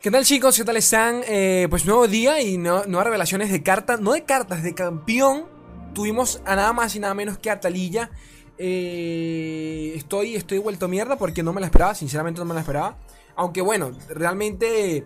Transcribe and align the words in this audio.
¿Qué 0.00 0.12
tal 0.12 0.24
chicos? 0.24 0.56
¿Qué 0.56 0.62
tal 0.62 0.76
están? 0.76 1.22
Eh, 1.26 1.66
pues 1.70 1.84
nuevo 1.84 2.06
día 2.06 2.40
y 2.40 2.56
nuevas 2.56 2.86
revelaciones 2.86 3.50
de 3.50 3.64
cartas, 3.64 4.00
no 4.00 4.12
de 4.12 4.22
cartas, 4.22 4.62
de 4.62 4.72
campeón. 4.72 5.46
Tuvimos 5.92 6.40
a 6.44 6.54
nada 6.54 6.72
más 6.72 6.94
y 6.94 7.00
nada 7.00 7.14
menos 7.14 7.36
que 7.38 7.50
a 7.50 7.58
Talilla. 7.58 8.12
Eh, 8.58 9.94
estoy, 9.96 10.36
estoy 10.36 10.58
vuelto 10.58 10.86
mierda 10.86 11.18
porque 11.18 11.42
no 11.42 11.52
me 11.52 11.60
la 11.60 11.66
esperaba, 11.66 11.96
sinceramente 11.96 12.38
no 12.38 12.44
me 12.44 12.54
la 12.54 12.60
esperaba. 12.60 12.96
Aunque 13.34 13.60
bueno, 13.60 13.90
realmente 14.08 15.04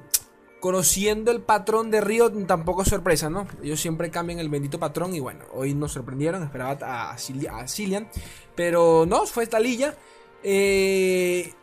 conociendo 0.61 1.31
el 1.31 1.41
patrón 1.41 1.91
de 1.91 2.03
Río 2.03 2.31
tampoco 2.47 2.83
es 2.83 2.89
sorpresa, 2.89 3.31
¿no? 3.31 3.47
Ellos 3.63 3.81
siempre 3.81 4.11
cambian 4.11 4.41
el 4.41 4.51
bendito 4.51 4.79
patrón 4.79 5.15
y 5.15 5.21
bueno, 5.21 5.47
hoy 5.55 5.73
nos 5.73 5.93
sorprendieron, 5.93 6.43
esperaba 6.43 7.13
a, 7.13 7.17
Cillian. 7.17 8.11
Pero 8.55 9.07
no, 9.09 9.25
fue 9.25 9.47
Talilla. 9.47 9.95
Eh, 10.43 11.55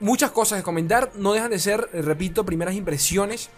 muchas 0.00 0.30
cosas 0.30 0.58
de 0.58 0.62
comentar. 0.62 1.12
No 1.16 1.32
dejan 1.32 1.50
de 1.50 1.58
ser, 1.58 1.88
eh, 1.92 2.02
repito, 2.02 2.44
primeras 2.44 2.74
impresiones. 2.74 3.50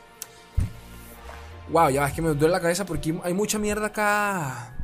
Wow, 1.70 1.90
ya 1.90 2.06
es 2.06 2.12
que 2.12 2.22
me 2.22 2.28
duele 2.28 2.52
la 2.52 2.60
cabeza 2.60 2.86
porque 2.86 3.18
hay 3.22 3.34
mucha 3.34 3.58
mierda 3.58 3.86
acá. 3.86 4.76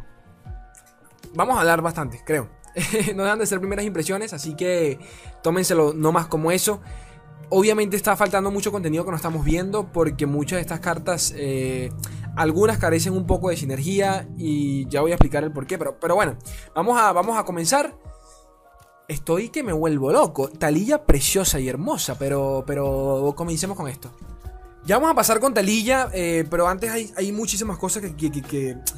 Vamos 1.34 1.56
a 1.56 1.61
hablar 1.61 1.80
bastante, 1.80 2.23
creo. 2.25 2.48
no 3.15 3.23
dejan 3.23 3.38
de 3.38 3.47
ser 3.47 3.61
primeras 3.61 3.84
impresiones, 3.84 4.33
así 4.33 4.55
que 4.55 4.98
tómenselo 5.42 5.92
no 5.95 6.12
más 6.12 6.27
como 6.27 6.51
eso. 6.51 6.80
Obviamente 7.51 7.97
está 7.97 8.16
faltando 8.16 8.50
mucho 8.50 8.73
contenido 8.73 9.05
que 9.05 9.11
no 9.11 9.16
estamos 9.16 9.45
viendo 9.45 9.92
porque 9.92 10.27
muchas 10.27 10.56
de 10.56 10.62
estas 10.62 10.80
cartas, 10.80 11.34
eh, 11.37 11.92
algunas 12.34 12.78
carecen 12.78 13.12
un 13.12 13.27
poco 13.27 13.50
de 13.50 13.56
sinergia 13.56 14.27
y 14.39 14.89
ya 14.89 15.03
voy 15.03 15.12
a 15.12 15.14
explicar 15.14 15.45
el 15.45 15.53
porqué. 15.53 15.77
Pero, 15.78 15.98
pero 16.00 16.14
bueno, 16.14 16.37
vamos 16.75 16.98
a, 16.98 17.12
vamos 17.12 17.39
a 17.39 17.45
comenzar 17.45 17.95
estoy 19.12 19.51
que 19.51 19.62
me 19.62 19.73
vuelvo 19.73 20.12
loco. 20.12 20.48
Talilla 20.48 21.05
preciosa 21.05 21.61
y 21.61 21.69
hermosa, 21.69 22.19
pero, 22.19 22.64
pero 22.67 23.33
comencemos 23.37 23.77
con 23.77 23.89
esto. 23.89 24.11
Ya 24.84 24.97
vamos 24.97 25.12
a 25.12 25.14
pasar 25.14 25.39
con 25.39 25.55
Talilla, 25.55 26.09
eh, 26.12 26.45
pero 26.50 26.67
antes 26.67 26.91
hay, 26.91 27.31
muchísimas 27.31 27.78
cosas 27.78 28.03
que, 28.03 28.33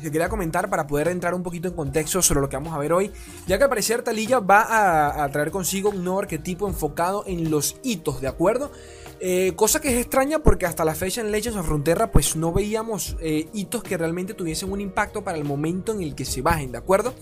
quería 0.01 0.31
comentar 0.31 0.71
para 0.71 0.87
poder 0.87 1.09
entrar 1.09 1.35
un 1.35 1.43
poquito 1.43 1.69
en 1.69 1.75
contexto 1.75 2.23
sobre 2.23 2.41
lo 2.41 2.49
que 2.49 2.57
vamos 2.57 2.73
a 2.73 2.79
ver 2.79 2.95
hoy. 2.95 3.13
Ya 3.47 3.59
que 3.59 3.65
al 3.65 3.69
parecer 3.69 4.01
Talilla 4.01 4.41
va 4.41 5.23
a, 5.23 5.29
traer 5.29 5.51
consigo 5.51 5.91
un 5.91 6.03
nuevo 6.03 6.21
arquetipo 6.21 6.67
enfocado 6.67 7.25
en 7.27 7.51
los 7.51 7.77
hitos, 7.83 8.23
¿de 8.23 8.29
acuerdo? 8.29 8.73
Eh, 9.27 9.55
cosa 9.57 9.81
que 9.81 9.89
es 9.89 9.99
extraña 9.99 10.41
porque 10.41 10.67
hasta 10.67 10.85
la 10.85 10.95
fecha 10.95 11.23
en 11.23 11.33
Legends 11.33 11.59
of 11.59 11.65
Frontera 11.65 12.13
pues 12.13 12.37
no 12.37 12.53
veíamos 12.53 13.17
eh, 13.23 13.49
hitos 13.55 13.83
que 13.83 13.97
realmente 13.97 14.35
tuviesen 14.35 14.71
un 14.71 14.83
impacto 14.83 15.25
para 15.25 15.39
el 15.39 15.45
momento 15.45 15.93
en 15.93 16.03
el 16.03 16.15
que 16.15 16.27
se 16.27 16.43
bajen, 16.43 16.73
¿de 16.73 16.77
acuerdo? 16.77 17.15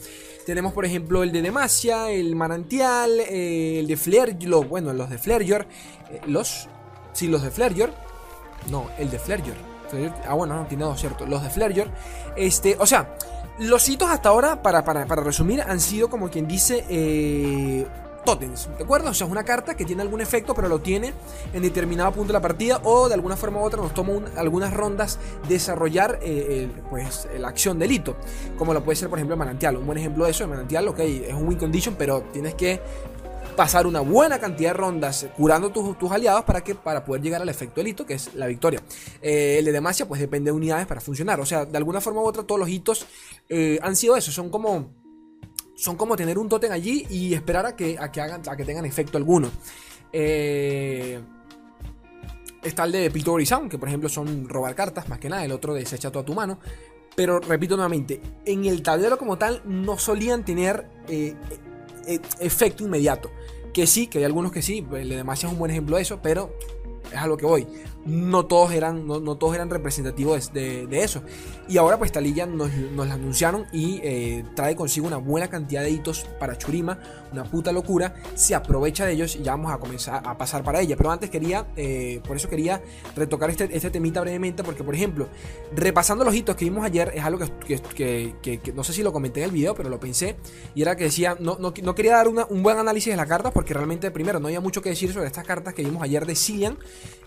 Tenemos, 0.45 0.73
por 0.73 0.85
ejemplo, 0.85 1.23
el 1.23 1.31
de 1.31 1.43
Demacia, 1.43 2.11
el 2.11 2.35
Manantial, 2.35 3.21
eh, 3.21 3.79
el 3.79 3.87
de 3.87 3.97
Flair, 3.97 4.37
bueno, 4.69 4.93
los 4.93 5.11
de 5.11 5.19
Flareyor, 5.19 5.65
eh, 6.11 6.21
los, 6.27 6.67
sí, 7.13 7.29
los 7.29 7.45
de 7.45 7.53
Flareyor, 7.53 7.93
no, 8.69 8.91
el 8.99 9.09
de 9.09 9.21
Flareyor, 9.21 9.55
ah, 10.27 10.35
bueno, 10.35 10.57
no, 10.57 10.67
tiene 10.67 10.83
dos, 10.83 10.99
cierto, 10.99 11.25
los 11.25 11.41
de 11.45 11.51
Flareyor, 11.51 11.89
este, 12.35 12.77
o 12.81 12.87
sea, 12.87 13.17
los 13.61 13.89
hitos 13.89 14.11
hasta 14.11 14.31
ahora, 14.31 14.61
para, 14.61 14.85
para, 14.85 15.07
para 15.07 15.23
resumir, 15.23 15.61
han 15.61 15.79
sido 15.79 16.11
como 16.11 16.31
quien 16.31 16.49
dice, 16.49 17.87
Totems, 18.25 18.69
¿de 18.79 18.85
acuerdo? 18.85 19.11
O 19.11 19.15
sea, 19.15 19.27
es 19.27 19.31
una 19.31 19.45
carta 19.45 19.75
que 19.75 19.85
tiene 19.85 20.03
algún 20.03 20.21
efecto, 20.21 20.55
pero 20.55 20.69
lo 20.69 20.81
tiene 20.81 21.13
en 21.53 21.63
determinado 21.63 22.13
punto 22.13 22.29
de 22.29 22.35
la 22.35 22.41
partida 22.41 22.81
o 22.85 23.09
de 23.09 23.15
alguna 23.15 23.37
forma 23.37 23.61
u 23.61 23.65
otra 23.65 23.81
nos 23.81 23.95
toma 23.95 24.13
algunas 24.37 24.73
rondas 24.73 25.19
desarrollar 25.49 26.19
eh, 26.23 26.69
pues, 26.91 27.29
la 27.39 27.49
acción 27.49 27.79
del 27.79 27.93
hito, 27.93 28.17
como 28.57 28.75
lo 28.75 28.85
puede 28.85 28.97
ser 28.97 29.09
por 29.09 29.19
ejemplo 29.19 29.35
el 29.35 29.39
manantial. 29.39 29.77
Un 29.77 29.87
buen 29.87 29.99
ejemplo 29.99 30.25
de 30.25 30.31
eso, 30.31 30.45
el 30.45 30.51
manantial, 30.51 30.87
ok, 30.89 30.99
es 31.01 31.35
un 31.35 31.49
win 31.49 31.59
condition, 31.59 31.95
pero 31.97 32.23
tienes 32.33 32.55
que 32.55 32.81
pasar 33.57 33.87
una 33.87 34.01
buena 34.01 34.39
cantidad 34.39 34.71
de 34.71 34.75
rondas 34.75 35.27
curando 35.37 35.71
tus, 35.71 35.99
tus 35.99 36.11
aliados 36.11 36.45
para, 36.45 36.63
que, 36.63 36.75
para 36.75 37.05
poder 37.05 37.23
llegar 37.23 37.43
al 37.43 37.49
efecto 37.49 37.81
del 37.81 37.89
hito, 37.89 38.07
que 38.07 38.15
es 38.15 38.35
la 38.35 38.47
victoria. 38.47 38.81
Eh, 39.21 39.57
el 39.59 39.65
de 39.65 39.73
Demacia, 39.73 40.07
pues 40.07 40.21
depende 40.21 40.51
de 40.51 40.57
unidades 40.57 40.87
para 40.87 41.01
funcionar. 41.01 41.41
O 41.41 41.47
sea, 41.47 41.65
de 41.65 41.77
alguna 41.77 42.01
forma 42.01 42.21
u 42.21 42.25
otra, 42.25 42.43
todos 42.45 42.59
los 42.59 42.69
hitos 42.69 43.07
eh, 43.49 43.79
han 43.83 43.97
sido 43.97 44.17
eso, 44.17 44.33
son 44.33 44.51
como 44.51 45.02
son 45.83 45.97
como 45.97 46.15
tener 46.15 46.39
un 46.39 46.49
totem 46.49 46.71
allí 46.71 47.05
y 47.11 47.35
esperar 47.35 47.67
a 47.67 47.75
que, 47.75 47.99
a 47.99 48.13
que, 48.13 48.21
hagan, 48.21 48.41
a 48.49 48.57
que 48.57 48.65
tengan 48.65 48.85
efecto 48.85 49.19
alguno. 49.19 49.51
Eh, 50.13 51.21
está 52.63 52.85
el 52.85 52.93
de 52.93 53.11
Pictory 53.11 53.45
Sound, 53.45 53.69
que 53.69 53.79
por 53.79 53.89
ejemplo 53.89 54.09
son 54.09 54.49
robar 54.49 54.77
cartas, 54.77 55.09
más 55.09 55.19
que 55.19 55.29
nada, 55.29 55.45
el 55.45 55.51
otro 55.51 55.75
desecha 55.75 56.13
toda 56.13 56.25
tu 56.25 56.35
mano. 56.35 56.61
Pero 57.17 57.41
repito 57.41 57.75
nuevamente, 57.75 58.21
en 58.45 58.65
el 58.67 58.81
tablero 58.81 59.19
como 59.19 59.37
tal 59.39 59.61
no 59.65 59.99
solían 59.99 60.45
tener 60.45 60.87
eh, 61.09 61.35
eh, 62.07 62.21
efecto 62.39 62.85
inmediato. 62.85 63.33
Que 63.75 63.89
sí, 63.89 64.07
que 64.07 64.19
hay 64.19 64.25
algunos 64.25 64.53
que 64.53 64.63
sí, 64.63 64.87
el 64.93 65.09
de 65.09 65.17
Demacia 65.17 65.49
es 65.49 65.53
un 65.53 65.59
buen 65.59 65.73
ejemplo 65.73 65.97
de 65.97 66.03
eso, 66.03 66.21
pero 66.23 66.57
es 67.11 67.19
a 67.19 67.27
lo 67.27 67.37
que 67.37 67.45
voy 67.45 67.67
no 68.05 68.47
todos 68.47 68.73
eran, 68.73 69.07
no, 69.07 69.37
todos 69.37 69.55
eran 69.55 69.71
representativos 69.71 70.53
de, 70.53 70.87
eso. 70.91 71.23
Y 71.69 71.79
ahora 71.79 71.99
pues 71.99 72.13
Talilla 72.13 72.47
nos, 72.47 72.73
nos 72.75 73.07
la 73.07 73.15
anunciaron 73.15 73.67
y 73.73 74.01
eh, 74.03 74.45
trae 74.55 74.75
consigo 74.77 75.07
una 75.07 75.17
buena 75.17 75.49
cantidad 75.49 75.83
de 75.83 75.91
hitos 75.91 76.27
para 76.39 76.59
Churima, 76.59 76.99
una 77.33 77.45
puta 77.45 77.73
locura, 77.73 78.15
se 78.35 78.55
aprovecha 78.55 79.07
de 79.07 79.13
ellos 79.13 79.37
y 79.37 79.43
ya 79.43 79.53
vamos 79.53 79.73
a 79.73 79.79
comenzar 79.79 80.23
a 80.25 80.37
pasar 80.37 80.63
para 80.63 80.81
ella. 80.81 80.97
Pero 80.97 81.11
antes 81.11 81.31
quería, 81.31 81.67
eh, 81.77 82.21
por 82.27 82.37
eso 82.37 82.49
quería 82.49 82.83
retocar 83.17 83.51
este, 83.51 83.69
este 83.73 83.91
temita 83.91 84.21
brevemente, 84.21 84.63
porque 84.63 84.85
por 84.85 84.95
ejemplo, 84.95 85.29
repasando 85.75 86.25
los 86.25 86.35
hitos 86.35 86.57
que 86.57 86.65
vimos 86.65 86.85
ayer, 86.85 87.13
es 87.15 87.25
algo 87.25 87.39
que, 87.95 88.73
no 88.75 88.85
sé 88.85 88.93
si 88.93 89.03
lo 89.03 89.13
comenté 89.13 89.41
en 89.41 89.47
el 89.47 89.53
video, 89.53 89.75
pero 89.75 89.89
lo 89.89 90.01
pensé, 90.01 90.37
y 90.75 90.83
era 90.83 90.97
que 90.97 91.05
decía, 91.05 91.37
no, 91.39 91.59
no, 91.59 91.95
quería 91.95 92.17
dar 92.17 92.29
un 92.29 92.63
buen 92.63 92.79
análisis 92.79 93.13
de 93.13 93.17
la 93.17 93.27
carta, 93.27 93.51
porque 93.51 93.75
realmente 93.75 94.11
primero 94.11 94.41
no 94.41 94.49
había 94.49 94.61
mucho 94.61 94.83
que 94.83 94.91
decir 94.91 95.13
sobre 95.13 95.27
estas 95.27 95.45
cartas 95.45 95.75
que 95.75 95.83
vimos 95.83 96.03
ayer 96.03 96.27
de 96.27 96.35
Cillian. 96.35 96.79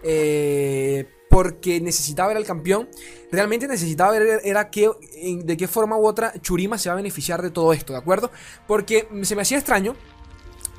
Eh, 0.03 0.65
eh, 0.66 1.08
porque 1.30 1.81
necesitaba 1.81 2.30
ver 2.30 2.38
al 2.38 2.46
campeón. 2.46 2.88
Realmente 3.31 3.68
necesitaba 3.68 4.12
ver 4.12 4.42
era 4.44 4.70
que, 4.70 4.90
de 5.44 5.58
qué 5.58 5.68
forma 5.68 5.98
u 5.98 6.06
otra 6.06 6.34
Churima 6.42 6.78
se 6.78 6.90
va 6.90 6.94
a 6.94 6.96
beneficiar 6.96 7.42
de 7.42 7.52
todo 7.52 7.74
esto, 7.74 7.94
¿de 7.94 8.00
acuerdo? 8.00 8.31
Porque 8.68 9.08
se 9.24 9.36
me 9.36 9.42
hacía 9.42 9.58
extraño, 9.58 9.96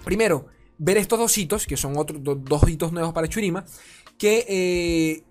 primero, 0.04 0.46
ver 0.78 0.96
estos 0.96 1.18
dos 1.18 1.36
hitos, 1.36 1.66
que 1.66 1.76
son 1.76 1.96
otros 1.96 2.20
dos 2.22 2.68
hitos 2.68 2.92
nuevos 2.92 3.12
para 3.12 3.28
Churima, 3.28 3.64
que 4.18 4.44
eh, 4.48 5.24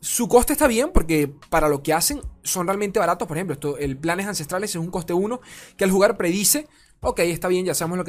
su 0.00 0.26
coste 0.26 0.54
está 0.54 0.66
bien 0.66 0.90
porque 0.92 1.32
para 1.48 1.68
lo 1.68 1.82
que 1.82 1.92
hacen 1.92 2.20
son 2.42 2.66
realmente 2.66 2.98
baratos. 2.98 3.28
Por 3.28 3.36
ejemplo, 3.36 3.54
esto, 3.54 3.78
el 3.78 3.96
planes 3.96 4.26
ancestrales 4.26 4.70
es 4.70 4.76
un 4.76 4.90
coste 4.90 5.12
1 5.12 5.40
que 5.76 5.84
al 5.84 5.90
jugar 5.90 6.16
predice 6.16 6.66
Ok, 7.04 7.18
está 7.18 7.48
bien, 7.48 7.64
ya 7.64 7.74
sabemos 7.74 7.98
lo 7.98 8.04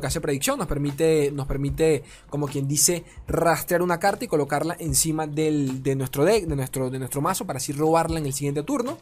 que 0.00 0.06
hace, 0.06 0.20
predicción. 0.22 0.58
Nos 0.58 0.66
permite, 0.66 1.30
nos 1.32 1.46
permite, 1.46 2.02
como 2.30 2.46
quien 2.46 2.66
dice, 2.66 3.04
rastrear 3.26 3.82
una 3.82 4.00
carta 4.00 4.24
y 4.24 4.28
colocarla 4.28 4.74
encima 4.80 5.26
de 5.26 5.94
nuestro 5.94 6.24
deck, 6.24 6.46
de 6.46 6.56
nuestro, 6.56 6.88
de 6.88 6.98
nuestro 6.98 7.20
mazo, 7.20 7.46
para 7.46 7.58
así 7.58 7.74
robarla 7.74 8.18
en 8.18 8.24
el 8.24 8.32
siguiente 8.32 8.62
turno. 8.62 8.96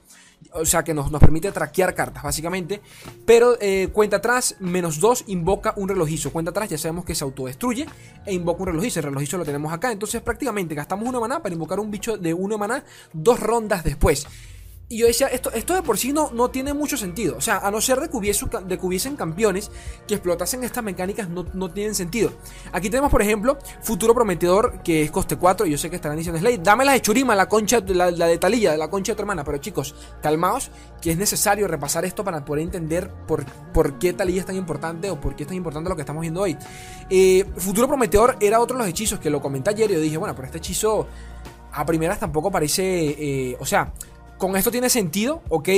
O 0.50 0.66
sea 0.66 0.82
que 0.82 0.92
nos, 0.92 1.12
nos 1.12 1.20
permite 1.20 1.52
traquear 1.52 1.94
cartas, 1.94 2.24
básicamente. 2.24 2.80
Pero 3.24 3.56
eh, 3.60 3.88
cuenta 3.92 4.16
atrás, 4.16 4.56
menos 4.58 4.98
2, 4.98 5.26
invoca 5.28 5.74
un 5.76 5.90
relojizo. 5.90 6.32
Cuenta 6.32 6.50
atrás, 6.50 6.68
ya 6.68 6.76
sabemos 6.76 7.04
que 7.04 7.14
se 7.14 7.22
autodestruye 7.22 7.86
e 8.26 8.34
invoca 8.34 8.64
un 8.64 8.66
relojizo. 8.70 8.98
El 8.98 9.04
relojizo 9.04 9.38
lo 9.38 9.44
tenemos 9.44 9.72
acá. 9.72 9.92
Entonces, 9.92 10.22
prácticamente 10.22 10.74
gastamos 10.74 11.08
una 11.08 11.20
maná 11.20 11.40
para 11.40 11.54
invocar 11.54 11.78
un 11.78 11.92
bicho 11.92 12.18
de 12.18 12.34
una 12.34 12.56
maná 12.56 12.84
dos 13.12 13.38
rondas 13.38 13.84
después. 13.84 14.26
Y 14.88 14.98
yo 14.98 15.06
decía, 15.08 15.26
esto, 15.26 15.50
esto 15.50 15.74
de 15.74 15.82
por 15.82 15.98
sí 15.98 16.12
no, 16.12 16.30
no 16.30 16.48
tiene 16.50 16.72
mucho 16.72 16.96
sentido. 16.96 17.36
O 17.36 17.40
sea, 17.40 17.58
a 17.58 17.72
no 17.72 17.80
ser 17.80 17.98
de 17.98 18.08
que, 18.08 18.16
hubiesen 18.86 19.16
campeones 19.16 19.72
que 20.06 20.14
explotasen 20.14 20.62
estas 20.62 20.84
mecánicas, 20.84 21.28
no, 21.28 21.44
no, 21.54 21.72
tienen 21.72 21.96
sentido. 21.96 22.30
Aquí 22.70 22.88
tenemos, 22.88 23.10
por 23.10 23.20
ejemplo, 23.20 23.58
Futuro 23.82 24.14
Prometedor, 24.14 24.84
que 24.84 25.02
es 25.02 25.10
coste 25.10 25.36
4. 25.36 25.66
Y 25.66 25.72
yo 25.72 25.78
sé 25.78 25.90
que 25.90 25.96
estarán 25.96 26.16
diciendo, 26.16 26.38
Slade, 26.38 26.58
dame 26.58 26.84
la 26.84 26.92
de 26.92 27.02
Churima, 27.02 27.34
la 27.34 27.48
concha, 27.48 27.80
la, 27.80 28.12
de 28.12 28.38
Talilla, 28.38 28.76
la 28.76 28.88
concha 28.88 29.10
de 29.12 29.16
tu 29.16 29.22
hermana. 29.22 29.42
Pero 29.42 29.58
chicos, 29.58 29.96
calmaos, 30.22 30.70
que 31.02 31.10
es 31.10 31.18
necesario 31.18 31.66
repasar 31.66 32.04
esto 32.04 32.22
para 32.22 32.44
poder 32.44 32.62
entender 32.62 33.10
por, 33.26 33.44
por 33.72 33.98
qué 33.98 34.12
Talilla 34.12 34.40
es 34.40 34.46
tan 34.46 34.56
importante 34.56 35.10
o 35.10 35.20
por 35.20 35.34
qué 35.34 35.42
es 35.42 35.48
tan 35.48 35.56
importante 35.56 35.90
lo 35.90 35.96
que 35.96 36.02
estamos 36.02 36.20
viendo 36.20 36.42
hoy. 36.42 36.56
Eh, 37.10 37.44
Futuro 37.56 37.88
Prometedor 37.88 38.36
era 38.38 38.60
otro 38.60 38.76
de 38.76 38.84
los 38.84 38.88
hechizos 38.88 39.18
que 39.18 39.30
lo 39.30 39.40
comenté 39.40 39.70
ayer 39.70 39.90
y 39.90 39.94
yo 39.94 40.00
dije, 40.00 40.16
bueno, 40.16 40.36
pero 40.36 40.46
este 40.46 40.58
hechizo 40.58 41.08
a 41.72 41.84
primeras 41.84 42.20
tampoco 42.20 42.52
parece. 42.52 42.84
Eh, 43.18 43.56
o 43.58 43.66
sea, 43.66 43.92
con 44.38 44.56
esto 44.56 44.70
tiene 44.70 44.88
sentido, 44.90 45.42
ok. 45.48 45.68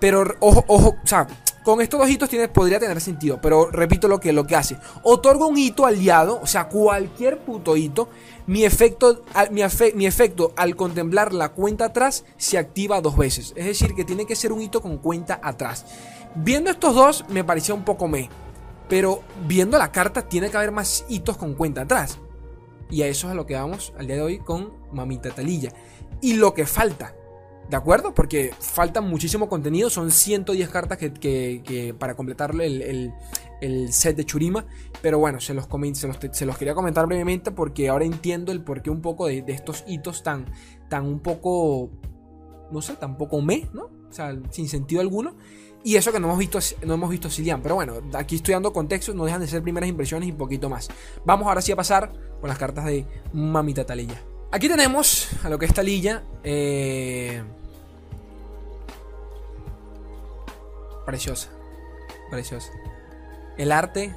Pero 0.00 0.24
ojo, 0.40 0.64
ojo, 0.66 0.96
o 1.02 1.06
sea, 1.06 1.26
con 1.62 1.82
estos 1.82 2.00
dos 2.00 2.08
hitos 2.08 2.28
tiene, 2.28 2.48
podría 2.48 2.80
tener 2.80 3.00
sentido. 3.00 3.40
Pero 3.40 3.70
repito 3.70 4.08
lo 4.08 4.18
que, 4.18 4.32
lo 4.32 4.46
que 4.46 4.56
hace. 4.56 4.78
Otorga 5.02 5.46
un 5.46 5.58
hito 5.58 5.84
aliado, 5.84 6.40
o 6.42 6.46
sea, 6.46 6.68
cualquier 6.68 7.38
puto 7.40 7.76
hito. 7.76 8.08
Mi 8.46 8.64
efecto, 8.64 9.22
mi, 9.50 9.62
mi 9.94 10.06
efecto 10.06 10.52
al 10.56 10.74
contemplar 10.74 11.32
la 11.32 11.50
cuenta 11.50 11.86
atrás 11.86 12.24
se 12.38 12.58
activa 12.58 13.00
dos 13.00 13.16
veces. 13.16 13.52
Es 13.56 13.66
decir, 13.66 13.94
que 13.94 14.04
tiene 14.04 14.26
que 14.26 14.36
ser 14.36 14.52
un 14.52 14.62
hito 14.62 14.80
con 14.80 14.98
cuenta 14.98 15.38
atrás. 15.42 15.84
Viendo 16.34 16.70
estos 16.70 16.94
dos 16.94 17.24
me 17.28 17.44
parecía 17.44 17.74
un 17.74 17.84
poco 17.84 18.08
me. 18.08 18.30
Pero 18.88 19.22
viendo 19.46 19.78
la 19.78 19.92
carta 19.92 20.22
tiene 20.22 20.50
que 20.50 20.56
haber 20.56 20.72
más 20.72 21.04
hitos 21.08 21.36
con 21.36 21.54
cuenta 21.54 21.82
atrás. 21.82 22.18
Y 22.90 23.02
a 23.02 23.06
eso 23.06 23.28
es 23.28 23.32
a 23.32 23.36
lo 23.36 23.46
que 23.46 23.54
vamos 23.54 23.92
al 23.98 24.06
día 24.06 24.16
de 24.16 24.22
hoy 24.22 24.38
con 24.38 24.72
Mamita 24.92 25.30
Talilla. 25.30 25.72
Y 26.20 26.34
lo 26.34 26.54
que 26.54 26.66
falta 26.66 27.14
¿De 27.70 27.76
acuerdo? 27.76 28.12
Porque 28.12 28.52
falta 28.58 29.00
muchísimo 29.00 29.48
contenido. 29.48 29.90
Son 29.90 30.10
110 30.10 30.68
cartas 30.70 30.98
que, 30.98 31.94
para 31.96 32.16
completar 32.16 32.52
el, 32.60 33.12
set 33.90 34.16
de 34.16 34.24
Churima. 34.24 34.66
Pero 35.00 35.20
bueno, 35.20 35.38
se 35.38 35.54
los, 35.54 35.68
se 35.92 36.46
los, 36.46 36.58
quería 36.58 36.74
comentar 36.74 37.06
brevemente 37.06 37.52
porque 37.52 37.88
ahora 37.88 38.04
entiendo 38.04 38.50
el 38.50 38.64
porqué 38.64 38.90
un 38.90 39.00
poco 39.00 39.28
de, 39.28 39.44
estos 39.46 39.84
hitos 39.86 40.24
tan, 40.24 40.46
tan 40.88 41.06
un 41.06 41.20
poco, 41.20 41.90
no 42.72 42.82
sé, 42.82 42.94
tan 42.94 43.16
poco 43.16 43.40
me, 43.40 43.68
¿no? 43.72 43.84
O 43.84 44.12
sea, 44.12 44.36
sin 44.50 44.68
sentido 44.68 45.00
alguno. 45.00 45.36
Y 45.84 45.94
eso 45.94 46.10
que 46.10 46.18
no 46.18 46.26
hemos 46.26 46.38
visto, 46.38 46.58
no 46.84 46.94
hemos 46.94 47.08
visto 47.08 47.30
Silian. 47.30 47.62
Pero 47.62 47.76
bueno, 47.76 48.00
aquí 48.14 48.34
estoy 48.34 48.54
dando 48.54 48.72
contexto, 48.72 49.14
no 49.14 49.24
dejan 49.24 49.42
de 49.42 49.46
ser 49.46 49.62
primeras 49.62 49.88
impresiones 49.88 50.28
y 50.28 50.32
poquito 50.32 50.68
más. 50.68 50.88
Vamos 51.24 51.46
ahora 51.46 51.62
sí 51.62 51.70
a 51.70 51.76
pasar 51.76 52.12
con 52.40 52.48
las 52.48 52.58
cartas 52.58 52.84
de 52.86 53.06
Mamita 53.32 53.86
Talilla. 53.86 54.20
Aquí 54.50 54.68
tenemos 54.68 55.28
a 55.44 55.48
lo 55.48 55.56
que 55.56 55.66
es 55.66 55.72
Talilla. 55.72 56.24
Eh, 56.42 57.44
Preciosa. 61.10 61.48
Preciosa. 62.30 62.70
El 63.56 63.72
arte. 63.72 64.14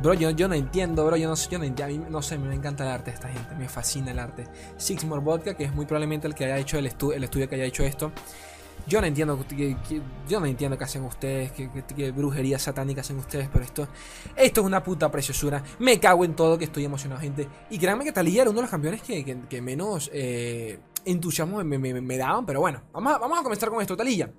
Bro, 0.00 0.14
yo, 0.14 0.46
no 0.46 0.54
entiendo, 0.54 1.04
bro. 1.04 1.16
Yo 1.16 1.28
no, 1.28 1.34
yo 1.34 1.58
no 1.58 1.64
entiendo. 1.64 2.08
no 2.08 2.22
sé, 2.22 2.38
me 2.38 2.54
encanta 2.54 2.84
el 2.84 2.90
arte 2.90 3.10
de 3.10 3.16
esta 3.16 3.28
gente. 3.28 3.56
Me 3.56 3.68
fascina 3.68 4.12
el 4.12 4.20
arte. 4.20 4.46
Sixmore 4.76 5.22
Vodka, 5.22 5.54
que 5.54 5.64
es 5.64 5.74
muy 5.74 5.86
probablemente 5.86 6.28
el 6.28 6.36
que 6.36 6.44
haya 6.44 6.56
hecho 6.58 6.78
el, 6.78 6.86
el 6.86 7.24
estudio 7.24 7.48
que 7.48 7.56
haya 7.56 7.64
hecho 7.64 7.82
esto. 7.82 8.12
Yo 8.86 9.00
no 9.00 9.08
entiendo, 9.08 9.44
yo 10.28 10.40
no 10.40 10.46
entiendo 10.46 10.78
qué 10.78 10.84
hacen 10.84 11.02
ustedes, 11.02 11.52
qué, 11.52 12.10
brujería 12.12 12.58
satánica 12.60 13.00
hacen 13.00 13.18
ustedes, 13.18 13.48
pero 13.52 13.64
esto, 13.64 13.88
esto 14.36 14.60
es 14.60 14.66
una 14.66 14.82
puta 14.84 15.10
preciosura. 15.10 15.62
Me 15.80 15.98
cago 15.98 16.24
en 16.24 16.34
todo 16.34 16.56
que 16.56 16.66
estoy 16.66 16.84
emocionado, 16.84 17.20
gente. 17.20 17.48
Y 17.70 17.78
créanme 17.78 18.04
que 18.04 18.12
Talía 18.12 18.42
era 18.42 18.50
uno 18.50 18.60
de 18.60 18.62
los 18.62 18.70
campeones 18.70 19.02
que, 19.02 19.60
menos 19.60 20.10
eh, 20.14 20.78
entusiasmo 21.04 21.62
me, 21.64 22.16
daban, 22.16 22.46
pero 22.46 22.60
bueno, 22.60 22.82
vamos 22.92 23.14
a, 23.14 23.18
vamos 23.18 23.40
a 23.40 23.42
comenzar 23.42 23.68
con 23.68 23.82
esto, 23.82 23.96
Talilla. 23.96 24.30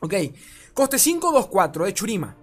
Ok, 0.00 0.14
coste 0.74 0.98
524 0.98 1.84
de 1.84 1.94
Churima. 1.94 2.36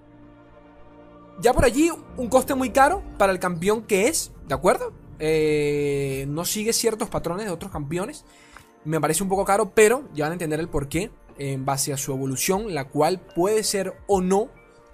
Ya 1.41 1.53
por 1.53 1.65
allí, 1.65 1.89
un 2.17 2.27
coste 2.27 2.53
muy 2.53 2.71
caro 2.71 3.01
para 3.17 3.31
el 3.31 3.39
campeón 3.39 3.83
que 3.83 4.07
es, 4.07 4.31
¿de 4.47 4.53
acuerdo? 4.53 4.93
Eh, 5.19 6.25
no 6.27 6.45
sigue 6.45 6.73
ciertos 6.73 7.09
patrones 7.09 7.45
de 7.45 7.51
otros 7.51 7.71
campeones. 7.71 8.25
Me 8.83 8.99
parece 8.99 9.23
un 9.23 9.29
poco 9.29 9.45
caro, 9.45 9.71
pero 9.73 10.07
ya 10.13 10.25
van 10.25 10.31
a 10.31 10.35
entender 10.35 10.59
el 10.59 10.69
porqué 10.69 11.11
en 11.37 11.65
base 11.65 11.93
a 11.93 11.97
su 11.97 12.11
evolución, 12.11 12.73
la 12.73 12.89
cual 12.89 13.21
puede 13.35 13.63
ser 13.63 13.93
o 14.07 14.21
no 14.21 14.49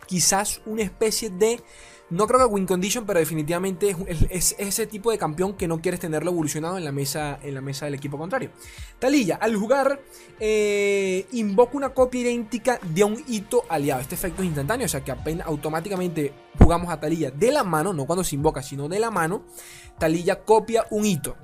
quizás 0.05 0.61
una 0.65 0.83
especie 0.83 1.29
de 1.31 1.61
no 2.09 2.27
creo 2.27 2.39
que 2.39 2.53
win 2.53 2.65
condition, 2.65 3.05
pero 3.05 3.19
definitivamente 3.19 3.95
es, 4.29 4.55
ese 4.59 4.87
tipo 4.87 5.11
de 5.11 5.17
campeón 5.17 5.53
que 5.53 5.67
no 5.67 5.81
quieres 5.81 5.99
tenerlo 5.99 6.31
evolucionado 6.31 6.77
en 6.77 6.85
la 6.85 6.91
mesa, 6.91 7.39
en 7.41 7.55
la 7.55 7.61
mesa 7.61 7.85
del 7.85 7.95
equipo 7.95 8.17
contrario. 8.17 8.51
Talilla, 8.99 9.37
al 9.41 9.55
jugar, 9.55 9.99
eh, 10.39 11.25
invoca 11.31 11.77
una 11.77 11.89
copia 11.89 12.21
idéntica 12.21 12.79
de 12.83 13.03
un 13.03 13.23
hito 13.27 13.63
aliado. 13.69 14.01
Este 14.01 14.15
efecto 14.15 14.41
es 14.41 14.47
instantáneo, 14.47 14.85
o 14.85 14.89
sea 14.89 15.03
que 15.03 15.11
apenas 15.11 15.47
automáticamente 15.47 16.33
jugamos 16.59 16.91
a 16.91 16.99
Talilla 16.99 17.31
de 17.31 17.51
la 17.51 17.63
mano, 17.63 17.91
no 17.91 18.05
cuando 18.05 18.23
se 18.23 18.35
invoca, 18.35 18.61
sino 18.61 18.87
de 18.87 18.99
la 18.99 19.09
mano. 19.09 19.43
Talilla 19.97 20.43
copia 20.43 20.85
un 20.91 21.05
hito. 21.05 21.35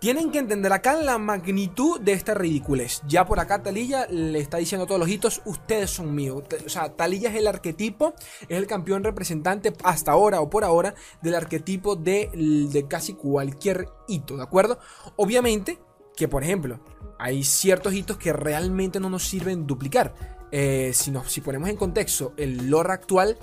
Tienen 0.00 0.30
que 0.30 0.38
entender 0.38 0.72
acá 0.72 0.94
la 0.94 1.18
magnitud 1.18 2.00
de 2.00 2.12
esta 2.12 2.32
ridiculez. 2.32 3.02
Ya 3.08 3.26
por 3.26 3.40
acá 3.40 3.64
Talilla 3.64 4.06
le 4.06 4.38
está 4.38 4.58
diciendo 4.58 4.84
a 4.84 4.86
todos 4.86 5.00
los 5.00 5.08
hitos, 5.08 5.42
ustedes 5.44 5.90
son 5.90 6.14
míos. 6.14 6.44
O 6.64 6.68
sea, 6.68 6.94
Talilla 6.94 7.30
es 7.30 7.34
el 7.34 7.48
arquetipo, 7.48 8.14
es 8.42 8.56
el 8.56 8.68
campeón 8.68 9.02
representante 9.02 9.72
hasta 9.82 10.12
ahora 10.12 10.40
o 10.40 10.48
por 10.50 10.62
ahora 10.62 10.94
del 11.20 11.34
arquetipo 11.34 11.96
de, 11.96 12.30
de 12.32 12.86
casi 12.86 13.14
cualquier 13.14 13.88
hito, 14.06 14.36
¿de 14.36 14.44
acuerdo? 14.44 14.78
Obviamente 15.16 15.80
que, 16.14 16.28
por 16.28 16.44
ejemplo, 16.44 16.78
hay 17.18 17.42
ciertos 17.42 17.92
hitos 17.92 18.18
que 18.18 18.32
realmente 18.32 19.00
no 19.00 19.10
nos 19.10 19.26
sirven 19.26 19.66
duplicar. 19.66 20.14
Eh, 20.52 20.92
si, 20.94 21.12
si 21.26 21.40
ponemos 21.40 21.68
en 21.68 21.76
contexto 21.76 22.34
el 22.36 22.70
lore 22.70 22.92
actual, 22.92 23.36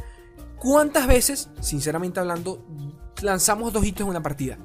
¿cuántas 0.57 1.05
veces, 1.05 1.49
sinceramente 1.59 2.21
hablando, 2.21 2.65
lanzamos 3.21 3.73
dos 3.73 3.85
hitos 3.85 4.01
en 4.01 4.07
una 4.07 4.23
partida? 4.23 4.57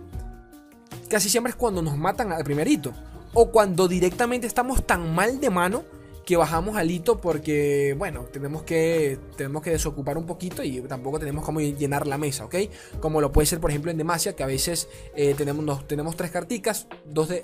Casi 1.10 1.28
siempre 1.28 1.50
es 1.50 1.56
cuando 1.56 1.82
nos 1.82 1.98
matan 1.98 2.32
al 2.32 2.44
primerito. 2.44 2.94
O 3.34 3.50
cuando 3.50 3.86
directamente 3.88 4.46
estamos 4.46 4.86
tan 4.86 5.14
mal 5.14 5.40
de 5.40 5.50
mano 5.50 5.82
que 6.30 6.36
bajamos 6.36 6.76
al 6.76 6.88
hito 6.92 7.20
porque, 7.20 7.96
bueno, 7.98 8.20
tenemos 8.32 8.62
que, 8.62 9.18
tenemos 9.36 9.62
que 9.64 9.70
desocupar 9.70 10.16
un 10.16 10.26
poquito 10.26 10.62
y 10.62 10.80
tampoco 10.82 11.18
tenemos 11.18 11.44
como 11.44 11.58
llenar 11.60 12.06
la 12.06 12.18
mesa, 12.18 12.44
¿ok? 12.44 12.54
Como 13.00 13.20
lo 13.20 13.32
puede 13.32 13.46
ser, 13.46 13.58
por 13.58 13.70
ejemplo, 13.70 13.90
en 13.90 13.98
Demacia, 13.98 14.36
que 14.36 14.44
a 14.44 14.46
veces 14.46 14.88
eh, 15.16 15.34
tenemos, 15.36 15.88
tenemos 15.88 16.14
tres 16.14 16.30
carticas, 16.30 16.86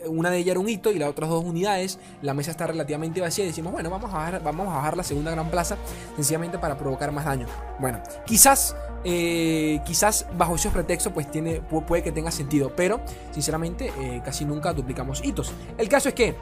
una 0.07 0.31
de 0.31 0.39
ellas 0.39 0.53
era 0.53 0.61
un 0.61 0.69
hito 0.69 0.93
y 0.93 1.01
las 1.01 1.09
otras 1.09 1.29
dos 1.29 1.45
unidades, 1.45 1.99
la 2.23 2.33
mesa 2.33 2.53
está 2.53 2.69
relativamente 2.69 3.21
vacía 3.21 3.43
y 3.43 3.49
decimos, 3.49 3.73
bueno, 3.73 3.91
vamos 3.91 4.09
a 4.15 4.19
bajar, 4.19 4.41
vamos 4.45 4.69
a 4.69 4.77
bajar 4.77 4.97
la 4.97 5.03
segunda 5.03 5.33
gran 5.33 5.51
plaza 5.51 5.77
sencillamente 6.15 6.57
para 6.61 6.79
provocar 6.79 7.11
más 7.11 7.25
daño. 7.25 7.49
Bueno, 7.81 8.01
quizás 8.25 8.77
eh, 9.03 9.81
quizás 9.85 10.27
bajo 10.37 10.55
esos 10.55 10.73
pretextos 10.73 11.13
pues 11.13 11.29
tiene, 11.31 11.61
puede 11.61 12.05
que 12.05 12.13
tenga 12.13 12.31
sentido, 12.31 12.73
pero 12.75 13.01
sinceramente 13.33 13.93
eh, 14.01 14.23
casi 14.25 14.45
nunca 14.45 14.73
duplicamos 14.73 15.25
hitos. 15.25 15.53
El 15.77 15.89
caso 15.89 16.09
es 16.09 16.15
que 16.15 16.37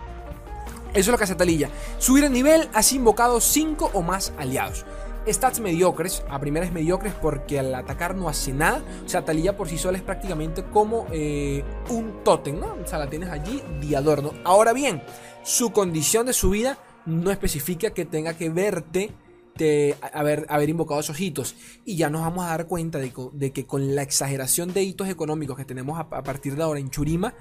eso 0.94 1.00
es 1.00 1.08
lo 1.08 1.19
que 1.19 1.25
hace 1.25 1.35
Talilla. 1.35 1.70
Subir 1.99 2.25
el 2.25 2.32
nivel, 2.32 2.69
has 2.73 2.93
invocado 2.93 3.41
5 3.41 3.91
o 3.94 4.02
más 4.02 4.32
aliados. 4.38 4.85
Stats 5.26 5.58
mediocres, 5.58 6.23
a 6.29 6.38
primeras 6.38 6.70
mediocres 6.70 7.14
porque 7.14 7.58
al 7.58 7.75
atacar 7.75 8.14
no 8.14 8.29
hace 8.29 8.52
nada. 8.52 8.81
O 9.05 9.08
sea, 9.08 9.25
Talilla 9.25 9.56
por 9.56 9.69
sí 9.69 9.76
sola 9.76 9.99
es 9.99 10.05
prácticamente 10.05 10.62
como 10.64 11.06
eh, 11.11 11.64
un 11.88 12.23
tótem, 12.23 12.61
¿no? 12.61 12.76
O 12.82 12.87
sea, 12.87 12.99
la 12.99 13.11
tienes 13.11 13.31
allí 13.31 13.61
de 13.81 13.96
adorno. 13.96 14.32
Ahora 14.44 14.73
bien, 14.73 15.02
su 15.43 15.73
condición 15.73 16.26
de 16.26 16.32
subida 16.32 16.79
no 17.06 17.32
especifica 17.32 17.90
que 17.90 18.05
tenga 18.05 18.35
que 18.35 18.50
verte 18.50 19.11
de 19.56 19.97
haber, 20.12 20.47
haber, 20.49 20.69
invocado 20.69 21.00
esos 21.00 21.19
hitos. 21.20 21.56
Y 21.85 21.97
ya 21.97 22.08
nos 22.08 22.23
vamos 22.23 22.44
a 22.44 22.50
dar 22.50 22.67
cuenta 22.67 22.99
de, 22.99 23.52
que 23.52 23.67
con 23.67 23.94
la 23.97 24.02
exageración 24.02 24.73
de 24.73 24.82
hitos 24.82 25.08
económicos 25.08 25.56
que 25.56 25.64
tenemos 25.64 25.99
a, 25.99 26.02
a, 26.02 26.23
partir 26.23 26.56
de 26.56 26.62
ahora 26.62 26.81
en 26.81 26.90
Churima, 26.90 27.35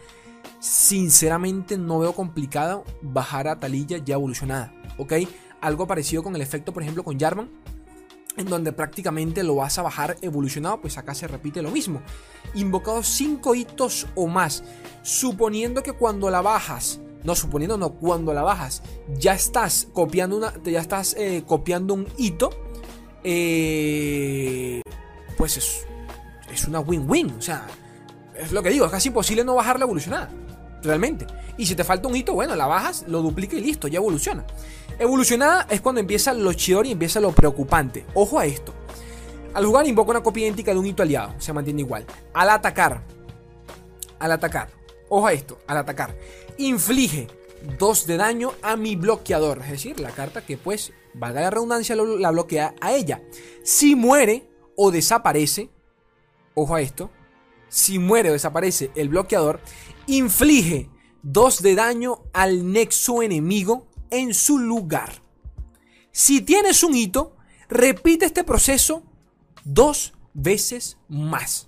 sinceramente 0.59 1.77
no 1.77 1.99
veo 1.99 2.13
complicado 2.13 2.83
bajar 3.01 3.47
a 3.47 3.59
Talilla 3.59 3.97
ya 3.97 4.15
evolucionada, 4.15 4.73
¿ok? 4.97 5.13
Algo 5.61 5.87
parecido 5.87 6.23
con 6.23 6.35
el 6.35 6.41
efecto, 6.41 6.73
por 6.73 6.83
ejemplo, 6.83 7.03
con 7.03 7.19
Jarvan, 7.19 7.49
en 8.37 8.45
donde 8.45 8.71
prácticamente 8.71 9.43
lo 9.43 9.55
vas 9.55 9.77
a 9.77 9.83
bajar 9.83 10.17
evolucionado, 10.21 10.81
pues 10.81 10.97
acá 10.97 11.13
se 11.13 11.27
repite 11.27 11.61
lo 11.61 11.71
mismo. 11.71 12.01
Invocado 12.55 13.03
5 13.03 13.55
hitos 13.55 14.07
o 14.15 14.27
más, 14.27 14.63
suponiendo 15.03 15.83
que 15.83 15.93
cuando 15.93 16.29
la 16.29 16.41
bajas, 16.41 16.99
no 17.23 17.35
suponiendo 17.35 17.77
no, 17.77 17.93
cuando 17.93 18.33
la 18.33 18.41
bajas, 18.41 18.81
ya 19.17 19.33
estás 19.33 19.87
copiando 19.93 20.37
una, 20.37 20.53
ya 20.63 20.81
estás 20.81 21.15
eh, 21.17 21.43
copiando 21.45 21.93
un 21.93 22.07
hito, 22.17 22.49
eh, 23.23 24.81
pues 25.37 25.57
es, 25.57 25.85
es 26.51 26.67
una 26.67 26.79
win-win, 26.79 27.31
o 27.31 27.41
sea, 27.41 27.67
es 28.35 28.51
lo 28.51 28.63
que 28.63 28.69
digo, 28.69 28.85
es 28.85 28.91
casi 28.91 29.09
imposible 29.09 29.43
no 29.43 29.55
bajar 29.55 29.77
la 29.79 29.85
evolucionada. 29.85 30.29
Realmente. 30.81 31.25
Y 31.57 31.65
si 31.65 31.75
te 31.75 31.83
falta 31.83 32.07
un 32.07 32.15
hito, 32.15 32.33
bueno, 32.33 32.55
la 32.55 32.67
bajas, 32.67 33.05
lo 33.07 33.21
duplica 33.21 33.55
y 33.55 33.61
listo, 33.61 33.87
ya 33.87 33.97
evoluciona. 33.97 34.45
Evolucionada 34.99 35.67
es 35.69 35.81
cuando 35.81 36.01
empieza 36.01 36.33
lo 36.33 36.51
chior 36.53 36.85
y 36.85 36.91
empieza 36.91 37.19
lo 37.19 37.31
preocupante. 37.31 38.05
Ojo 38.13 38.39
a 38.39 38.45
esto. 38.45 38.73
Al 39.53 39.65
jugar 39.65 39.87
invoca 39.87 40.11
una 40.11 40.23
copia 40.23 40.43
idéntica 40.43 40.73
de 40.73 40.79
un 40.79 40.85
hito 40.85 41.03
aliado. 41.03 41.35
Se 41.37 41.53
mantiene 41.53 41.81
igual. 41.81 42.05
Al 42.33 42.49
atacar. 42.49 43.03
Al 44.19 44.31
atacar. 44.31 44.69
Ojo 45.09 45.27
a 45.27 45.33
esto. 45.33 45.59
Al 45.67 45.77
atacar. 45.77 46.15
Inflige 46.57 47.27
2 47.79 48.07
de 48.07 48.17
daño 48.17 48.51
a 48.61 48.75
mi 48.75 48.95
bloqueador. 48.95 49.59
Es 49.59 49.69
decir, 49.69 49.99
la 49.99 50.11
carta 50.11 50.45
que 50.45 50.57
pues, 50.57 50.91
valga 51.13 51.41
la 51.41 51.49
redundancia, 51.49 51.95
la 51.95 52.31
bloquea 52.31 52.73
a 52.81 52.93
ella. 52.93 53.21
Si 53.63 53.95
muere 53.95 54.49
o 54.75 54.91
desaparece. 54.91 55.69
Ojo 56.55 56.75
a 56.75 56.81
esto 56.81 57.09
si 57.73 57.97
muere 57.97 58.29
o 58.29 58.33
desaparece 58.33 58.91
el 58.93 59.09
bloqueador, 59.09 59.59
inflige 60.05 60.91
2 61.23 61.63
de 61.63 61.73
daño 61.73 62.21
al 62.31 62.71
nexo 62.71 63.23
enemigo 63.23 63.87
en 64.11 64.35
su 64.35 64.59
lugar. 64.59 65.23
Si 66.11 66.41
tienes 66.41 66.83
un 66.83 66.93
hito, 66.93 67.35
repite 67.69 68.25
este 68.25 68.43
proceso 68.43 69.01
dos 69.63 70.13
veces 70.35 70.97
más. 71.09 71.67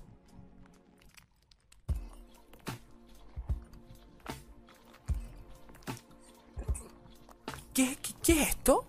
¿Qué, 7.73 7.97
qué 8.21 8.43
es 8.43 8.49
esto? 8.49 8.85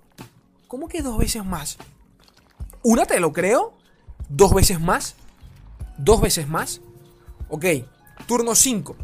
¿Cómo 0.68 0.87
que 0.87 1.00
dos 1.00 1.16
veces 1.16 1.46
más? 1.46 1.78
Una 2.82 3.06
te 3.06 3.20
lo 3.20 3.32
creo, 3.32 3.73
dos 4.28 4.52
veces 4.52 4.78
más, 4.78 5.14
dos 5.96 6.20
veces 6.20 6.46
más. 6.46 6.82
Ok, 7.49 7.65
turno 8.26 8.55
5. 8.55 8.97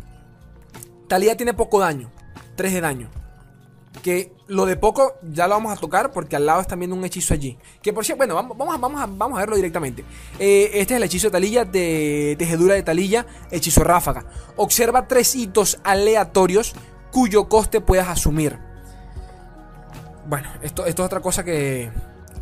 Talía 1.08 1.36
tiene 1.36 1.54
poco 1.54 1.78
daño. 1.78 2.10
3 2.56 2.72
de 2.72 2.80
daño. 2.80 3.10
Que 4.02 4.32
lo 4.48 4.64
de 4.64 4.76
poco 4.76 5.14
ya 5.22 5.46
lo 5.46 5.54
vamos 5.54 5.72
a 5.76 5.80
tocar 5.80 6.12
porque 6.12 6.36
al 6.36 6.46
lado 6.46 6.60
está 6.60 6.76
viendo 6.76 6.96
un 6.96 7.04
hechizo 7.04 7.34
allí. 7.34 7.58
Que 7.82 7.92
por 7.92 8.04
cierto, 8.04 8.18
bueno, 8.18 8.34
vamos, 8.34 8.56
vamos, 8.56 9.00
a, 9.00 9.06
vamos, 9.06 9.36
a, 9.36 9.40
verlo 9.40 9.56
directamente. 9.56 10.04
Eh, 10.38 10.70
este 10.74 10.94
es 10.94 10.98
el 10.98 11.02
hechizo 11.04 11.28
de 11.28 11.32
Talilla, 11.32 11.64
de 11.64 12.34
tejedura 12.38 12.74
de 12.74 12.82
Talilla, 12.82 13.26
hechizo 13.50 13.84
ráfaga. 13.84 14.24
Observa 14.56 15.06
tres 15.06 15.34
hitos 15.34 15.78
aleatorios 15.84 16.74
cuyo 17.10 17.48
coste 17.48 17.80
puedas 17.80 18.08
asumir. 18.08 18.58
bueno, 20.26 20.48
esto, 20.62 20.86
esto 20.86 21.02
es 21.02 21.06
otra 21.06 21.20
cosa 21.20 21.44
que, 21.44 21.90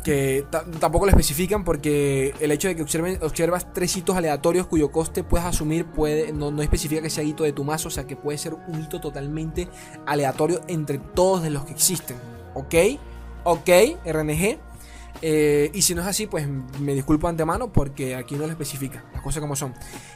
que 0.03 0.45
tampoco 0.79 1.05
lo 1.05 1.11
especifican 1.11 1.63
porque 1.63 2.33
el 2.39 2.51
hecho 2.51 2.67
de 2.67 2.75
que 2.75 2.81
observen, 2.81 3.19
observas 3.21 3.71
tres 3.73 3.95
hitos 3.95 4.15
aleatorios 4.15 4.67
cuyo 4.67 4.91
coste 4.91 5.23
puedes 5.23 5.45
asumir 5.45 5.85
no, 6.33 6.51
no 6.51 6.61
especifica 6.61 7.01
que 7.01 7.09
sea 7.09 7.23
hito 7.23 7.43
de 7.43 7.53
tu 7.53 7.63
mazo, 7.63 7.89
o 7.89 7.91
sea 7.91 8.07
que 8.07 8.15
puede 8.15 8.37
ser 8.37 8.53
un 8.53 8.81
hito 8.81 8.99
totalmente 8.99 9.67
aleatorio 10.05 10.61
entre 10.67 10.97
todos 10.97 11.43
de 11.43 11.51
los 11.51 11.65
que 11.65 11.73
existen. 11.73 12.17
¿Ok? 12.53 12.75
¿Ok? 13.43 13.69
RNG. 14.05 14.59
Eh, 15.21 15.69
y 15.73 15.81
si 15.81 15.93
no 15.93 16.01
es 16.01 16.07
así, 16.07 16.25
pues 16.25 16.47
me 16.79 16.93
disculpo 16.93 17.27
antemano 17.27 17.71
porque 17.71 18.15
aquí 18.15 18.35
no 18.35 18.45
lo 18.45 18.51
especifica, 18.51 19.05
las 19.13 19.21
cosas 19.21 19.41
como 19.41 19.55
son. 19.55 19.73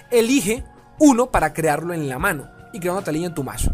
Elige 0.09 0.63
uno 0.99 1.29
para 1.29 1.53
crearlo 1.53 1.93
en 1.93 2.09
la 2.09 2.17
mano 2.17 2.49
y 2.73 2.79
crea 2.79 2.93
una 2.93 3.03
talilla 3.03 3.27
en 3.27 3.35
tu 3.35 3.43
mazo. 3.43 3.71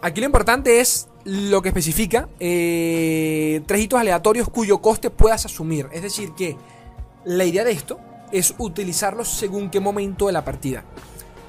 Aquí 0.00 0.20
lo 0.20 0.26
importante 0.26 0.80
es 0.80 1.08
lo 1.24 1.62
que 1.62 1.68
especifica 1.68 2.28
eh, 2.38 3.62
tres 3.66 3.80
hitos 3.82 3.98
aleatorios 3.98 4.48
cuyo 4.48 4.78
coste 4.78 5.10
puedas 5.10 5.44
asumir. 5.46 5.88
Es 5.92 6.02
decir, 6.02 6.32
que 6.32 6.56
la 7.24 7.44
idea 7.44 7.64
de 7.64 7.72
esto 7.72 7.98
es 8.32 8.54
utilizarlos 8.58 9.28
según 9.28 9.70
qué 9.70 9.80
momento 9.80 10.26
de 10.26 10.32
la 10.32 10.44
partida. 10.44 10.84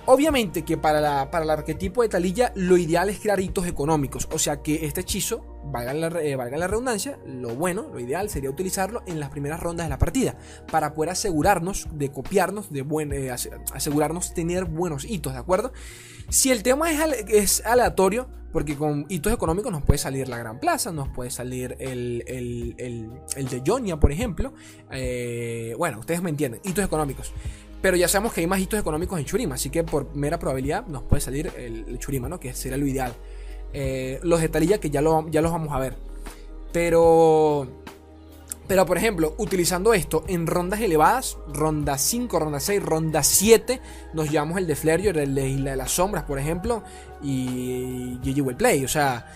Obviamente 0.06 0.64
que 0.64 0.78
para, 0.78 1.32
para 1.32 1.44
el 1.44 1.50
arquetipo 1.50 2.04
de 2.04 2.10
talilla 2.10 2.52
lo 2.56 2.78
ideal 2.78 3.10
es 3.10 3.20
crear 3.20 3.40
hitos 3.40 3.66
económicos, 3.66 4.28
o 4.32 4.38
sea 4.38 4.62
que 4.62 4.86
este 4.86 5.02
hechizo, 5.02 5.44
valga 5.72 5.94
la, 5.94 6.08
eh, 6.22 6.36
valga 6.36 6.58
la 6.58 6.68
redundancia, 6.68 7.18
lo 7.26 7.56
bueno, 7.56 7.88
lo 7.92 8.00
ideal 8.00 8.30
sería 8.30 8.50
utilizarlo 8.50 9.04
en 9.06 9.20
las 9.20 9.30
primeras 9.30 9.60
rondas 9.60 9.86
de 9.86 9.90
la 9.90 10.00
partida, 10.00 10.38
para 10.72 10.94
poder 10.94 11.12
asegurarnos 11.12 11.88
de 11.92 12.12
copiarnos, 12.12 12.72
de 12.72 12.82
buen, 12.82 13.12
eh, 13.14 13.32
asegurarnos 13.32 14.34
tener 14.34 14.66
buenos 14.66 15.06
hitos, 15.06 15.34
¿de 15.34 15.40
acuerdo? 15.40 15.74
Si 16.30 16.52
el 16.52 16.64
tema 16.64 16.92
es, 16.92 17.26
es 17.28 17.66
aleatorio, 17.66 18.28
porque 18.56 18.78
con 18.78 19.06
hitos 19.10 19.34
económicos 19.34 19.70
nos 19.70 19.84
puede 19.84 19.98
salir 19.98 20.30
la 20.30 20.38
Gran 20.38 20.62
Plaza, 20.62 20.94
nos 20.94 21.10
puede 21.10 21.30
salir 21.30 21.76
el, 21.78 22.24
el, 22.28 23.50
de 23.50 23.64
Jonia, 23.68 23.98
por 23.98 24.14
ejemplo. 24.14 24.54
Eh, 24.92 25.76
bueno, 25.78 26.00
ustedes 26.00 26.22
me 26.22 26.30
entienden, 26.30 26.62
hitos 26.64 26.86
económicos. 26.86 27.34
Pero 27.82 27.98
ya 27.98 28.08
sabemos 28.08 28.32
que 28.32 28.40
hay 28.40 28.48
más 28.48 28.62
hitos 28.62 28.80
económicos 28.80 29.20
en 29.20 29.26
Churima, 29.26 29.56
así 29.56 29.70
que 29.70 29.84
por 29.84 30.16
mera 30.16 30.40
probabilidad 30.40 30.88
nos 30.88 31.04
puede 31.04 31.20
salir 31.20 31.52
el, 31.58 32.00
Churima, 32.00 32.30
¿no? 32.30 32.40
Que 32.40 32.54
sería 32.54 32.78
lo 32.78 32.88
ideal. 32.88 33.14
Eh, 33.78 34.22
los 34.24 34.40
de 34.40 34.48
Talilla 34.48 34.80
que 34.80 34.90
ya, 34.90 35.02
lo, 35.02 35.22
los 35.22 35.52
vamos 35.52 35.74
a 35.74 35.80
ver. 35.80 35.98
Pero 36.72 37.68
pero 38.68 38.86
por 38.86 38.98
ejemplo, 38.98 39.36
utilizando 39.38 39.94
esto 39.94 40.24
en 40.28 40.48
rondas 40.48 40.80
elevadas, 40.80 41.38
ronda 41.54 41.98
5, 41.98 42.40
ronda 42.40 42.60
6, 42.60 42.82
ronda 42.82 43.22
7, 43.22 43.82
nos 44.14 44.32
llevamos 44.32 44.58
el 44.58 44.66
de 44.66 44.76
Flair, 44.76 45.18
el 45.18 45.36
de 45.36 45.50
Isla 45.50 45.72
de 45.72 45.78
las 45.78 45.92
Sombras, 45.92 46.24
por 46.24 46.40
ejemplo, 46.40 46.84
y 47.22 48.18
GG 48.24 48.42
Will 48.42 48.56
Play. 48.56 48.86
O 48.86 48.88
sea, 48.88 49.28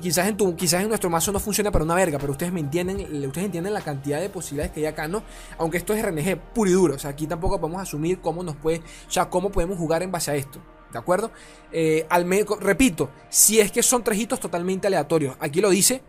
quizás 0.00 0.26
en, 0.26 0.36
tu, 0.38 0.56
quizás 0.56 0.82
en 0.82 0.88
nuestro 0.88 1.10
mazo 1.10 1.30
no 1.30 1.38
funciona 1.38 1.70
para 1.70 1.84
una 1.84 1.94
verga, 1.94 2.18
pero 2.18 2.32
ustedes 2.32 2.52
me 2.52 2.60
entienden, 2.60 3.00
ustedes 3.26 3.44
entienden 3.44 3.74
la 3.74 3.82
cantidad 3.82 4.18
de 4.18 4.30
posibilidades 4.30 4.72
que 4.72 4.80
hay 4.80 4.86
acá, 4.86 5.06
¿no? 5.06 5.22
Aunque 5.58 5.76
esto 5.76 5.92
es 5.92 6.02
RNG 6.02 6.38
puro 6.54 6.70
y 6.70 6.72
duro, 6.72 6.94
o 6.94 6.98
sea, 6.98 7.10
aquí 7.10 7.26
tampoco 7.26 7.60
podemos 7.60 7.82
asumir 7.82 8.20
cómo 8.20 8.42
nos 8.42 8.56
puede, 8.56 8.80
o 8.80 9.30
cómo 9.30 9.50
podemos 9.50 9.78
jugar 9.78 10.02
en 10.02 10.10
base 10.10 10.30
a 10.30 10.36
esto. 10.36 10.58
¿De 10.92 10.98
acuerdo? 10.98 11.30
Eh, 11.70 12.06
al 12.08 12.28
repito, 12.60 13.10
si 13.28 13.60
es 13.60 13.70
que 13.70 13.82
son 13.82 14.02
tres 14.02 14.18
hitos 14.18 14.40
totalmente 14.40 14.86
aleatorios. 14.86 15.36
Aquí 15.38 15.60
lo 15.60 15.70
dice, 15.70 16.02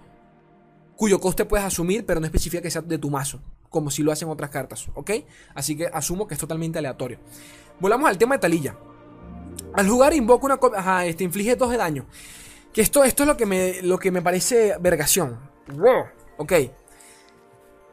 cuyo 0.95 1.19
coste 1.19 1.45
puedes 1.45 1.65
asumir, 1.65 2.05
pero 2.05 2.19
no 2.19 2.25
especifica 2.25 2.61
que 2.61 2.71
sea 2.71 2.81
de 2.81 2.97
tu 2.97 3.09
mazo, 3.09 3.41
como 3.69 3.91
si 3.91 4.03
lo 4.03 4.11
hacen 4.11 4.29
otras 4.29 4.49
cartas, 4.49 4.87
¿ok? 4.93 5.11
Así 5.53 5.75
que 5.75 5.87
asumo 5.87 6.27
que 6.27 6.33
es 6.33 6.39
totalmente 6.39 6.79
aleatorio. 6.79 7.19
Volvamos 7.79 8.09
al 8.09 8.17
tema 8.17 8.35
de 8.35 8.39
Talilla. 8.39 8.77
Al 9.73 9.87
jugar 9.87 10.13
invoca 10.13 10.45
una 10.45 10.57
copia, 10.57 10.79
ajá, 10.79 11.05
este 11.05 11.23
inflige 11.23 11.55
2 11.55 11.71
de 11.71 11.77
daño. 11.77 12.05
Que 12.73 12.81
esto, 12.81 13.03
esto 13.03 13.23
es 13.23 13.27
lo 13.27 13.37
que 13.37 13.45
me, 13.45 13.81
lo 13.81 13.99
que 13.99 14.11
me 14.11 14.21
parece 14.21 14.75
vergación. 14.79 15.39
Ok. 16.37 16.53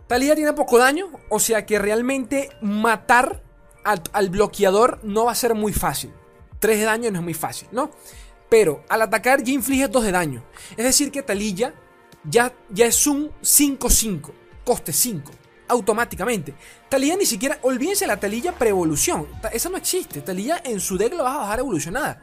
Talilla 0.06 0.34
tiene 0.34 0.52
poco 0.52 0.78
daño, 0.78 1.08
o 1.30 1.40
sea 1.40 1.66
que 1.66 1.78
realmente 1.78 2.50
matar 2.60 3.42
al 3.84 4.30
bloqueador 4.30 5.00
no 5.02 5.24
va 5.24 5.32
a 5.32 5.36
ser 5.36 5.54
muy 5.54 5.72
fácil. 5.72 6.12
3 6.58 6.78
de 6.78 6.84
daño 6.84 7.10
no 7.10 7.18
es 7.18 7.24
muy 7.24 7.34
fácil, 7.34 7.68
¿no? 7.72 7.90
Pero 8.48 8.84
al 8.88 9.02
atacar 9.02 9.42
ya 9.42 9.52
inflige 9.52 9.88
2 9.88 10.04
de 10.04 10.12
daño. 10.12 10.44
Es 10.76 10.84
decir 10.84 11.10
que 11.10 11.22
Talilla 11.22 11.74
ya, 12.24 12.52
ya 12.70 12.86
es 12.86 13.06
un 13.06 13.30
5-5, 13.42 14.30
coste 14.64 14.92
5, 14.92 15.30
automáticamente. 15.68 16.54
Talía 16.88 17.16
ni 17.16 17.26
siquiera, 17.26 17.58
olvídense 17.62 18.06
la 18.06 18.18
talilla 18.18 18.52
pre-evolución, 18.52 19.26
esa 19.52 19.68
no 19.68 19.76
existe, 19.76 20.20
Talía 20.20 20.60
en 20.64 20.80
su 20.80 20.96
deck 20.96 21.14
lo 21.14 21.24
vas 21.24 21.34
a 21.34 21.38
bajar 21.38 21.58
evolucionada 21.58 22.22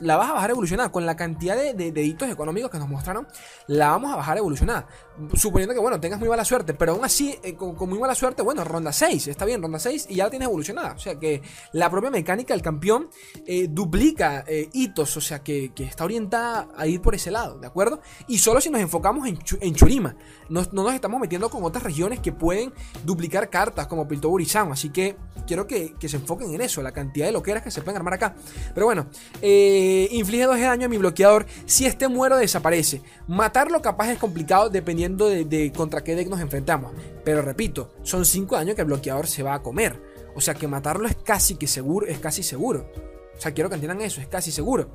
la 0.00 0.16
vas 0.16 0.30
a 0.30 0.32
bajar 0.34 0.50
evolucionada. 0.50 0.90
Con 0.90 1.06
la 1.06 1.16
cantidad 1.16 1.56
de, 1.56 1.74
deditos 1.74 2.28
económicos 2.30 2.70
que 2.70 2.78
nos 2.78 2.88
mostraron, 2.88 3.26
la 3.66 3.90
vamos 3.90 4.12
a 4.12 4.16
bajar 4.16 4.38
evolucionada. 4.38 4.86
Suponiendo 5.34 5.74
que, 5.74 5.80
bueno, 5.80 6.00
tengas 6.00 6.18
muy 6.18 6.28
mala 6.28 6.44
suerte, 6.44 6.74
pero 6.74 6.92
aún 6.92 7.04
así, 7.04 7.38
eh, 7.42 7.54
con, 7.54 7.76
muy 7.88 7.98
mala 7.98 8.14
suerte, 8.14 8.42
bueno, 8.42 8.64
ronda 8.64 8.92
6, 8.92 9.28
está 9.28 9.44
bien, 9.44 9.62
ronda 9.62 9.78
6 9.78 10.06
y 10.08 10.16
ya 10.16 10.24
la 10.24 10.30
tienes 10.30 10.46
evolucionada. 10.46 10.92
O 10.92 10.98
sea 10.98 11.18
que 11.18 11.42
la 11.72 11.90
propia 11.90 12.10
mecánica 12.10 12.54
del 12.54 12.62
campeón 12.62 13.08
eh, 13.46 13.68
duplica 13.68 14.44
eh, 14.46 14.68
hitos, 14.72 15.16
o 15.16 15.20
sea 15.20 15.42
que, 15.42 15.72
está 15.80 16.04
orientada 16.04 16.68
a 16.76 16.86
ir 16.86 17.00
por 17.00 17.14
ese 17.14 17.30
lado, 17.30 17.58
¿de 17.58 17.66
acuerdo? 17.66 18.00
Y 18.28 18.38
solo 18.38 18.60
si 18.60 18.70
nos 18.70 18.80
enfocamos 18.80 19.26
en, 19.26 19.38
en 19.60 19.74
Churima, 19.74 20.14
no, 20.48 20.62
nos 20.72 20.94
estamos 20.94 21.20
metiendo 21.20 21.48
con 21.48 21.64
otras 21.64 21.84
regiones 21.84 22.20
que 22.20 22.32
pueden 22.32 22.72
duplicar 23.04 23.48
cartas, 23.50 23.86
como 23.86 24.06
Piltover 24.06 24.40
Así 24.70 24.90
que 24.90 25.16
quiero 25.46 25.66
que, 25.66 25.94
que, 25.94 26.08
se 26.08 26.16
enfoquen 26.16 26.54
en 26.54 26.60
eso, 26.60 26.82
la 26.82 26.92
cantidad 26.92 27.26
de 27.26 27.32
loqueras 27.32 27.62
que 27.62 27.70
se 27.70 27.82
pueden 27.82 27.96
armar 27.96 28.14
acá. 28.14 28.34
Pero 28.74 28.86
bueno, 28.86 29.06
eh 29.42 30.08
inflige 30.12 30.44
2 30.44 30.56
de 30.56 30.62
daño 30.62 30.86
a 30.86 30.88
mi 30.88 30.98
bloqueador. 30.98 31.46
Si 31.66 31.86
este 31.86 32.08
muero, 32.08 32.36
desaparece. 32.36 33.02
Matarlo 33.26 33.82
capaz 33.82 34.10
es 34.10 34.18
complicado 34.18 34.70
dependiendo 34.70 35.28
de, 35.28 35.72
contra 35.74 36.02
qué 36.02 36.14
deck 36.14 36.28
nos 36.28 36.40
enfrentamos. 36.40 36.92
Pero 37.24 37.42
repito, 37.42 37.92
son 38.02 38.24
5 38.24 38.56
daños 38.56 38.74
que 38.74 38.82
el 38.82 38.86
bloqueador 38.86 39.26
se 39.26 39.42
va 39.42 39.54
a 39.54 39.62
comer. 39.62 40.00
O 40.34 40.40
sea 40.40 40.54
que 40.54 40.68
matarlo 40.68 41.08
es 41.08 41.16
casi 41.16 41.56
que 41.56 41.66
seguro, 41.66 42.06
es 42.06 42.18
casi 42.18 42.42
seguro. 42.42 42.90
O 43.36 43.40
sea, 43.40 43.52
quiero 43.52 43.68
que 43.70 43.74
entiendan 43.74 44.00
eso, 44.02 44.20
es 44.20 44.28
casi 44.28 44.52
seguro. 44.52 44.90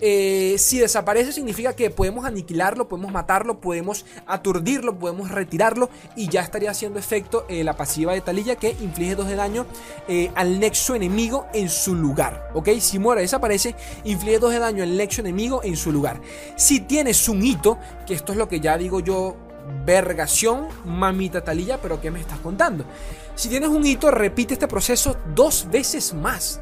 Eh, 0.00 0.56
si 0.58 0.78
desaparece 0.78 1.32
significa 1.32 1.74
que 1.74 1.90
podemos 1.90 2.24
aniquilarlo, 2.24 2.88
podemos 2.88 3.12
matarlo, 3.12 3.60
podemos 3.60 4.04
aturdirlo, 4.26 4.98
podemos 4.98 5.30
retirarlo 5.30 5.90
y 6.16 6.28
ya 6.28 6.42
estaría 6.42 6.70
haciendo 6.70 6.98
efecto 6.98 7.46
eh, 7.48 7.64
la 7.64 7.76
pasiva 7.76 8.12
de 8.12 8.20
Talilla 8.20 8.56
que 8.56 8.76
inflige 8.80 9.14
2 9.14 9.28
de 9.28 9.36
daño 9.36 9.66
eh, 10.08 10.30
al 10.34 10.58
nexo 10.60 10.94
enemigo 10.94 11.46
en 11.52 11.68
su 11.68 11.94
lugar. 11.94 12.50
¿Ok? 12.54 12.70
Si 12.80 12.98
muere 12.98 13.22
desaparece, 13.22 13.74
inflige 14.04 14.38
2 14.38 14.52
de 14.52 14.58
daño 14.58 14.82
al 14.82 14.96
nexo 14.96 15.20
enemigo 15.20 15.62
en 15.62 15.76
su 15.76 15.92
lugar. 15.92 16.20
Si 16.56 16.80
tienes 16.80 17.28
un 17.28 17.44
hito, 17.44 17.78
que 18.06 18.14
esto 18.14 18.32
es 18.32 18.38
lo 18.38 18.48
que 18.48 18.60
ya 18.60 18.76
digo 18.76 19.00
yo, 19.00 19.36
vergación, 19.84 20.68
mamita 20.84 21.42
Talilla, 21.42 21.80
pero 21.80 22.00
¿qué 22.00 22.10
me 22.10 22.20
estás 22.20 22.38
contando? 22.40 22.84
Si 23.34 23.48
tienes 23.48 23.70
un 23.70 23.84
hito, 23.84 24.10
repite 24.10 24.54
este 24.54 24.68
proceso 24.68 25.16
dos 25.34 25.68
veces 25.70 26.14
más 26.14 26.60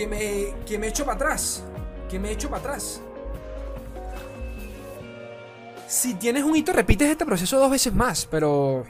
que 0.00 0.06
me, 0.06 0.54
que 0.64 0.78
me 0.78 0.88
echo 0.88 1.04
para 1.04 1.16
atrás. 1.16 1.62
Que 2.08 2.18
me 2.18 2.32
echo 2.32 2.48
para 2.48 2.60
atrás. 2.60 3.02
Si 5.86 6.14
tienes 6.14 6.42
un 6.42 6.56
hito, 6.56 6.72
repites 6.72 7.10
este 7.10 7.26
proceso 7.26 7.58
dos 7.58 7.70
veces 7.70 7.92
más, 7.92 8.24
pero... 8.24 8.86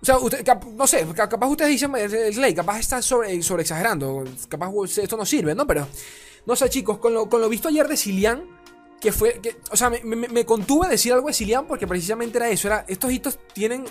O 0.00 0.04
sea, 0.04 0.16
usted, 0.18 0.46
no 0.74 0.86
sé, 0.86 1.06
capaz 1.14 1.48
ustedes 1.48 1.72
dicen, 1.72 1.92
Slay, 2.32 2.54
capaz 2.54 2.78
está 2.78 3.02
sobre, 3.02 3.42
sobre 3.42 3.62
exagerando, 3.62 4.24
capaz 4.48 4.72
esto 4.96 5.16
no 5.16 5.26
sirve, 5.26 5.54
¿no? 5.54 5.66
Pero, 5.66 5.86
no 6.46 6.56
sé, 6.56 6.70
chicos, 6.70 6.98
con 6.98 7.12
lo, 7.12 7.28
con 7.28 7.40
lo 7.40 7.48
visto 7.48 7.68
ayer 7.68 7.88
de 7.88 7.96
Silian, 7.96 8.57
que 9.00 9.12
fue, 9.12 9.40
que, 9.40 9.56
o 9.70 9.76
sea, 9.76 9.90
me, 9.90 10.44
contuve 10.44 10.86
a 10.86 10.90
decir 10.90 11.12
algo 11.12 11.28
de 11.28 11.32
Silian 11.32 11.66
porque 11.66 11.86
precisamente 11.86 12.38
era 12.38 12.48
eso, 12.50 12.66
era, 12.66 12.84
estos 12.88 13.12
hitos 13.12 13.38
tienen, 13.52 13.84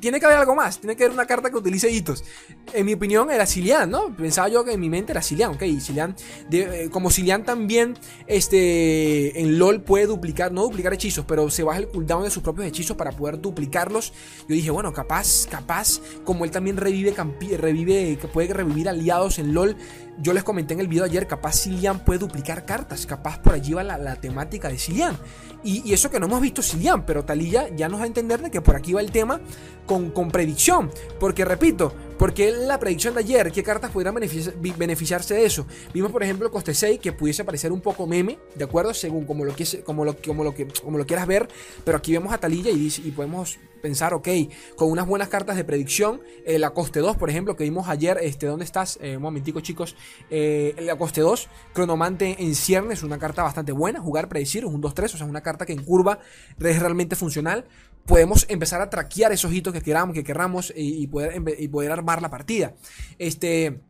tiene 0.00 0.18
que 0.18 0.26
haber 0.26 0.38
algo 0.38 0.54
más, 0.54 0.80
tiene 0.80 0.96
que 0.96 1.04
haber 1.04 1.14
una 1.14 1.26
carta 1.26 1.50
que 1.50 1.56
utilice 1.56 1.90
hitos. 1.90 2.24
En 2.72 2.86
mi 2.86 2.94
opinión 2.94 3.30
era 3.30 3.44
Silian, 3.44 3.90
¿no? 3.90 4.16
Pensaba 4.16 4.48
yo 4.48 4.64
que 4.64 4.72
en 4.72 4.80
mi 4.80 4.88
mente 4.88 5.12
era 5.12 5.20
Silian, 5.20 5.52
ok, 5.52 5.62
Silian, 5.80 6.16
eh, 6.50 6.88
como 6.90 7.10
Silian 7.10 7.44
también, 7.44 7.94
este, 8.26 9.38
en 9.38 9.58
LOL 9.58 9.82
puede 9.82 10.06
duplicar, 10.06 10.50
no 10.52 10.62
duplicar 10.62 10.94
hechizos, 10.94 11.26
pero 11.26 11.50
se 11.50 11.62
baja 11.62 11.80
el 11.80 11.88
cooldown 11.88 12.24
de 12.24 12.30
sus 12.30 12.42
propios 12.42 12.66
hechizos 12.66 12.96
para 12.96 13.12
poder 13.12 13.40
duplicarlos. 13.40 14.14
Yo 14.48 14.54
dije, 14.54 14.70
bueno, 14.70 14.94
capaz, 14.94 15.46
capaz, 15.46 16.00
como 16.24 16.46
él 16.46 16.50
también 16.50 16.78
revive, 16.78 17.14
revive, 17.58 18.18
puede 18.32 18.54
revivir 18.54 18.88
aliados 18.88 19.38
en 19.38 19.52
LOL, 19.52 19.76
yo 20.18 20.32
les 20.32 20.44
comenté 20.44 20.74
en 20.74 20.80
el 20.80 20.88
video 20.88 21.04
ayer, 21.04 21.26
capaz 21.26 21.52
Silian 21.52 22.04
puede 22.04 22.20
duplicar 22.20 22.64
cartas, 22.64 23.06
capaz 23.06 23.38
por 23.38 23.54
allí 23.54 23.72
va 23.72 23.82
la, 23.82 24.16
temática 24.16 24.68
de 24.68 24.78
Silian. 24.78 25.16
Y, 25.62 25.92
eso 25.92 26.10
que 26.10 26.20
no 26.20 26.26
hemos 26.26 26.40
visto 26.40 26.62
Silian, 26.62 27.04
pero 27.04 27.24
Talilla 27.24 27.68
ya 27.74 27.88
nos 27.88 28.00
va 28.00 28.04
a 28.04 28.06
entender 28.06 28.40
de 28.40 28.50
que 28.50 28.60
por 28.60 28.76
aquí 28.76 28.92
va 28.92 29.00
el 29.00 29.10
tema 29.10 29.40
con, 29.86 30.10
con 30.10 30.30
predicción. 30.30 30.90
Porque 31.18 31.44
repito, 31.44 31.92
porque 32.18 32.52
la 32.52 32.78
predicción 32.78 33.14
de 33.14 33.20
ayer, 33.20 33.50
¿qué 33.50 33.62
cartas 33.62 33.90
podrían 33.90 34.14
beneficiarse 34.14 35.34
de 35.34 35.44
eso? 35.44 35.66
Vimos, 35.92 36.12
por 36.12 36.22
ejemplo, 36.22 36.50
coste 36.50 36.74
6, 36.74 37.00
que 37.00 37.12
pudiese 37.12 37.44
parecer 37.44 37.72
un 37.72 37.80
poco 37.80 38.06
meme, 38.06 38.38
¿de 38.54 38.64
acuerdo? 38.64 38.94
Según 38.94 39.24
como 39.24 39.44
lo, 39.44 39.54
que, 39.54 39.82
como 39.84 40.04
lo, 40.04 40.14
que, 40.54 40.68
lo 40.90 41.06
quieras 41.06 41.26
ver. 41.26 41.48
Pero 41.84 41.98
aquí 41.98 42.12
vemos 42.12 42.32
a 42.32 42.38
Talilla 42.38 42.70
y, 42.70 42.92
y 43.04 43.10
podemos 43.10 43.58
pensar, 43.84 44.14
ok, 44.14 44.28
con 44.76 44.90
unas 44.90 45.06
buenas 45.06 45.28
cartas 45.28 45.56
de 45.56 45.64
predicción, 45.64 46.22
eh, 46.46 46.58
la 46.58 46.70
coste 46.70 47.00
2, 47.00 47.18
por 47.18 47.28
ejemplo, 47.28 47.54
que 47.54 47.64
vimos 47.64 47.86
ayer, 47.86 48.16
este, 48.22 48.46
¿dónde 48.46 48.64
estás? 48.64 48.98
Eh, 49.02 49.18
un 49.18 49.22
momentico, 49.22 49.60
chicos. 49.60 49.94
Eh, 50.30 50.74
la 50.78 50.96
coste 50.96 51.20
2, 51.20 51.50
Cronomante 51.74 52.34
en 52.38 52.54
ciernes, 52.54 53.02
una 53.02 53.18
carta 53.18 53.42
bastante 53.42 53.72
buena, 53.72 54.00
jugar, 54.00 54.30
predecir, 54.30 54.64
un 54.64 54.80
2-3, 54.80 55.04
o 55.04 55.18
sea, 55.18 55.26
una 55.26 55.42
carta 55.42 55.66
que 55.66 55.74
en 55.74 55.84
curva 55.84 56.18
es 56.58 56.80
realmente 56.80 57.14
funcional. 57.14 57.66
Podemos 58.06 58.46
empezar 58.48 58.80
a 58.80 58.88
traquear 58.88 59.32
esos 59.32 59.52
hitos 59.52 59.74
que 59.74 59.82
queramos, 59.82 60.14
que 60.14 60.24
queramos 60.24 60.72
y, 60.74 61.06
poder, 61.06 61.42
y 61.58 61.68
poder 61.68 61.92
armar 61.92 62.22
la 62.22 62.30
partida. 62.30 62.72
Este... 63.18 63.80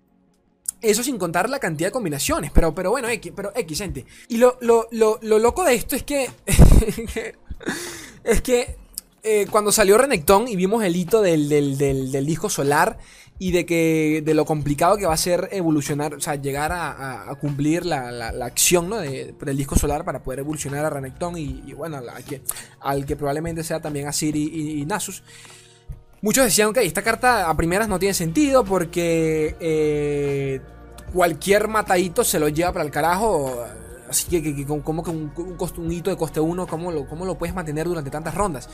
Eso 0.83 1.03
sin 1.03 1.17
contar 1.17 1.49
la 1.49 1.61
cantidad 1.61 1.89
de 1.89 1.93
combinaciones. 1.93 2.51
Pero, 2.51 2.75
pero 2.75 2.91
bueno, 2.91 3.09
X, 3.09 3.33
pero 3.35 3.53
X, 3.55 3.79
gente. 3.79 4.05
Y 4.29 4.37
lo, 4.37 4.59
lo, 4.61 4.87
lo, 4.91 5.19
lo 5.23 5.39
loco 5.39 5.65
de 5.65 5.75
esto 5.75 5.97
es 5.97 6.03
que. 6.03 6.29
es 8.25 8.43
que 8.43 8.77
eh, 9.27 9.47
cuando 9.51 9.73
salió 9.73 9.97
Renekton 9.97 10.49
y 10.49 10.55
vimos 10.55 10.85
el 10.85 10.95
hito 10.95 11.23
del, 11.23 11.49
del, 11.49 12.27
disco 12.27 12.51
solar 12.51 12.99
y 13.39 13.53
de 13.53 13.65
que 13.65 14.23
de 14.23 14.35
lo 14.35 14.45
complicado 14.45 14.99
que 14.99 15.07
va 15.07 15.15
a 15.15 15.17
ser 15.17 15.49
evolucionar, 15.51 16.13
o 16.13 16.21
sea, 16.21 16.35
llegar 16.35 16.73
a, 16.73 17.35
cumplir 17.41 17.87
la, 17.87 18.13
la, 18.13 18.45
acción 18.45 18.91
¿no? 18.91 18.99
del 18.99 19.57
disco 19.57 19.77
solar 19.77 20.05
para 20.05 20.23
poder 20.23 20.41
evolucionar 20.41 20.85
a 20.85 20.91
Renekton 20.91 21.39
y, 21.39 21.73
bueno, 21.73 21.97
al 21.97 22.23
que, 22.23 22.43
al 22.81 23.07
que 23.07 23.17
probablemente 23.17 23.65
sea 23.65 23.81
también 23.81 24.09
a 24.09 24.13
Siri 24.13 24.81
y, 24.81 24.85
Nasus. 24.85 25.23
Muchos 26.21 26.45
decían 26.45 26.75
que 26.75 26.85
esta 26.85 27.01
carta 27.01 27.49
a 27.49 27.57
primeras 27.57 27.89
no 27.89 27.99
tiene 27.99 28.13
sentido 28.13 28.63
porque 28.63 29.57
eh, 29.59 30.61
cualquier 31.15 31.69
matadito 31.69 32.25
se 32.25 32.39
lo 32.39 32.51
lleva 32.51 32.73
para 32.73 32.85
el 32.85 32.91
carajo. 32.91 33.65
Así 34.09 34.29
que, 34.29 34.67
como 34.67 35.03
que 35.03 35.11
un, 35.11 35.33
un, 35.37 35.93
hito 35.93 36.11
de 36.11 36.17
coste 36.17 36.41
1, 36.41 36.67
¿cómo 36.67 36.93
lo, 36.93 37.09
¿cómo 37.09 37.25
lo 37.25 37.39
puedes 37.39 37.55
mantener 37.55 37.87
durante 37.87 38.11
tantas 38.11 38.35
rondas? 38.35 38.69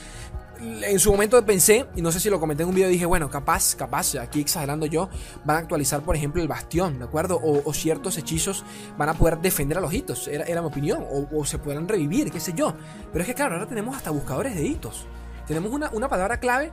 En 0.60 0.98
su 0.98 1.10
momento 1.10 1.42
pensé, 1.44 1.86
y 1.96 2.02
no 2.02 2.12
sé 2.12 2.20
si 2.20 2.28
lo 2.28 2.38
comenté 2.38 2.64
en 2.64 2.68
un 2.68 2.74
video, 2.74 2.88
dije, 2.88 3.06
bueno, 3.06 3.30
capaz, 3.30 3.74
capaz, 3.74 4.14
aquí 4.16 4.40
exagerando 4.40 4.86
yo, 4.86 5.08
van 5.44 5.56
a 5.56 5.60
actualizar, 5.60 6.02
por 6.02 6.16
ejemplo, 6.16 6.42
el 6.42 6.48
bastión, 6.48 6.98
¿de 6.98 7.04
acuerdo? 7.04 7.40
O, 7.42 7.72
ciertos 7.72 8.18
hechizos 8.18 8.64
van 8.98 9.08
a 9.08 9.14
poder 9.14 9.38
defender 9.38 9.78
a 9.78 9.80
los 9.80 9.92
hitos, 9.92 10.28
era, 10.28 10.44
era 10.44 10.60
mi 10.60 10.68
opinión, 10.68 11.04
o, 11.10 11.44
se 11.46 11.58
podrán 11.58 11.88
revivir, 11.88 12.30
qué 12.30 12.40
sé 12.40 12.52
yo. 12.54 12.74
Pero 13.12 13.22
es 13.22 13.26
que, 13.26 13.34
claro, 13.34 13.54
ahora 13.54 13.66
tenemos 13.66 13.96
hasta 13.96 14.10
buscadores 14.10 14.54
de 14.54 14.64
hitos. 14.64 15.06
Tenemos 15.46 15.72
una, 15.72 15.90
una 15.90 16.08
palabra 16.08 16.40
clave 16.40 16.72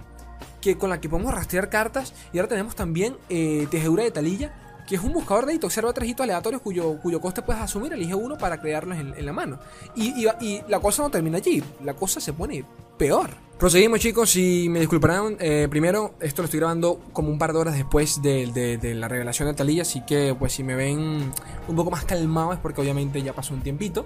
que, 0.59 0.77
con 0.77 0.89
la 0.89 0.99
que 0.99 1.07
podemos 1.07 1.33
rastrear 1.33 1.69
cartas, 1.69 2.13
y 2.33 2.39
ahora 2.39 2.49
tenemos 2.49 2.75
también 2.75 3.15
eh, 3.29 3.67
tejedura 3.71 4.03
de 4.03 4.11
talilla 4.11 4.53
que 4.87 4.95
es 4.95 5.03
un 5.03 5.13
buscador 5.13 5.45
de 5.45 5.53
hitos. 5.53 5.67
Observa 5.67 5.93
tres 5.93 6.09
hitos 6.09 6.23
aleatorios 6.23 6.61
cuyo, 6.61 6.97
cuyo 6.99 7.21
coste 7.21 7.41
puedes 7.43 7.61
asumir, 7.61 7.93
elige 7.93 8.15
uno 8.15 8.37
para 8.37 8.59
crearlos 8.59 8.97
en, 8.97 9.25
la 9.25 9.33
mano. 9.33 9.59
Y, 9.95 10.25
y, 10.41 10.61
la 10.67 10.79
cosa 10.79 11.03
no 11.03 11.11
termina 11.11 11.37
allí, 11.37 11.61
la 11.83 11.93
cosa 11.93 12.19
se 12.19 12.33
pone 12.33 12.63
peor. 12.97 13.29
Proseguimos 13.59 13.99
chicos 13.99 14.35
y 14.35 14.69
me 14.69 14.79
disculparán, 14.79 15.35
eh, 15.39 15.65
primero 15.67 16.13
esto 16.21 16.43
lo 16.43 16.45
estoy 16.45 16.59
grabando 16.59 16.99
como 17.11 17.29
un 17.29 17.39
par 17.39 17.53
de 17.53 17.59
horas 17.59 17.73
después 17.75 18.21
de, 18.21 18.77
la 18.93 19.07
revelación 19.07 19.47
de 19.47 19.55
Talía, 19.55 19.81
así 19.81 20.05
que 20.05 20.35
pues 20.37 20.53
si 20.53 20.63
me 20.63 20.75
ven 20.75 21.31
un 21.67 21.75
poco 21.75 21.89
más 21.89 22.05
calmado 22.05 22.53
es 22.53 22.59
porque 22.59 22.81
obviamente 22.81 23.19
ya 23.23 23.33
pasó 23.33 23.55
un 23.55 23.61
tiempito, 23.61 24.05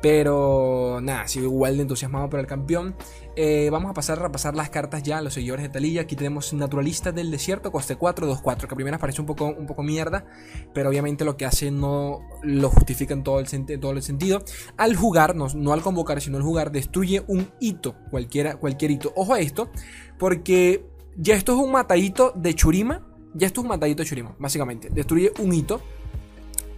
pero 0.00 1.00
nada, 1.02 1.26
sigo 1.26 1.46
igual 1.46 1.76
de 1.76 1.82
entusiasmado 1.82 2.30
por 2.30 2.38
el 2.38 2.46
campeón. 2.46 2.94
Eh, 3.36 3.68
vamos 3.72 3.90
a 3.90 3.94
pasar 3.94 4.18
a 4.20 4.22
repasar 4.22 4.54
las 4.54 4.70
cartas 4.70 5.02
ya 5.02 5.18
a 5.18 5.22
los 5.22 5.34
seguidores 5.34 5.64
de 5.64 5.70
Talilla. 5.70 6.02
Aquí 6.02 6.14
tenemos 6.14 6.52
Naturalista 6.52 7.10
del 7.10 7.32
Desierto, 7.32 7.72
coste 7.72 7.96
4, 7.96 8.26
2, 8.26 8.40
4, 8.40 8.68
que 8.68 8.74
a 8.74 8.76
primeras 8.76 9.00
parece 9.00 9.20
un 9.20 9.26
poco, 9.26 9.46
un 9.46 9.66
poco 9.66 9.82
mierda, 9.82 10.24
pero 10.72 10.88
obviamente 10.88 11.24
lo 11.24 11.36
que 11.36 11.46
hace 11.46 11.70
no 11.70 12.20
lo 12.42 12.70
justifica 12.70 13.12
en 13.12 13.24
todo 13.24 13.40
el, 13.40 13.48
todo 13.80 13.92
el 13.92 14.02
sentido. 14.02 14.42
Al 14.76 14.94
jugar, 14.94 15.34
no, 15.34 15.48
no, 15.54 15.72
al 15.72 15.82
convocar, 15.82 16.20
sino 16.20 16.36
al 16.36 16.44
jugar, 16.44 16.70
destruye 16.70 17.24
un 17.26 17.50
hito, 17.58 17.96
cualquiera, 18.10 18.56
cualquier 18.56 18.83
Ojo 19.14 19.34
a 19.34 19.40
esto, 19.40 19.70
porque 20.18 20.84
ya 21.16 21.34
esto 21.34 21.52
es 21.52 21.58
un 21.58 21.72
matadito 21.72 22.32
de 22.34 22.54
Churima. 22.54 23.06
Ya 23.34 23.46
esto 23.46 23.60
es 23.60 23.64
un 23.64 23.68
matadito 23.68 24.02
de 24.02 24.08
Churima, 24.08 24.34
básicamente. 24.38 24.88
Destruye 24.90 25.32
un 25.40 25.52
hito 25.52 25.80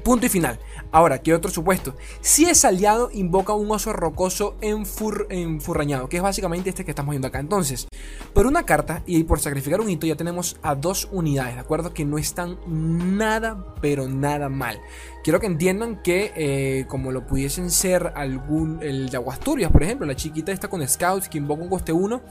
Punto 0.07 0.27
y 0.27 0.29
final. 0.29 0.61
Ahora, 0.93 1.21
¿qué 1.21 1.35
otro 1.35 1.51
supuesto? 1.51 1.97
Si 2.21 2.45
es 2.45 2.65
aliado, 2.65 3.11
invoca 3.13 3.55
un 3.55 3.69
oso 3.73 3.93
rocoso 3.93 4.57
enfurrañado, 4.61 6.09
que 6.09 6.19
es 6.19 6.23
básicamente 6.23 6.69
este 6.71 6.85
que 6.85 6.93
estamos 6.93 7.11
viendo 7.11 7.27
acá. 7.27 7.41
Entonces, 7.41 7.89
por 8.33 8.47
una 8.47 8.65
carta 8.65 9.03
y 9.05 9.25
por 9.25 9.41
sacrificar 9.41 9.81
un 9.81 9.90
hito, 9.90 10.07
ya 10.07 10.14
tenemos 10.14 10.61
a 10.62 10.77
dos 10.77 11.09
unidades, 11.11 11.57
¿de 11.57 11.61
acuerdo? 11.61 11.92
Que 11.92 12.05
no 12.05 12.19
están 12.19 12.57
nada, 12.69 13.75
pero 13.81 14.07
nada 14.07 14.49
mal. 14.49 14.81
Quiero 15.25 15.40
que 15.40 15.47
entiendan 15.47 16.01
que, 16.01 16.33
eh, 16.37 16.87
como 16.87 17.11
lo 17.11 17.27
pudiesen 17.27 17.69
ser 17.73 18.12
algún. 18.14 18.79
El 18.83 19.11
de 19.11 19.16
Aguasturias, 19.16 19.73
por 19.73 19.83
ejemplo, 19.83 20.07
la 20.07 20.14
chiquita 20.14 20.53
esta 20.53 20.69
con 20.69 20.87
Scouts 20.87 21.29
que 21.29 21.38
invoca 21.38 21.64
un 21.64 21.69
coste 21.69 21.92
1. 21.92 22.23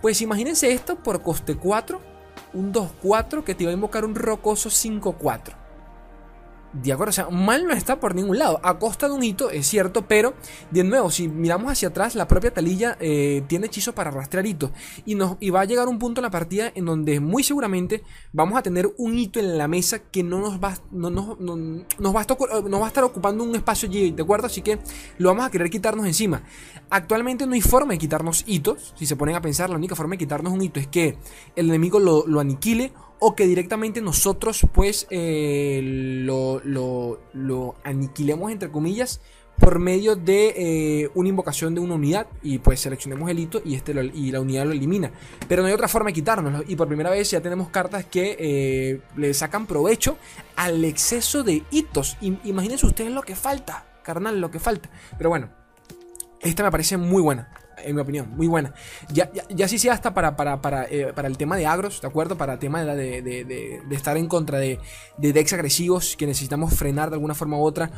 Pues 0.00 0.22
imagínense 0.22 0.70
esto 0.70 0.94
por 0.94 1.22
coste 1.22 1.56
4, 1.56 2.00
un 2.54 2.72
2-4 2.72 3.42
que 3.42 3.56
te 3.56 3.64
va 3.64 3.72
a 3.72 3.74
invocar 3.74 4.04
un 4.04 4.14
rocoso 4.14 4.68
5-4. 4.70 5.61
De 6.72 6.90
acuerdo, 6.92 7.10
o 7.10 7.12
sea, 7.12 7.28
mal 7.28 7.66
no 7.66 7.74
está 7.74 8.00
por 8.00 8.14
ningún 8.14 8.38
lado. 8.38 8.58
A 8.62 8.78
costa 8.78 9.06
de 9.06 9.14
un 9.14 9.22
hito, 9.22 9.50
es 9.50 9.66
cierto, 9.66 10.06
pero 10.08 10.32
de 10.70 10.84
nuevo, 10.84 11.10
si 11.10 11.28
miramos 11.28 11.70
hacia 11.70 11.88
atrás, 11.88 12.14
la 12.14 12.26
propia 12.26 12.54
talilla 12.54 12.96
eh, 12.98 13.42
tiene 13.46 13.66
hechizo 13.66 13.94
para 13.94 14.10
rastrear 14.10 14.46
hitos. 14.46 14.70
Y, 15.04 15.14
nos, 15.14 15.36
y 15.38 15.50
va 15.50 15.60
a 15.60 15.64
llegar 15.66 15.88
un 15.88 15.98
punto 15.98 16.20
en 16.20 16.22
la 16.22 16.30
partida 16.30 16.72
en 16.74 16.86
donde 16.86 17.20
muy 17.20 17.42
seguramente 17.42 18.02
vamos 18.32 18.58
a 18.58 18.62
tener 18.62 18.90
un 18.96 19.18
hito 19.18 19.38
en 19.38 19.58
la 19.58 19.68
mesa 19.68 19.98
que 19.98 20.22
no 20.22 20.40
nos 20.40 20.62
va, 20.62 20.74
no, 20.90 21.10
no, 21.10 21.36
nos 21.38 22.14
va, 22.14 22.18
a, 22.18 22.22
estar, 22.22 22.38
va 22.40 22.84
a 22.84 22.88
estar 22.88 23.04
ocupando 23.04 23.44
un 23.44 23.54
espacio 23.54 23.88
allí, 23.88 24.10
¿de 24.10 24.22
acuerdo? 24.22 24.46
Así 24.46 24.62
que 24.62 24.78
lo 25.18 25.28
vamos 25.28 25.44
a 25.44 25.50
querer 25.50 25.68
quitarnos 25.68 26.06
encima. 26.06 26.42
Actualmente 26.88 27.46
no 27.46 27.52
hay 27.52 27.60
forma 27.60 27.92
de 27.92 27.98
quitarnos 27.98 28.44
hitos. 28.46 28.94
Si 28.96 29.04
se 29.04 29.16
ponen 29.16 29.36
a 29.36 29.42
pensar, 29.42 29.68
la 29.68 29.76
única 29.76 29.94
forma 29.94 30.12
de 30.12 30.18
quitarnos 30.18 30.52
un 30.52 30.62
hito 30.62 30.80
es 30.80 30.86
que 30.86 31.18
el 31.54 31.68
enemigo 31.68 32.00
lo, 32.00 32.26
lo 32.26 32.40
aniquile 32.40 32.92
o 33.24 33.36
que 33.36 33.46
directamente 33.46 34.00
nosotros 34.00 34.66
pues 34.72 35.06
eh, 35.10 35.80
lo, 36.24 36.60
lo, 36.64 37.76
aniquilemos 37.84 38.50
entre 38.50 38.72
comillas 38.72 39.20
por 39.60 39.78
medio 39.78 40.16
de 40.16 40.54
eh, 40.56 41.10
una 41.14 41.28
invocación 41.28 41.72
de 41.72 41.80
una 41.80 41.94
unidad 41.94 42.26
y 42.42 42.58
pues 42.58 42.80
seleccionemos 42.80 43.30
el 43.30 43.38
hito 43.38 43.62
y, 43.64 43.76
este 43.76 43.92
y 44.12 44.32
la 44.32 44.40
unidad 44.40 44.66
lo 44.66 44.72
elimina. 44.72 45.12
Pero 45.46 45.62
no 45.62 45.68
hay 45.68 45.74
otra 45.74 45.86
forma 45.86 46.08
de 46.08 46.14
quitárnoslo 46.14 46.64
y 46.66 46.74
por 46.74 46.88
primera 46.88 47.10
vez 47.10 47.30
ya 47.30 47.40
tenemos 47.40 47.68
cartas 47.68 48.04
que 48.06 48.36
eh, 48.40 49.00
le 49.16 49.32
sacan 49.34 49.68
provecho 49.68 50.18
al 50.56 50.84
exceso 50.84 51.44
de 51.44 51.62
hitos. 51.70 52.16
imagínense 52.20 52.86
ustedes 52.86 53.12
lo 53.12 53.22
que 53.22 53.36
falta, 53.36 53.86
carnal, 54.02 54.40
lo 54.40 54.50
que 54.50 54.58
falta. 54.58 54.90
Pero 55.16 55.30
bueno, 55.30 55.48
esta 56.40 56.64
me 56.64 56.72
parece 56.72 56.96
muy 56.96 57.22
buena 57.22 57.61
en 57.84 57.94
mi 57.94 58.00
opinión, 58.00 58.30
muy 58.36 58.46
buena. 58.46 58.74
Ya, 59.12 59.30
ya, 59.48 59.68
sí 59.68 59.78
sea 59.78 59.92
hasta 59.92 60.14
para, 60.14 60.36
para, 60.36 60.60
para, 60.60 60.84
eh, 60.84 61.12
para, 61.14 61.28
el 61.28 61.36
tema 61.36 61.56
de 61.56 61.66
agros, 61.66 62.00
¿de 62.00 62.08
acuerdo? 62.08 62.36
Para 62.36 62.54
el 62.54 62.58
tema 62.58 62.84
de, 62.84 63.22
de, 63.22 63.44
de, 63.44 63.94
estar 63.94 64.16
en 64.16 64.28
contra 64.28 64.58
de, 64.58 64.78
decks 65.18 65.52
agresivos 65.52 66.16
que 66.16 66.26
necesitamos 66.26 66.74
frenar 66.74 67.10
de 67.10 67.16
alguna 67.16 67.34
forma 67.34 67.58
u 67.58 67.62
otra. 67.62 67.90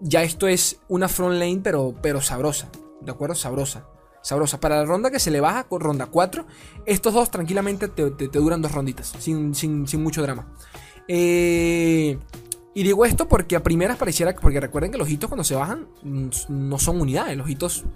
Ya 0.00 0.22
esto 0.22 0.46
es 0.46 0.80
una 0.88 1.08
front 1.08 1.34
lane, 1.34 1.60
pero, 1.62 1.94
pero 2.02 2.20
sabrosa, 2.20 2.68
¿de 3.00 3.10
acuerdo? 3.10 3.34
Sabrosa. 3.34 3.88
Sabrosa. 4.22 4.58
Para 4.58 4.78
la 4.78 4.84
ronda 4.84 5.10
que 5.10 5.20
se 5.20 5.30
le 5.30 5.40
baja, 5.40 5.66
ronda 5.70 6.06
4, 6.06 6.46
estos 6.84 7.14
dos 7.14 7.30
tranquilamente 7.30 7.88
te, 7.88 8.10
te, 8.10 8.26
duran 8.26 8.60
dos 8.60 8.72
ronditas, 8.72 9.14
sin, 9.18 9.54
sin, 9.54 9.86
sin 9.86 10.02
mucho 10.02 10.20
drama. 10.22 10.52
Eh, 11.06 12.18
y 12.76 12.82
digo 12.82 13.06
esto 13.06 13.26
porque 13.26 13.56
a 13.56 13.62
primeras 13.62 13.96
pareciera, 13.96 14.34
porque 14.34 14.60
recuerden 14.60 14.92
que 14.92 14.98
los 14.98 15.08
hitos 15.08 15.30
cuando 15.30 15.44
se 15.44 15.54
bajan 15.54 15.86
mm, 16.02 16.28
no 16.50 16.78
son 16.78 17.00
unidades, 17.00 17.34
los 17.34 17.48
hitos 17.48 17.86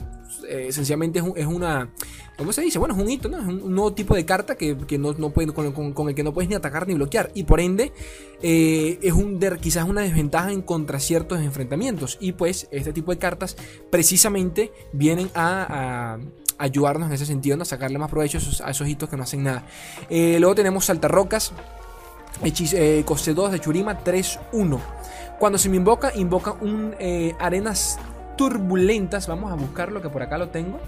eh, 0.48 0.68
esencialmente 0.68 1.20
es, 1.36 1.46
una, 1.46 1.90
¿cómo 2.38 2.50
se 2.50 2.62
dice? 2.62 2.78
Bueno, 2.78 2.94
es 2.94 3.00
un 3.02 3.10
hito, 3.10 3.28
¿no? 3.28 3.38
Es 3.38 3.46
un, 3.46 3.74
nuevo 3.74 3.92
tipo 3.92 4.14
de 4.14 4.24
carta 4.24 4.54
que, 4.54 4.74
no, 4.98 5.12
no 5.12 5.28
puede, 5.34 5.52
con, 5.52 6.08
el 6.08 6.14
que 6.14 6.22
no 6.22 6.32
puedes 6.32 6.48
ni 6.48 6.54
atacar 6.54 6.88
ni 6.88 6.94
bloquear. 6.94 7.30
Y 7.34 7.42
por 7.42 7.60
ende, 7.60 7.92
eh, 8.40 8.98
es 9.02 9.12
un, 9.12 9.38
quizás 9.60 9.86
una 9.86 10.00
desventaja 10.00 10.50
en 10.50 10.62
contra 10.62 10.98
ciertos 10.98 11.40
enfrentamientos. 11.40 12.16
Y 12.18 12.32
pues 12.32 12.66
este 12.70 12.94
tipo 12.94 13.12
de 13.12 13.18
cartas 13.18 13.58
precisamente 13.90 14.72
vienen 14.94 15.28
a, 15.34 16.18
ayudarnos 16.56 17.08
en 17.08 17.14
ese 17.14 17.26
sentido, 17.26 17.60
a 17.60 17.66
sacarle 17.66 17.98
más 17.98 18.08
provecho 18.08 18.38
a 18.64 18.70
esos, 18.70 18.88
hitos 18.88 19.10
que 19.10 19.18
no 19.18 19.24
hacen 19.24 19.42
nada. 19.42 19.66
Eh, 20.08 20.38
luego 20.40 20.54
tenemos 20.54 20.86
saltarrocas 20.86 21.52
eh, 22.42 23.02
coste 23.04 23.34
2 23.34 23.52
de 23.52 23.60
Churima 23.60 24.02
3-1. 24.02 24.78
Cuando 25.38 25.58
se 25.58 25.68
me 25.68 25.76
invoca, 25.76 26.12
invoca 26.14 26.52
un 26.52 26.94
eh, 26.98 27.34
arenas 27.38 27.98
turbulentas. 28.36 29.26
Vamos 29.26 29.52
a 29.52 29.54
buscarlo 29.54 30.00
que 30.00 30.08
por 30.08 30.22
acá 30.22 30.38
lo 30.38 30.48
tengo. 30.48 30.78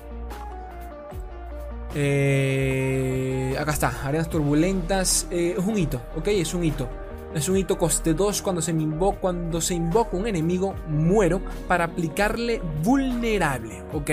Eh, 1.94 3.54
acá 3.58 3.72
está, 3.72 3.92
arenas 4.04 4.28
turbulentas. 4.28 5.26
es 5.30 5.58
un 5.58 5.78
hito, 5.78 6.00
ok, 6.16 6.28
es 6.28 6.54
un 6.54 6.64
hito. 6.64 6.88
Es 7.34 7.48
un 7.48 7.56
hito 7.56 7.78
coste 7.78 8.12
2 8.12 8.42
cuando 8.42 8.60
se 8.60 8.74
me 8.74 8.84
cuando 9.20 9.60
se 9.60 9.74
invoca 9.74 10.16
un 10.16 10.26
enemigo, 10.26 10.74
muero 10.86 11.40
para 11.66 11.84
aplicarle 11.84 12.60
vulnerable. 12.82 13.82
Ok. 13.94 14.10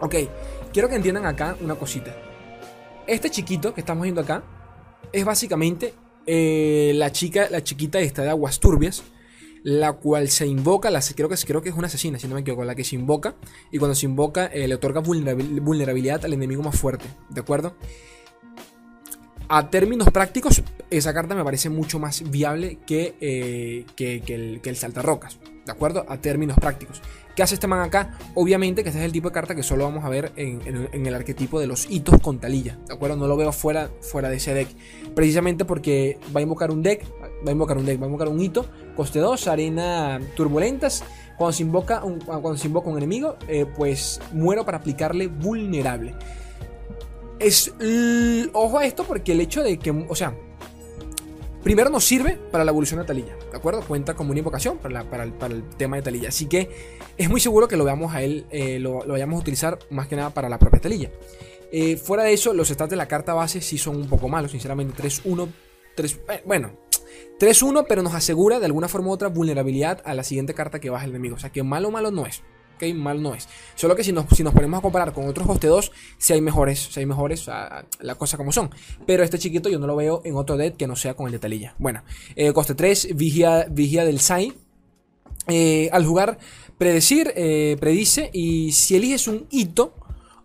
Ok. 0.00 0.14
Quiero 0.72 0.88
que 0.88 0.96
entiendan 0.96 1.26
acá 1.26 1.56
una 1.60 1.76
cosita. 1.76 2.12
Este 3.06 3.30
chiquito 3.30 3.72
que 3.72 3.80
estamos 3.80 4.02
viendo 4.02 4.20
acá 4.20 4.42
es 5.12 5.24
básicamente 5.24 5.94
eh, 6.26 6.92
la 6.94 7.12
chica, 7.12 7.48
la 7.50 7.62
chiquita 7.62 8.00
esta 8.00 8.22
de 8.22 8.30
aguas 8.30 8.60
turbias. 8.60 9.02
la 9.64 9.92
cual 9.92 10.28
se 10.28 10.44
invoca, 10.44 10.90
la, 10.90 11.00
creo, 11.14 11.28
que, 11.28 11.36
creo 11.36 11.62
que 11.62 11.68
es 11.68 11.76
una 11.76 11.86
asesina, 11.86 12.18
si 12.18 12.26
no 12.26 12.34
me 12.34 12.40
equivoco, 12.40 12.64
la 12.64 12.74
que 12.74 12.82
se 12.82 12.96
invoca, 12.96 13.36
y 13.70 13.78
cuando 13.78 13.94
se 13.94 14.06
invoca 14.06 14.46
eh, 14.46 14.66
le 14.66 14.74
otorga 14.74 15.00
vulnerabilidad 15.00 16.24
al 16.24 16.32
enemigo 16.32 16.64
más 16.64 16.76
fuerte, 16.76 17.04
¿de 17.30 17.40
acuerdo? 17.40 17.76
A 19.48 19.70
términos 19.70 20.10
prácticos, 20.10 20.62
esa 20.90 21.14
carta 21.14 21.34
me 21.34 21.44
parece 21.44 21.68
mucho 21.68 22.00
más 22.00 22.28
viable 22.28 22.78
que, 22.86 23.14
eh, 23.20 23.84
que, 23.94 24.22
el, 24.26 24.60
que 24.62 24.70
el 24.70 24.76
saltarrocas, 24.76 25.38
¿de 25.64 25.72
acuerdo? 25.72 26.04
A 26.08 26.18
términos 26.18 26.56
prácticos. 26.58 27.00
¿Qué 27.34 27.42
hace 27.42 27.54
este 27.54 27.66
man 27.66 27.80
acá? 27.80 28.18
Obviamente 28.34 28.82
que 28.82 28.90
este 28.90 29.00
es 29.00 29.06
el 29.06 29.12
tipo 29.12 29.28
de 29.28 29.34
carta 29.34 29.54
que 29.54 29.62
solo 29.62 29.84
vamos 29.84 30.04
a 30.04 30.10
ver 30.10 30.32
en, 30.36 31.06
el 31.06 31.14
arquetipo 31.14 31.58
de 31.58 31.66
los 31.66 31.90
hitos 31.90 32.20
con 32.20 32.38
talilla, 32.38 32.78
¿de 32.86 32.94
acuerdo? 32.94 33.16
No 33.16 33.26
lo 33.26 33.36
veo 33.36 33.52
fuera, 33.52 33.90
fuera 34.02 34.28
de 34.28 34.36
ese 34.36 34.52
deck. 34.52 34.68
Precisamente 35.14 35.64
porque 35.64 36.18
va 36.34 36.40
a 36.40 36.42
invocar 36.42 36.70
un 36.70 36.82
deck, 36.82 37.06
va 37.46 37.48
a 37.48 37.52
invocar 37.52 37.78
un 37.78 37.86
deck, 37.86 38.00
va 38.00 38.04
a 38.04 38.08
invocar 38.08 38.28
un 38.28 38.40
hito, 38.40 38.66
coste 38.94 39.18
2, 39.18 39.48
arena 39.48 40.20
turbulentas. 40.36 41.04
Cuando 41.38 41.52
se 41.52 41.62
invoca 41.62 42.04
un, 42.04 42.20
cuando 42.20 42.56
se 42.56 42.66
invoca 42.66 42.90
un 42.90 42.98
enemigo, 42.98 43.36
eh, 43.48 43.64
pues 43.64 44.20
muero 44.32 44.66
para 44.66 44.78
aplicarle 44.78 45.28
vulnerable. 45.28 46.14
Es. 47.38 47.72
Ojo 48.52 48.78
a 48.78 48.84
esto 48.84 49.04
porque 49.04 49.32
el 49.32 49.40
hecho 49.40 49.62
de 49.62 49.78
que. 49.78 49.90
O 49.90 50.14
sea, 50.14 50.36
Primero 51.62 51.90
nos 51.90 52.04
sirve 52.04 52.38
para 52.50 52.64
la 52.64 52.72
evolución 52.72 52.98
de 52.98 53.06
Talilla, 53.06 53.36
¿de 53.50 53.56
acuerdo? 53.56 53.82
Cuenta 53.82 54.14
como 54.14 54.30
una 54.30 54.40
invocación 54.40 54.78
para, 54.78 55.22
el, 55.22 55.64
tema 55.76 55.96
de 55.96 56.02
Talilla. 56.02 56.28
Así 56.28 56.46
que 56.46 56.68
es 57.16 57.30
muy 57.30 57.38
seguro 57.38 57.68
que 57.68 57.76
lo 57.76 57.84
veamos 57.84 58.14
a 58.14 58.22
él, 58.22 58.46
eh, 58.50 58.80
lo, 58.80 59.06
vayamos 59.06 59.36
a 59.36 59.40
utilizar 59.40 59.78
más 59.88 60.08
que 60.08 60.16
nada 60.16 60.30
para 60.30 60.48
la 60.48 60.58
propia 60.58 60.80
Talilla. 60.80 61.10
Eh, 61.70 61.96
fuera 61.96 62.24
de 62.24 62.32
eso, 62.32 62.52
los 62.52 62.68
stats 62.68 62.90
de 62.90 62.96
la 62.96 63.06
carta 63.06 63.32
base 63.32 63.60
sí 63.60 63.78
son 63.78 63.96
un 63.96 64.08
poco 64.08 64.28
malos, 64.28 64.50
sinceramente. 64.50 65.00
3-1, 65.00 65.48
3, 65.94 66.20
eh, 66.30 66.42
bueno, 66.44 66.72
3-1, 67.38 67.86
pero 67.88 68.02
nos 68.02 68.14
asegura 68.14 68.58
de 68.58 68.66
alguna 68.66 68.88
forma 68.88 69.08
u 69.08 69.12
otra 69.12 69.28
vulnerabilidad 69.28 70.02
a 70.04 70.14
la 70.14 70.24
siguiente 70.24 70.54
carta 70.54 70.80
que 70.80 70.90
baja 70.90 71.04
el 71.04 71.10
enemigo. 71.10 71.36
O 71.36 71.38
sea 71.38 71.50
que 71.50 71.62
malo, 71.62 71.92
malo 71.92 72.10
no 72.10 72.26
es 72.26 72.42
mal 72.92 73.22
no 73.22 73.34
es. 73.34 73.48
Solo 73.76 73.94
que 73.94 74.02
si 74.02 74.12
nos, 74.12 74.26
si 74.34 74.42
nos 74.42 74.52
ponemos 74.52 74.78
a 74.78 74.82
comparar 74.82 75.12
con 75.12 75.28
otros 75.28 75.46
coste 75.46 75.68
2, 75.68 75.92
si 76.18 76.32
hay 76.32 76.40
mejores, 76.40 76.88
si 76.90 77.00
hay 77.00 77.06
mejores, 77.06 77.46
la 77.46 78.14
cosa 78.16 78.36
como 78.36 78.50
son. 78.52 78.70
Pero 79.06 79.22
este 79.22 79.38
chiquito 79.38 79.68
yo 79.68 79.78
no 79.78 79.86
lo 79.86 79.96
veo 79.96 80.22
en 80.24 80.34
otro 80.36 80.56
deck 80.56 80.76
que 80.76 80.86
no 80.86 80.96
sea 80.96 81.14
con 81.14 81.26
el 81.26 81.32
de 81.32 81.38
Talilla. 81.38 81.74
Bueno, 81.78 82.02
eh, 82.34 82.52
coste 82.52 82.74
3, 82.74 83.14
vigia, 83.14 83.66
vigia 83.70 84.04
del 84.04 84.18
Sai. 84.20 84.52
Eh, 85.48 85.88
al 85.92 86.04
jugar, 86.04 86.38
predecir, 86.78 87.32
eh, 87.36 87.76
predice. 87.80 88.30
Y 88.32 88.72
si 88.72 88.96
eliges 88.96 89.28
un 89.28 89.46
hito, 89.50 89.94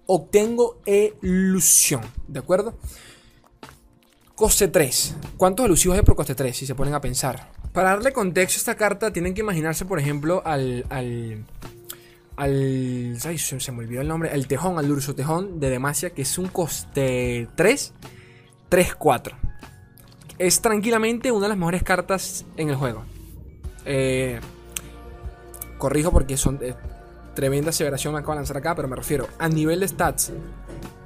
obtengo 0.06 0.82
ilusión. 1.22 2.02
¿De 2.28 2.40
acuerdo? 2.40 2.78
Coste 4.36 4.68
3. 4.68 5.16
¿Cuántos 5.36 5.66
elusivos 5.66 5.98
hay 5.98 6.04
por 6.04 6.16
coste 6.16 6.36
3? 6.36 6.56
Si 6.56 6.68
se 6.68 6.76
ponen 6.76 6.94
a 6.94 7.02
pensar. 7.02 7.52
Para 7.74 7.90
darle 7.90 8.12
contexto 8.12 8.58
a 8.58 8.60
esta 8.60 8.76
carta, 8.76 9.12
tienen 9.12 9.34
que 9.34 9.42
imaginarse, 9.42 9.86
por 9.86 10.00
ejemplo, 10.00 10.42
al. 10.46 10.86
Ay, 12.40 13.18
se, 13.18 13.72
me 13.72 13.80
olvidó 13.80 14.02
el 14.02 14.08
nombre. 14.08 14.32
El 14.32 14.48
tejón, 14.48 14.78
al 14.78 14.90
Urso 14.92 15.16
Tejón 15.16 15.60
de 15.60 15.72
Demacia, 15.72 16.12
que 16.12 16.22
es 16.22 16.38
un 16.38 16.48
coste 16.48 17.48
3, 17.56 17.94
3, 18.70 18.96
4. 18.96 19.38
Es 20.38 20.62
tranquilamente 20.62 21.32
una 21.32 21.48
de 21.48 21.50
las 21.50 21.58
mejores 21.58 21.82
cartas 21.82 22.46
en 22.56 22.70
el 22.70 22.76
juego. 22.76 23.04
Eh, 23.86 24.40
corrijo 25.80 26.12
porque 26.12 26.38
son 26.38 26.60
de 26.60 26.76
tremenda 27.34 27.70
aseveración 27.70 28.14
me 28.14 28.20
acabo 28.20 28.34
de 28.34 28.40
lanzar 28.40 28.58
acá, 28.58 28.76
pero 28.76 28.88
me 28.88 28.96
refiero 28.96 29.28
a 29.40 29.48
nivel 29.48 29.80
de 29.80 29.88
stats 29.88 30.32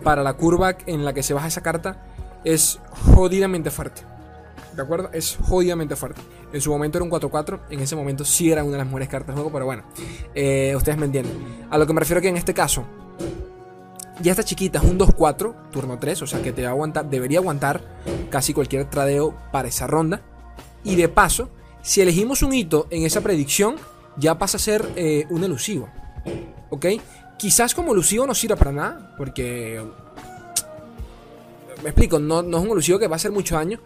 para 0.04 0.24
la 0.24 0.34
curva 0.34 0.78
en 0.86 1.06
la 1.06 1.14
que 1.14 1.24
se 1.24 1.34
baja 1.34 1.48
esa 1.48 1.62
carta 1.62 2.06
es 2.44 2.80
jodidamente 3.14 3.72
fuerte. 3.72 4.11
¿De 4.76 4.82
acuerdo? 4.82 5.10
Es 5.14 5.38
jodidamente 5.42 5.96
fuerte. 5.96 6.22
En 6.54 6.62
su 6.62 6.72
momento 6.72 6.98
era 6.98 7.06
un 7.06 7.12
4-4, 7.12 7.60
en 7.70 7.80
ese 7.80 7.96
momento 7.96 8.24
sí 8.24 8.52
era 8.52 8.64
una 8.64 8.74
de 8.74 8.78
las 8.80 8.88
mejores 8.88 9.10
cartas 9.10 9.28
del 9.28 9.36
juego, 9.36 9.52
pero 9.52 9.66
bueno, 9.66 9.84
eh, 10.34 10.74
ustedes 10.76 10.98
me 10.98 11.06
entienden. 11.06 11.68
A 11.70 11.78
lo 11.78 11.86
que 11.86 11.94
me 11.94 12.00
refiero 12.00 12.22
que 12.22 12.30
en 12.30 12.38
este 12.38 12.54
caso, 12.54 12.86
ya 14.22 14.32
está 14.32 14.44
chiquita, 14.44 14.80
es 14.80 14.86
un 14.86 15.00
2-4, 15.00 15.72
turno 15.72 15.98
3, 15.98 16.22
o 16.22 16.28
sea 16.28 16.42
que 16.42 16.52
te 16.52 16.64
va 16.64 16.70
a 16.70 16.72
aguantar, 16.72 17.10
debería 17.10 17.40
aguantar 17.40 17.82
casi 18.30 18.54
cualquier 18.54 18.86
tradeo 18.90 19.36
para 19.52 19.68
esa 19.68 19.88
ronda. 19.88 20.22
Y 20.84 20.96
de 20.96 21.10
paso, 21.10 21.50
si 21.82 22.02
elegimos 22.02 22.42
un 22.42 22.54
hito 22.54 22.88
en 22.90 23.04
esa 23.04 23.22
predicción, 23.22 23.76
ya 24.18 24.38
pasa 24.38 24.58
a 24.58 24.60
ser 24.60 24.88
eh, 24.96 25.26
un 25.30 25.44
elusivo. 25.44 25.90
¿Ok? 26.70 26.86
Quizás 27.38 27.74
como 27.74 27.94
elusivo 27.94 28.28
no 28.28 28.36
sirva 28.36 28.56
para 28.56 28.72
nada, 28.72 29.16
porque... 29.18 29.84
Me 31.84 31.90
explico, 31.90 32.20
no, 32.20 32.44
no 32.44 32.58
es 32.58 32.64
un 32.64 32.70
elusivo 32.70 33.00
que 33.00 33.08
va 33.08 33.16
a 33.16 33.18
hacer 33.18 33.32
mucho 33.32 33.56
daño, 33.56 33.80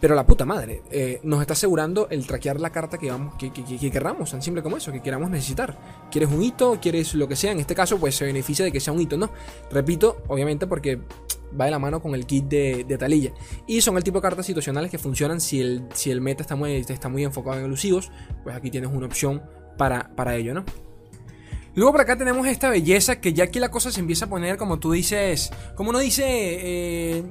pero 0.00 0.14
la 0.14 0.26
puta 0.26 0.44
madre, 0.44 0.82
eh, 0.90 1.20
nos 1.22 1.40
está 1.40 1.54
asegurando 1.54 2.08
el 2.10 2.26
traquear 2.26 2.60
la 2.60 2.70
carta 2.70 2.98
que, 2.98 3.10
vamos, 3.10 3.34
que, 3.36 3.52
que, 3.52 3.90
queramos, 3.90 4.30
tan 4.30 4.42
simple 4.42 4.62
como 4.62 4.76
eso, 4.76 4.92
que 4.92 5.00
queramos 5.00 5.30
necesitar. 5.30 5.78
¿Quieres 6.10 6.30
un 6.30 6.42
hito? 6.42 6.78
¿Quieres 6.80 7.14
lo 7.14 7.28
que 7.28 7.36
sea? 7.36 7.52
En 7.52 7.60
este 7.60 7.74
caso, 7.74 7.98
pues 7.98 8.14
se 8.14 8.24
beneficia 8.24 8.64
de 8.64 8.72
que 8.72 8.80
sea 8.80 8.92
un 8.92 9.00
hito, 9.00 9.16
¿no? 9.16 9.30
Repito, 9.70 10.22
obviamente 10.28 10.66
porque 10.66 11.00
va 11.58 11.66
de 11.66 11.70
la 11.70 11.78
mano 11.78 12.02
con 12.02 12.14
el 12.14 12.26
kit 12.26 12.44
de, 12.46 12.96
talilla. 12.98 13.32
Y 13.66 13.80
son 13.80 13.96
el 13.96 14.04
tipo 14.04 14.18
de 14.18 14.22
cartas 14.22 14.46
situacionales 14.46 14.90
que 14.90 14.98
funcionan 14.98 15.40
si 15.40 15.60
el, 15.60 15.84
si 15.94 16.10
el 16.10 16.20
meta 16.20 16.42
está 16.42 16.56
muy, 16.56 16.74
está 16.74 17.08
muy 17.08 17.24
enfocado 17.24 17.58
en 17.58 17.64
elusivos, 17.64 18.10
pues 18.42 18.54
aquí 18.54 18.70
tienes 18.70 18.90
una 18.92 19.06
opción 19.06 19.42
para, 19.76 20.14
para 20.14 20.36
ello, 20.36 20.54
¿no? 20.54 20.64
Luego 21.74 21.92
por 21.92 22.02
acá 22.02 22.16
tenemos 22.16 22.46
esta 22.46 22.70
belleza 22.70 23.20
que 23.20 23.32
ya 23.32 23.44
aquí 23.44 23.58
la 23.58 23.70
cosa 23.70 23.90
se 23.90 23.98
empieza 23.98 24.26
a 24.26 24.28
poner 24.28 24.56
como 24.56 24.78
tú 24.78 24.92
dices, 24.92 25.50
como 25.74 25.90
uno 25.90 25.98
dice, 25.98 26.24
eh, 26.24 27.24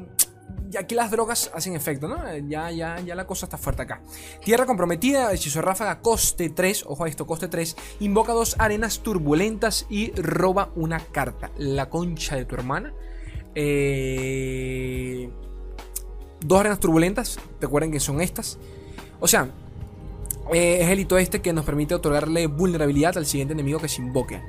aquí 0.79 0.95
las 0.95 1.11
drogas 1.11 1.51
hacen 1.53 1.75
efecto, 1.75 2.07
¿no? 2.07 2.17
Ya, 2.47 2.71
ya, 2.71 2.99
ya 2.99 3.15
la 3.15 3.25
cosa 3.25 3.45
está 3.45 3.57
fuerte 3.57 3.83
acá. 3.83 4.01
Tierra 4.43 4.65
comprometida, 4.65 5.31
hechizo 5.33 5.61
ráfaga, 5.61 6.01
coste 6.01 6.49
3, 6.49 6.85
ojo 6.87 7.03
a 7.03 7.09
esto, 7.09 7.25
coste 7.27 7.47
3, 7.47 7.75
invoca 7.99 8.33
dos 8.33 8.55
arenas 8.59 8.99
turbulentas 8.99 9.85
y 9.89 10.11
roba 10.11 10.71
una 10.75 10.99
carta. 10.99 11.51
La 11.57 11.89
concha 11.89 12.35
de 12.35 12.45
tu 12.45 12.55
hermana. 12.55 12.93
Eh, 13.55 15.29
dos 16.41 16.59
arenas 16.59 16.79
turbulentas, 16.79 17.39
recuerden 17.61 17.91
que 17.91 17.99
son 17.99 18.21
estas. 18.21 18.57
O 19.19 19.27
sea, 19.27 19.49
eh, 20.51 20.79
es 20.81 20.89
el 20.89 20.99
hito 20.99 21.17
este 21.17 21.41
que 21.41 21.53
nos 21.53 21.65
permite 21.65 21.95
otorgarle 21.95 22.47
vulnerabilidad 22.47 23.17
al 23.17 23.25
siguiente 23.25 23.53
enemigo 23.53 23.79
que 23.79 23.87
se 23.87 24.01
invoque. 24.01 24.41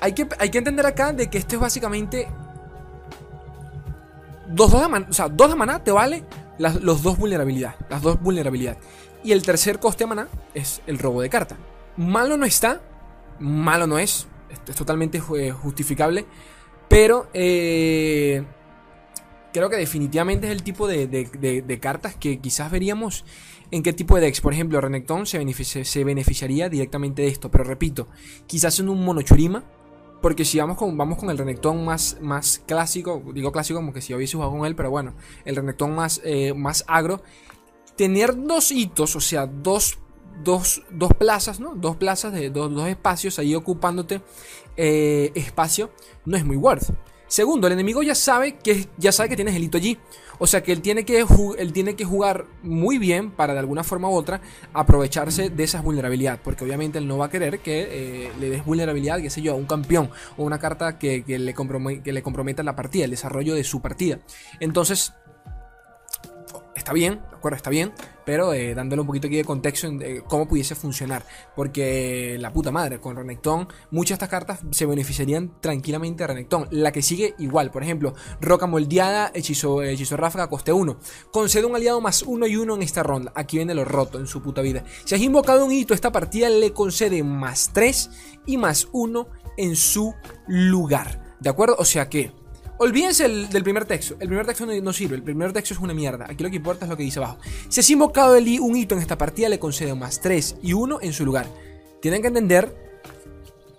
Hay 0.00 0.12
que, 0.12 0.28
hay 0.38 0.50
que 0.50 0.58
entender 0.58 0.86
acá 0.86 1.12
de 1.12 1.28
que 1.28 1.38
esto 1.38 1.56
es 1.56 1.60
básicamente 1.60 2.28
Dos, 4.48 4.72
de 4.72 4.88
maná, 4.88 5.06
o 5.08 5.12
sea, 5.12 5.28
dos 5.28 5.54
te 5.82 5.90
vale 5.90 6.24
las 6.58 6.82
los 6.82 7.02
dos 7.02 7.18
vulnerabilidad. 7.18 7.74
Las 7.88 8.02
dos 8.02 8.20
vulnerabilidad. 8.20 8.78
Y 9.24 9.32
el 9.32 9.42
tercer 9.42 9.78
coste 9.78 10.04
de 10.04 10.08
maná 10.08 10.28
es 10.54 10.82
el 10.86 10.98
robo 10.98 11.20
de 11.20 11.28
carta. 11.28 11.56
Malo 11.96 12.36
no 12.36 12.46
está. 12.46 12.80
Malo 13.40 13.86
no 13.86 13.98
es. 13.98 14.26
Es, 14.50 14.74
totalmente 14.74 15.20
justificable. 15.20 16.26
Pero 16.88 17.28
eh, 17.34 18.44
creo 19.52 19.68
que 19.68 19.76
definitivamente 19.76 20.46
es 20.46 20.52
el 20.52 20.62
tipo 20.62 20.86
de, 20.86 21.78
cartas 21.80 22.14
que 22.14 22.38
quizás 22.38 22.70
veríamos 22.70 23.24
en 23.70 23.82
qué 23.82 23.92
tipo 23.92 24.14
de 24.14 24.22
decks. 24.22 24.40
Por 24.40 24.52
ejemplo, 24.52 24.80
Renekton 24.80 25.26
se, 25.26 25.84
se 25.84 26.04
beneficiaría 26.04 26.68
directamente 26.68 27.22
de 27.22 27.28
esto. 27.28 27.50
Pero 27.50 27.64
repito, 27.64 28.08
quizás 28.46 28.78
en 28.78 28.88
un 28.88 29.04
Monochurima 29.04 29.64
porque 30.20 30.44
si 30.44 30.58
vamos 30.58 30.76
con, 30.76 30.96
vamos 30.96 31.18
con 31.18 31.30
el 31.30 31.38
Renekton 31.38 31.84
más, 31.84 32.18
más 32.20 32.62
clásico, 32.66 33.22
digo 33.34 33.52
clásico 33.52 33.78
como 33.78 33.92
que 33.92 34.00
si 34.00 34.14
hubiese 34.14 34.34
jugado 34.34 34.52
con 34.52 34.66
él, 34.66 34.74
pero 34.74 34.90
bueno, 34.90 35.14
el 35.44 35.56
Renekton 35.56 35.94
más, 35.94 36.20
eh, 36.24 36.54
más 36.54 36.84
agro, 36.86 37.22
tener 37.96 38.34
dos 38.36 38.72
hitos, 38.72 39.16
o 39.16 39.20
sea, 39.20 39.46
dos, 39.46 39.98
dos, 40.42 40.82
dos 40.90 41.10
plazas, 41.14 41.60
¿no? 41.60 41.74
Dos 41.74 41.96
plazas 41.96 42.32
de 42.32 42.50
dos, 42.50 42.72
dos 42.72 42.88
espacios 42.88 43.38
ahí 43.38 43.54
ocupándote 43.54 44.22
eh, 44.76 45.32
espacio, 45.34 45.90
no 46.24 46.36
es 46.36 46.44
muy 46.44 46.56
worth. 46.56 46.92
Segundo, 47.28 47.66
el 47.66 47.72
enemigo 47.72 48.02
ya 48.02 48.14
sabe 48.14 48.56
que, 48.56 48.86
ya 48.96 49.12
sabe 49.12 49.28
que 49.28 49.36
tienes 49.36 49.54
el 49.54 49.64
hito 49.64 49.78
allí. 49.78 49.98
O 50.38 50.46
sea 50.46 50.62
que 50.62 50.72
él 50.72 50.82
tiene 50.82 51.04
que, 51.04 51.24
él 51.58 51.72
tiene 51.72 51.96
que 51.96 52.04
jugar 52.04 52.44
muy 52.62 52.98
bien 52.98 53.30
para 53.30 53.54
de 53.54 53.58
alguna 53.58 53.82
forma 53.82 54.08
u 54.10 54.14
otra 54.14 54.40
aprovecharse 54.74 55.50
de 55.50 55.64
esa 55.64 55.80
vulnerabilidad. 55.80 56.40
Porque 56.42 56.64
obviamente 56.64 56.98
él 56.98 57.08
no 57.08 57.18
va 57.18 57.26
a 57.26 57.30
querer 57.30 57.60
que 57.60 57.88
eh, 57.90 58.32
le 58.38 58.50
des 58.50 58.64
vulnerabilidad, 58.64 59.20
qué 59.20 59.30
sé 59.30 59.40
yo, 59.42 59.52
a 59.52 59.56
un 59.56 59.66
campeón 59.66 60.10
o 60.36 60.44
una 60.44 60.58
carta 60.58 60.98
que, 60.98 61.24
le 61.26 61.54
que 62.02 62.12
le 62.12 62.22
comprometa 62.22 62.62
la 62.62 62.76
partida, 62.76 63.04
el 63.04 63.10
desarrollo 63.10 63.54
de 63.54 63.64
su 63.64 63.80
partida. 63.80 64.18
Entonces, 64.60 65.14
está 66.86 66.94
bien, 66.94 67.14
¿de 67.14 67.36
acuerdo? 67.36 67.56
Está 67.56 67.68
bien, 67.68 67.92
pero 68.24 68.52
eh, 68.52 68.72
dándole 68.72 69.00
un 69.00 69.08
poquito 69.08 69.26
aquí 69.26 69.34
de 69.34 69.44
contexto 69.44 69.88
en 69.88 70.00
eh, 70.02 70.22
cómo 70.24 70.46
pudiese 70.46 70.76
funcionar. 70.76 71.26
Porque 71.56 72.36
la 72.38 72.52
puta 72.52 72.70
madre, 72.70 73.00
con 73.00 73.16
Renekton, 73.16 73.66
muchas 73.90 74.10
de 74.20 74.24
estas 74.24 74.28
cartas 74.28 74.60
se 74.70 74.86
beneficiarían 74.86 75.60
tranquilamente 75.60 76.22
de 76.22 76.28
Renekton. 76.28 76.68
La 76.70 76.92
que 76.92 77.02
sigue 77.02 77.34
igual, 77.40 77.72
por 77.72 77.82
ejemplo, 77.82 78.14
Roca 78.40 78.68
Moldeada, 78.68 79.32
Hechizo, 79.34 79.82
hechizo 79.82 80.16
Ráfaga, 80.16 80.48
coste 80.48 80.72
1. 80.72 80.96
Concede 81.32 81.66
un 81.66 81.74
aliado 81.74 82.00
más 82.00 82.22
1 82.22 82.46
y 82.46 82.54
1 82.54 82.76
en 82.76 82.82
esta 82.82 83.02
ronda. 83.02 83.32
Aquí 83.34 83.56
viene 83.56 83.74
lo 83.74 83.84
roto 83.84 84.20
en 84.20 84.28
su 84.28 84.40
puta 84.40 84.62
vida. 84.62 84.84
Si 85.04 85.16
has 85.16 85.20
invocado 85.20 85.66
un 85.66 85.72
hito, 85.72 85.92
esta 85.92 86.12
partida 86.12 86.48
le 86.50 86.72
concede 86.72 87.24
más 87.24 87.72
3 87.72 88.10
y 88.46 88.58
más 88.58 88.86
1 88.92 89.26
en 89.56 89.74
su 89.74 90.14
lugar. 90.46 91.34
¿De 91.40 91.50
acuerdo? 91.50 91.74
O 91.80 91.84
sea 91.84 92.08
que 92.08 92.32
Olvídense 92.78 93.26
del 93.28 93.62
primer 93.62 93.86
texto. 93.86 94.16
El 94.20 94.28
primer 94.28 94.44
texto 94.44 94.66
no, 94.66 94.92
sirve. 94.92 95.16
El 95.16 95.22
primer 95.22 95.52
texto 95.52 95.72
es 95.72 95.80
una 95.80 95.94
mierda. 95.94 96.26
Aquí 96.28 96.42
lo 96.42 96.50
que 96.50 96.56
importa 96.56 96.84
es 96.84 96.90
lo 96.90 96.96
que 96.96 97.04
dice 97.04 97.18
abajo. 97.18 97.38
Si 97.68 97.80
has 97.80 97.88
invocado 97.88 98.36
el, 98.36 98.60
un 98.60 98.76
hito 98.76 98.94
en 98.94 99.00
esta 99.00 99.16
partida, 99.16 99.48
le 99.48 99.58
concedo 99.58 99.96
más 99.96 100.20
3 100.20 100.56
y 100.62 100.74
1 100.74 100.98
en 101.00 101.12
su 101.12 101.24
lugar. 101.24 101.46
Tienen 102.02 102.20
que 102.20 102.28
entender 102.28 102.76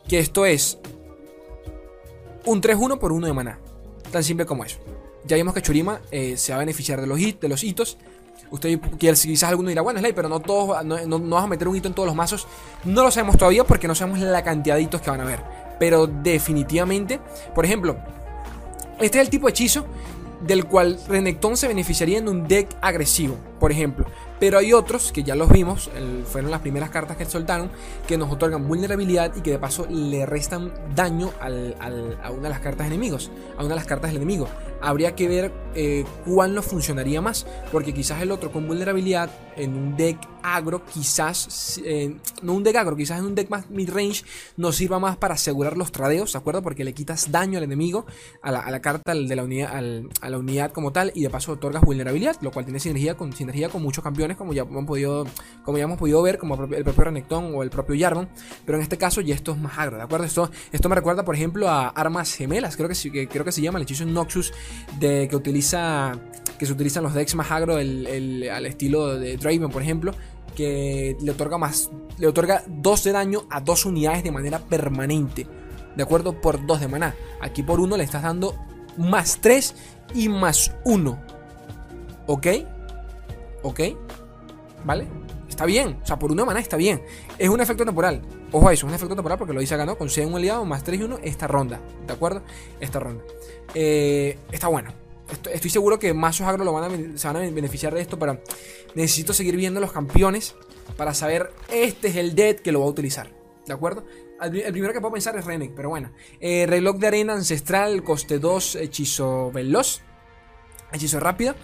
que 0.08 0.18
esto 0.18 0.46
es 0.46 0.80
un 2.46 2.62
3-1 2.62 2.98
por 2.98 3.12
1 3.12 3.28
de 3.28 3.34
maná. 3.34 3.60
Tan 4.12 4.24
simple 4.24 4.46
como 4.46 4.64
eso. 4.64 4.80
Ya 5.26 5.36
vimos 5.36 5.54
que 5.54 5.62
Churima 5.62 6.02
eh, 6.10 6.36
se 6.38 6.54
va 6.54 6.58
a 6.58 6.60
beneficiar 6.60 7.00
de 7.00 7.06
los, 7.06 7.20
hit, 7.20 7.40
de 7.40 7.50
los 7.50 7.64
hitos. 7.64 7.98
Usted 8.50 8.80
quizás 8.98 9.50
alguno 9.50 9.70
dirá, 9.70 9.82
bueno, 9.82 10.00
Slay, 10.00 10.14
pero 10.14 10.30
no 10.30 10.40
todos, 10.40 10.84
no, 10.86 11.06
no, 11.06 11.36
vas 11.36 11.44
a 11.44 11.48
meter 11.48 11.68
un 11.68 11.76
hito 11.76 11.88
en 11.88 11.94
todos 11.94 12.08
los 12.08 12.16
mazos. 12.16 12.48
No 12.86 13.04
lo 13.04 13.12
sabemos 13.12 13.38
todavía 13.38 13.64
porque 13.64 13.88
no 13.88 13.94
sabemos 13.94 14.20
la 14.22 14.44
cantidad 14.44 14.76
de 14.76 14.84
hitos 14.84 15.02
que 15.02 15.10
van 15.12 15.20
a 15.20 15.24
haber. 15.24 15.44
Pero 15.80 16.08
definitivamente, 16.08 17.20
por 17.54 17.66
ejemplo, 17.66 17.98
este 19.00 19.20
es 19.20 19.26
el 19.26 19.30
tipo 19.30 19.48
de 19.48 19.52
hechizo 19.52 19.86
del 20.42 20.66
cual 20.66 21.00
Renekton 21.08 21.58
se 21.58 21.68
beneficiaría 21.68 22.20
en 22.20 22.28
un 22.28 22.48
deck 22.48 22.70
agresivo, 22.82 23.36
por 23.60 23.72
ejemplo. 23.72 24.06
Pero 24.40 24.60
hay 24.60 24.72
otros 24.72 25.12
que 25.12 25.24
ya 25.24 25.34
los 25.34 25.50
vimos, 25.50 25.90
fueron 26.26 26.52
las 26.52 26.62
primeras 26.62 26.92
cartas 26.92 27.18
que 27.18 27.26
soltaron, 27.26 27.72
que 28.08 28.20
nos 28.20 28.32
otorgan 28.32 28.68
vulnerabilidad 28.68 29.36
y 29.36 29.42
que 29.42 29.50
de 29.50 29.58
paso 29.58 29.88
le 29.90 30.28
restan 30.28 30.72
daño 30.96 31.32
a 31.42 31.48
una 32.30 32.44
de 32.44 32.50
las 32.50 32.60
cartas 32.60 32.86
enemigos, 32.86 33.32
a 33.58 33.62
una 33.62 33.70
de 33.70 33.76
las 33.76 33.86
cartas 33.86 34.12
del 34.12 34.18
enemigo. 34.18 34.48
Habría 34.82 35.16
que 35.16 35.28
ver 35.28 35.52
eh, 35.76 36.06
cuál 36.26 36.56
nos 36.56 36.66
funcionaría 36.66 37.22
más, 37.22 37.46
porque 37.72 37.94
quizás 37.94 38.22
el 38.22 38.32
otro 38.32 38.52
con 38.52 38.68
vulnerabilidad 38.68 39.30
en 39.56 39.76
un 39.76 39.96
deck 39.98 40.18
agro, 40.44 40.86
quizás, 40.86 41.80
eh, 41.84 42.16
no 42.42 42.54
un 42.54 42.64
deck 42.64 42.76
agro, 42.78 42.96
quizás 42.96 43.20
en 43.20 43.26
un 43.26 43.36
deck 43.36 43.50
más 43.50 43.70
mid-range, 43.70 44.24
nos 44.56 44.76
sirva 44.76 45.00
más 45.00 45.18
para 45.18 45.34
asegurar 45.34 45.78
los 45.78 45.92
tradeos, 45.92 46.34
¿de 46.34 46.40
acuerdo? 46.40 46.62
Porque 46.62 46.84
le 46.84 46.94
quitas 46.94 47.32
daño 47.32 47.58
al 47.58 47.64
enemigo, 47.64 48.06
a 48.42 48.52
la, 48.52 48.82
carta 48.82 49.14
de 49.14 49.36
la 49.36 49.44
unidad, 49.44 49.76
a 50.22 50.30
la 50.30 50.38
unidad 50.38 50.72
como 50.72 50.92
tal, 50.92 51.12
y 51.14 51.24
de 51.24 51.30
paso 51.30 51.52
otorgas 51.52 51.84
vulnerabilidad, 51.84 52.38
lo 52.42 52.52
cual 52.52 52.66
tiene 52.66 52.80
sinergia 52.80 53.16
con, 53.16 53.34
sinergia 53.34 53.70
con 53.70 53.82
muchos 53.82 54.04
campeones 54.04 54.38
como 54.38 54.54
ya 54.54 54.64
hemos 54.64 54.86
podido, 54.86 55.26
como 55.64 55.78
ya 55.78 55.84
hemos 55.84 55.98
podido 55.98 56.22
ver, 56.22 56.38
como 56.38 56.64
el 56.64 56.84
propio 56.84 57.04
Renekton 57.04 57.54
o 57.56 57.64
el 57.64 57.70
propio 57.70 57.96
Jarvan. 58.00 58.30
Pero 58.66 58.78
en 58.78 58.84
este 58.84 58.98
caso 58.98 59.22
ya 59.22 59.36
esto 59.36 59.52
es 59.52 59.58
más 59.58 59.78
agro, 59.78 59.98
¿de 59.98 60.04
acuerdo? 60.04 60.26
Esto, 60.26 60.50
esto 60.72 60.90
me 60.90 60.96
recuerda, 60.96 61.26
por 61.26 61.36
ejemplo, 61.36 61.70
a 61.70 61.90
armas 61.90 62.34
gemelas. 62.34 62.78
Creo 62.78 62.90
que, 62.90 63.28
creo 63.28 63.46
que 63.46 63.52
se 63.52 63.62
llama 63.62 63.80
el 63.80 63.84
hechizo 63.84 64.06
Noxus 64.06 64.54
de, 65.00 65.28
que 65.28 65.36
utiliza 65.36 66.20
que 66.58 66.66
se 66.66 66.74
utilizan 66.74 67.04
los 67.04 67.14
decks 67.14 67.36
más 67.36 67.52
agro 67.52 67.78
el, 67.78 68.50
al 68.52 68.66
estilo 68.66 69.18
de 69.18 69.38
Draven, 69.38 69.70
por 69.70 69.82
ejemplo 69.82 70.14
que 70.56 71.16
le 71.22 71.32
otorga 71.32 71.58
más 71.58 71.92
le 72.18 72.28
otorga 72.28 72.64
2 72.68 73.04
de 73.04 73.12
daño 73.12 73.46
a 73.50 73.62
dos 73.62 73.86
unidades 73.86 74.24
de 74.24 74.32
manera 74.32 74.60
permanente 74.60 75.46
de 75.96 76.04
acuerdo 76.04 76.42
por 76.42 76.66
2 76.66 76.80
de 76.80 76.88
maná 76.88 77.16
aquí 77.42 77.62
por 77.62 77.80
1 77.80 77.96
le 77.96 78.04
estás 78.04 78.24
dando 78.24 78.56
más 78.98 79.40
3 79.42 79.76
y 80.16 80.30
más 80.30 80.74
1 80.84 81.22
ok 82.26 82.48
ok 83.62 83.80
¿vale? 84.84 85.08
Está 85.50 85.66
bien, 85.66 85.98
o 86.02 86.06
sea, 86.06 86.20
por 86.20 86.32
una 86.32 86.46
mana 86.46 86.60
está 86.60 86.78
bien. 86.78 87.02
Es 87.38 87.50
un 87.50 87.60
efecto 87.60 87.84
temporal. 87.84 88.22
Ojo 88.52 88.70
a 88.70 88.74
eso, 88.74 88.86
es 88.86 88.90
un 88.90 88.96
efecto 88.96 89.16
temporal 89.16 89.38
porque 89.38 89.54
lo 89.54 89.60
dice 89.60 89.76
acá, 89.76 89.86
¿no? 89.86 89.98
Consigue 89.98 90.28
un 90.28 90.36
aliado 90.36 90.64
más 90.66 90.84
3 90.84 91.00
y 91.00 91.04
1 91.04 91.20
esta 91.24 91.48
ronda, 91.48 91.80
¿de 92.06 92.14
acuerdo? 92.14 92.44
Esta 92.80 93.00
ronda. 93.00 93.24
Eh, 93.74 94.38
está 94.52 94.68
bueno. 94.68 94.94
Estoy 95.52 95.70
seguro 95.70 96.00
que 96.00 96.14
Mazos 96.14 96.48
Agro 96.48 96.64
lo 96.64 96.72
van 96.72 96.86
a, 96.86 97.18
se 97.18 97.28
van 97.28 97.36
a 97.36 97.40
beneficiar 97.40 97.94
de 97.94 98.02
esto, 98.02 98.18
pero 98.18 98.42
necesito 98.96 99.34
seguir 99.34 99.58
viendo 99.58 99.82
los 99.82 99.92
campeones 99.92 100.56
para 100.96 101.14
saber 101.14 101.52
este 101.70 102.08
es 102.08 102.16
el 102.16 102.34
dead 102.34 102.56
que 102.56 102.72
lo 102.72 102.80
va 102.80 102.86
a 102.86 102.90
utilizar, 102.90 103.30
¿de 103.66 103.74
acuerdo? 103.74 104.06
El 104.42 104.72
primero 104.72 104.94
que 104.94 105.02
puedo 105.02 105.14
pensar 105.14 105.36
es 105.36 105.46
Renek, 105.46 105.74
pero 105.76 105.90
bueno. 105.90 106.12
Eh, 106.40 106.66
reloj 106.68 106.98
de 106.98 107.08
arena 107.08 107.34
ancestral, 107.34 108.04
coste 108.04 108.40
2, 108.40 108.76
hechizo 108.76 109.52
veloz, 109.52 110.02
hechizo 110.94 111.20
rápido. 111.20 111.56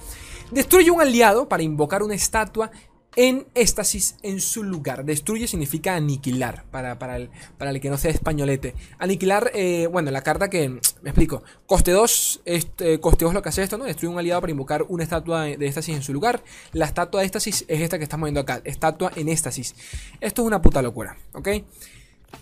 Destruye 0.52 0.92
un 0.92 1.00
aliado 1.00 1.48
para 1.48 1.63
invocar 1.63 2.04
una 2.04 2.16
estatua 2.16 2.72
en 3.15 3.45
éxtasis 3.56 4.15
en 4.23 4.41
su 4.41 4.63
lugar. 4.63 5.06
Destruye 5.06 5.47
significa 5.47 5.95
aniquilar, 5.95 6.65
para, 6.71 6.97
para, 6.99 7.17
el, 7.17 7.30
para 7.58 7.71
el 7.71 7.80
que 7.80 7.89
no 7.89 7.97
sea 7.97 8.12
españolete. 8.12 8.76
Aniquilar, 8.99 9.52
eh, 9.54 9.88
bueno, 9.91 10.12
la 10.12 10.21
carta 10.21 10.49
que, 10.49 10.69
me 10.69 11.10
explico, 11.10 11.43
coste 11.65 11.91
2, 11.91 12.41
este, 12.45 12.99
coste 12.99 13.26
2 13.26 13.34
lo 13.34 13.41
que 13.41 13.49
hace 13.49 13.63
esto, 13.63 13.78
¿no? 13.78 13.86
Destruye 13.86 14.12
un 14.13 14.19
aliado 14.19 14.41
para 14.41 14.52
invocar 14.52 14.86
una 14.89 15.04
estatua 15.04 15.43
de 15.43 15.65
éxtasis 15.65 15.95
en 15.95 16.04
su 16.04 16.13
lugar. 16.13 16.43
La 16.71 16.86
estatua 16.86 17.21
de 17.21 17.28
éxtasis 17.28 17.65
es 17.67 17.82
esta 17.82 17.97
que 17.97 18.04
estamos 18.04 18.28
viendo 18.28 18.41
acá, 18.41 18.62
estatua 18.63 19.12
en 19.15 19.30
éxtasis. 19.30 19.76
Esto 20.21 20.41
es 20.41 20.47
una 20.47 20.62
puta 20.62 20.82
locura, 20.82 21.17
¿ok? 21.34 21.49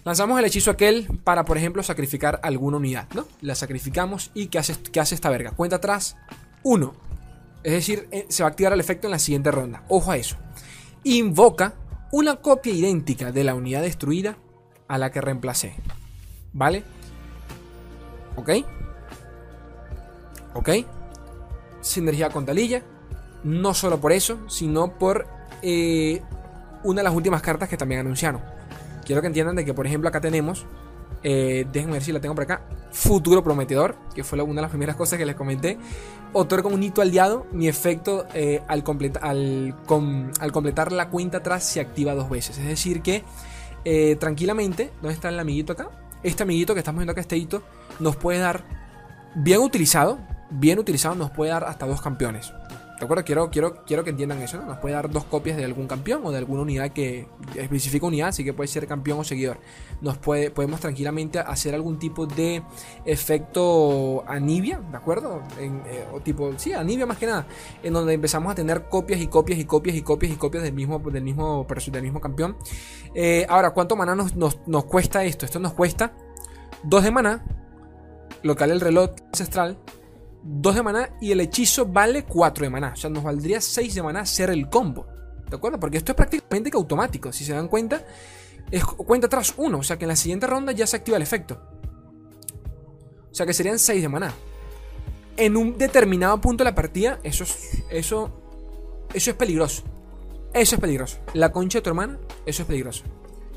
Lanzamos 0.05 0.39
el 0.39 0.45
hechizo 0.45 0.71
aquel 0.71 1.07
para, 1.23 1.43
por 1.45 1.57
ejemplo, 1.57 1.84
sacrificar 1.84 2.39
alguna 2.43 2.77
unidad, 2.77 3.07
¿no? 3.13 3.27
La 3.41 3.55
sacrificamos 3.55 4.31
y 4.34 4.47
¿qué 4.47 4.57
hace, 4.57 4.75
qué 4.91 4.99
hace 4.99 5.15
esta 5.15 5.29
verga? 5.29 5.51
Cuenta 5.51 5.75
atrás, 5.75 6.15
1. 6.63 7.11
Es 7.63 7.74
decir, 7.74 8.08
eh, 8.12 8.26
se 8.30 8.43
va 8.43 8.47
a 8.47 8.52
activar 8.52 8.74
el 8.74 8.80
efecto 8.80 9.08
en 9.08 9.12
la 9.12 9.19
siguiente 9.19 9.52
ronda. 9.52 9.84
Ojo 9.88 10.12
a 10.12 10.17
eso. 10.17 10.36
Invoca 11.04 11.76
una 12.12 12.38
copia 12.38 12.74
idéntica 12.74 13.32
de 13.32 13.43
la 13.43 13.56
unidad 13.56 13.82
destruida 13.82 14.38
a 14.88 14.97
la 14.97 15.12
que 15.12 15.21
reemplacé. 15.21 15.76
¿Vale? 16.54 16.84
¿Ok? 18.36 18.50
¿Ok? 20.54 20.69
Sinergia 21.82 22.30
con 22.30 22.45
talilla. 22.45 22.84
No 23.43 23.74
solo 23.74 24.00
por 24.00 24.12
eso, 24.12 24.50
sino 24.50 24.97
por 24.97 25.28
eh, 25.62 26.21
una 26.84 27.02
de 27.02 27.04
las 27.04 27.13
últimas 27.13 27.41
cartas 27.41 27.69
que 27.69 27.78
también 27.78 28.02
anunciaron. 28.02 28.41
Quiero 29.06 29.21
que 29.21 29.28
entiendan 29.28 29.56
de 29.56 29.65
que, 29.65 29.74
por 29.74 29.88
ejemplo, 29.88 30.10
acá 30.10 30.21
tenemos 30.21 30.65
eh, 31.24 31.67
déjenme 31.71 31.93
ver 31.93 32.04
si 32.04 32.12
la 32.12 32.19
tengo 32.19 32.36
por 32.36 32.43
acá. 32.43 32.62
Futuro 32.91 33.43
prometedor, 33.43 33.95
que 34.13 34.24
fue 34.24 34.41
una 34.41 34.56
de 34.56 34.62
las 34.62 34.71
primeras 34.71 34.95
cosas 34.95 35.17
que 35.17 35.26
les 35.26 35.36
comenté. 35.36 35.78
Otorga 36.34 36.70
un 36.70 36.82
hito 36.82 37.02
aliado. 37.02 37.46
Mi 37.52 37.67
efecto 37.67 38.26
eh, 38.34 38.62
al, 38.67 38.84
al, 39.22 39.76
al, 40.39 40.52
completar 40.52 40.91
la 40.91 41.10
cuenta 41.10 41.39
atrás 41.39 41.63
se 41.63 41.80
activa 41.80 42.13
dos 42.13 42.30
veces. 42.30 42.58
Es 42.58 42.65
decir, 42.65 43.02
que 43.02 43.24
eh, 43.84 44.15
tranquilamente, 44.17 44.91
¿dónde 45.02 45.15
está 45.15 45.30
el 45.30 45.39
amiguito 45.39 45.74
acá? 45.74 45.89
Este 46.24 46.44
amiguito 46.44 46.74
que 46.74 46.80
estamos 46.80 47.00
viendo 47.00 47.12
acá, 47.12 47.22
este 47.22 47.38
hito, 47.38 47.63
nos 48.00 48.15
puede 48.15 48.39
dar, 48.39 48.63
bien 49.36 49.60
utilizado, 49.60 50.20
bien 50.52 50.78
utilizado, 50.78 51.15
nos 51.15 51.32
puede 51.32 51.52
dar 51.52 51.63
hasta 51.63 51.88
dos 51.88 52.02
campeones. 52.02 52.54
¿De 53.01 53.05
acuerdo? 53.05 53.23
Quiero, 53.25 53.49
quiero, 53.49 53.83
quiero 53.83 54.03
que 54.03 54.11
entiendan 54.11 54.43
eso, 54.43 54.57
¿no? 54.57 54.67
Nos 54.67 54.77
puede 54.77 54.93
dar 54.93 55.09
dos 55.09 55.23
copias 55.23 55.57
de 55.57 55.65
algún 55.65 55.87
campeón 55.87 56.21
o 56.23 56.29
de 56.31 56.37
alguna 56.37 56.61
unidad 56.61 56.91
que 56.91 57.25
especifica 57.55 58.05
unidad, 58.05 58.27
así 58.27 58.43
que 58.43 58.53
puede 58.53 58.67
ser 58.67 58.85
campeón 58.85 59.21
o 59.21 59.23
seguidor. 59.23 59.57
Nos 60.01 60.19
puede, 60.19 60.51
podemos 60.51 60.79
tranquilamente 60.81 61.39
hacer 61.39 61.73
algún 61.73 61.97
tipo 61.97 62.27
de 62.27 62.61
efecto 63.03 64.23
anivia, 64.27 64.81
¿de 64.91 64.95
acuerdo? 64.95 65.41
Eh, 65.57 66.05
o 66.13 66.19
tipo, 66.19 66.53
sí, 66.57 66.73
anivia 66.73 67.07
más 67.07 67.17
que 67.17 67.25
nada, 67.25 67.47
en 67.81 67.91
donde 67.91 68.13
empezamos 68.13 68.51
a 68.51 68.55
tener 68.55 68.83
copias 68.83 69.19
y 69.19 69.25
copias 69.25 69.57
y 69.57 69.65
copias 69.65 69.97
y 69.97 70.03
copias 70.03 70.33
y 70.33 70.35
copias 70.35 70.63
del 70.63 70.73
mismo, 70.73 70.99
del 70.99 71.23
mismo, 71.23 71.65
del 71.91 72.03
mismo 72.03 72.21
campeón. 72.21 72.55
Eh, 73.15 73.47
ahora, 73.49 73.71
¿cuánto 73.71 73.95
maná 73.95 74.13
nos, 74.13 74.35
nos 74.35 74.85
cuesta 74.85 75.23
esto? 75.23 75.47
Esto 75.47 75.59
nos 75.59 75.73
cuesta 75.73 76.13
2 76.83 77.03
de 77.03 77.09
maná, 77.09 77.43
local 78.43 78.69
el 78.69 78.79
reloj 78.79 79.09
ancestral 79.25 79.79
2 80.43 80.75
de 80.75 80.84
maná 80.84 81.10
y 81.21 81.32
el 81.32 81.41
hechizo 81.41 81.86
vale 81.86 82.23
4 82.23 82.63
de 82.63 82.69
maná. 82.69 82.93
O 82.93 82.95
sea, 82.95 83.10
nos 83.10 83.23
valdría 83.23 83.62
6 83.62 83.95
de 83.95 84.04
maná 84.04 84.21
hacer 84.21 84.49
el 84.49 84.69
combo. 84.69 85.08
¿De 85.49 85.56
acuerdo? 85.56 85.80
Porque 85.80 85.97
esto 85.97 86.13
es 86.13 86.15
prácticamente 86.15 86.71
que 86.71 86.77
automático. 86.77 87.32
Si 87.32 87.43
se 87.43 87.54
dan 87.54 87.67
cuenta, 87.67 88.06
cuenta 89.06 89.27
atrás 89.27 89.54
1. 89.58 89.77
O 89.77 89.84
sea 89.84 89.97
que 89.97 90.06
en 90.06 90.10
la 90.10 90.15
siguiente 90.15 90.47
ronda 90.47 90.71
ya 90.71 90.88
se 90.88 90.97
activa 90.97 91.17
el 91.17 91.23
efecto. 91.23 91.62
O 93.30 93.34
sea 93.34 93.45
que 93.45 93.54
serían 93.54 93.80
6 93.80 94.01
de 94.01 94.10
maná. 94.10 94.34
En 95.38 95.58
un 95.58 95.77
determinado 95.77 96.39
punto 96.41 96.63
de 96.63 96.69
la 96.69 96.75
partida, 96.75 97.19
eso 97.23 97.43
es, 97.43 97.84
eso, 97.89 98.32
eso 99.13 99.32
es 99.32 99.36
peligroso. 99.36 99.84
Eso 100.54 100.75
es 100.75 100.82
peligroso. 100.82 101.19
La 101.34 101.51
concha 101.51 101.80
de 101.80 101.84
tu 101.84 101.89
hermana, 101.89 102.19
eso 102.45 102.63
es 102.63 102.67
peligroso. 102.67 103.04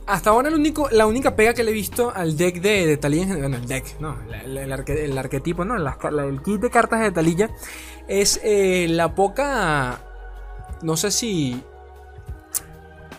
Hasta 0.07 0.31
ahora 0.31 0.51
el 0.51 0.75
la 0.93 1.07
única 1.07 1.35
pega 1.35 1.55
que 1.55 1.65
le 1.65 1.71
he 1.71 1.75
visto 1.75 2.13
al 2.15 2.37
deck 2.37 2.61
de, 2.61 2.97
Talilla, 2.99 3.37
bueno, 3.37 3.57
el 3.57 3.67
deck, 3.67 3.99
no, 4.01 4.17
el, 4.29 5.19
arquetipo, 5.19 5.65
¿no? 5.65 5.77
el 5.77 6.43
kit 6.43 6.61
de 6.61 6.69
cartas 6.69 7.01
de 7.01 7.11
Talilla 7.11 7.49
es 8.07 8.39
eh, 8.45 8.87
la 8.91 9.15
poca, 9.15 10.03
no 10.83 10.99
sé 10.99 11.11
si, 11.11 11.63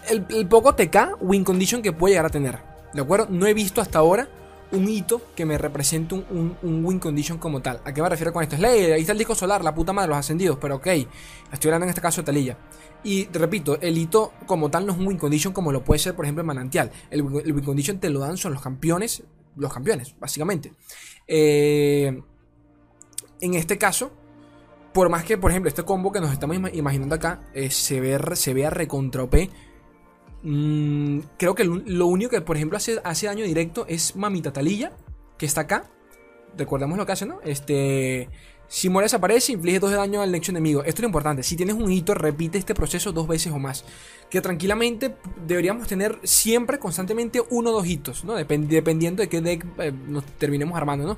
el, 0.09 0.47
poco 0.47 0.75
TK 0.75 1.21
win 1.21 1.43
condition 1.43 1.81
que 1.81 1.91
puede 1.91 2.13
llegar 2.13 2.27
a 2.27 2.29
tener, 2.29 2.59
¿de 2.93 3.01
acuerdo? 3.01 3.27
No 3.31 3.47
he 3.47 3.55
visto 3.55 3.81
hasta 3.81 3.97
ahora 3.97 4.27
un 4.71 4.87
hito 4.87 5.21
que 5.35 5.45
me 5.45 5.57
represente 5.57 6.13
un, 6.13 6.57
win 6.61 6.99
condition 6.99 7.39
como 7.39 7.61
tal. 7.61 7.81
¿A 7.83 7.93
qué 7.93 8.01
me 8.01 8.09
refiero 8.09 8.31
con 8.31 8.43
esto? 8.43 8.55
Es 8.55 8.61
ley, 8.61 8.91
ahí 8.91 9.01
está 9.01 9.13
el 9.13 9.17
disco 9.17 9.33
solar, 9.33 9.63
la 9.63 9.73
puta 9.73 9.91
madre, 9.91 10.09
los 10.09 10.17
ascendidos, 10.17 10.57
pero 10.61 10.75
ok, 10.75 10.87
estoy 11.51 11.69
hablando 11.69 11.85
en 11.85 11.89
este 11.89 12.01
caso 12.01 12.21
de 12.21 12.25
Talilla. 12.25 12.57
Y 13.05 13.27
repito, 13.27 13.79
el 13.81 13.99
hito 13.99 14.33
como 14.47 14.71
tal 14.71 14.87
no 14.87 14.93
es 14.93 14.97
un 14.97 15.05
win 15.05 15.17
condition 15.19 15.53
como 15.53 15.71
lo 15.71 15.83
puede 15.83 15.99
ser, 15.99 16.15
por 16.15 16.25
ejemplo, 16.25 16.41
el 16.41 16.47
manantial. 16.47 16.91
El, 17.11 17.21
win 17.21 17.63
condition 17.63 17.99
te 17.99 18.09
lo 18.09 18.19
dan 18.19 18.35
son 18.35 18.51
los 18.51 18.63
campeones, 18.63 19.23
los 19.55 19.71
campeones, 19.71 20.15
básicamente. 20.19 20.73
Eh, 21.27 22.19
en 23.41 23.53
este 23.53 23.77
caso, 23.77 24.11
por 24.91 25.09
más 25.09 25.23
que, 25.23 25.37
por 25.37 25.51
ejemplo, 25.51 25.69
este 25.69 25.83
combo 25.83 26.11
que 26.11 26.19
nos 26.19 26.31
estamos 26.31 26.57
imaginando 26.73 27.13
acá 27.13 27.43
eh, 27.53 27.69
se, 27.69 28.01
ve, 28.01 28.19
se 28.35 28.55
vea 28.55 28.71
recontra 28.71 29.21
OP, 29.21 29.35
mm, 30.41 31.19
creo 31.37 31.53
que 31.53 31.63
lo 31.63 32.07
único 32.07 32.31
que, 32.31 32.41
por 32.41 32.55
ejemplo, 32.55 32.77
hace, 32.77 32.99
hace 33.03 33.27
daño 33.27 33.45
directo 33.45 33.85
es 33.87 34.15
Mamita 34.15 34.51
Talilla, 34.51 34.93
que 35.37 35.45
está 35.45 35.61
acá. 35.61 35.91
recordemos 36.57 36.97
lo 36.97 37.05
que 37.05 37.11
hace, 37.11 37.27
¿no? 37.27 37.39
Este. 37.43 38.29
Si 38.67 38.89
muere 38.89 39.05
desaparece, 39.05 39.51
inflige 39.51 39.79
2 39.79 39.91
de 39.91 39.97
daño 39.97 40.21
al 40.21 40.31
nexo 40.31 40.51
enemigo. 40.51 40.81
Esto 40.83 40.99
es 40.99 41.01
lo 41.01 41.07
importante. 41.07 41.43
Si 41.43 41.55
tienes 41.55 41.75
un 41.75 41.91
hito, 41.91 42.13
repite 42.13 42.57
este 42.57 42.73
proceso 42.73 43.11
dos 43.11 43.27
veces 43.27 43.53
o 43.53 43.59
más. 43.59 43.85
Que 44.29 44.41
tranquilamente 44.41 45.15
deberíamos 45.45 45.87
tener 45.87 46.19
siempre, 46.23 46.79
constantemente, 46.79 47.41
uno 47.49 47.69
o 47.69 47.73
dos 47.73 47.87
hitos, 47.87 48.23
¿no? 48.23 48.35
dependiendo 48.35 49.21
de 49.21 49.29
qué 49.29 49.41
deck 49.41 49.65
eh, 49.77 49.91
nos 49.91 50.25
terminemos 50.25 50.75
armando, 50.75 51.05
¿no? 51.05 51.17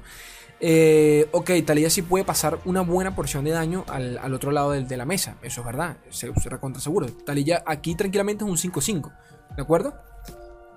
Eh, 0.60 1.30
ok, 1.32 1.52
Talía 1.66 1.90
sí 1.90 2.02
puede 2.02 2.26
pasar 2.26 2.60
una 2.66 2.82
buena 2.82 3.16
porción 3.16 3.46
de 3.46 3.52
daño 3.52 3.86
al, 3.88 4.34
otro 4.34 4.52
lado 4.52 4.72
de, 4.72 4.98
la 4.98 5.06
mesa. 5.06 5.38
Eso 5.42 5.62
es 5.62 5.66
verdad. 5.66 5.98
Se, 6.10 6.34
se 6.34 6.50
recontra 6.50 6.82
seguro. 6.82 7.08
Talía 7.08 7.64
aquí 7.66 7.96
tranquilamente 7.96 8.44
es 8.44 8.50
un 8.50 8.58
5-5. 8.58 9.14
¿De 9.56 9.62
acuerdo? 9.62 9.96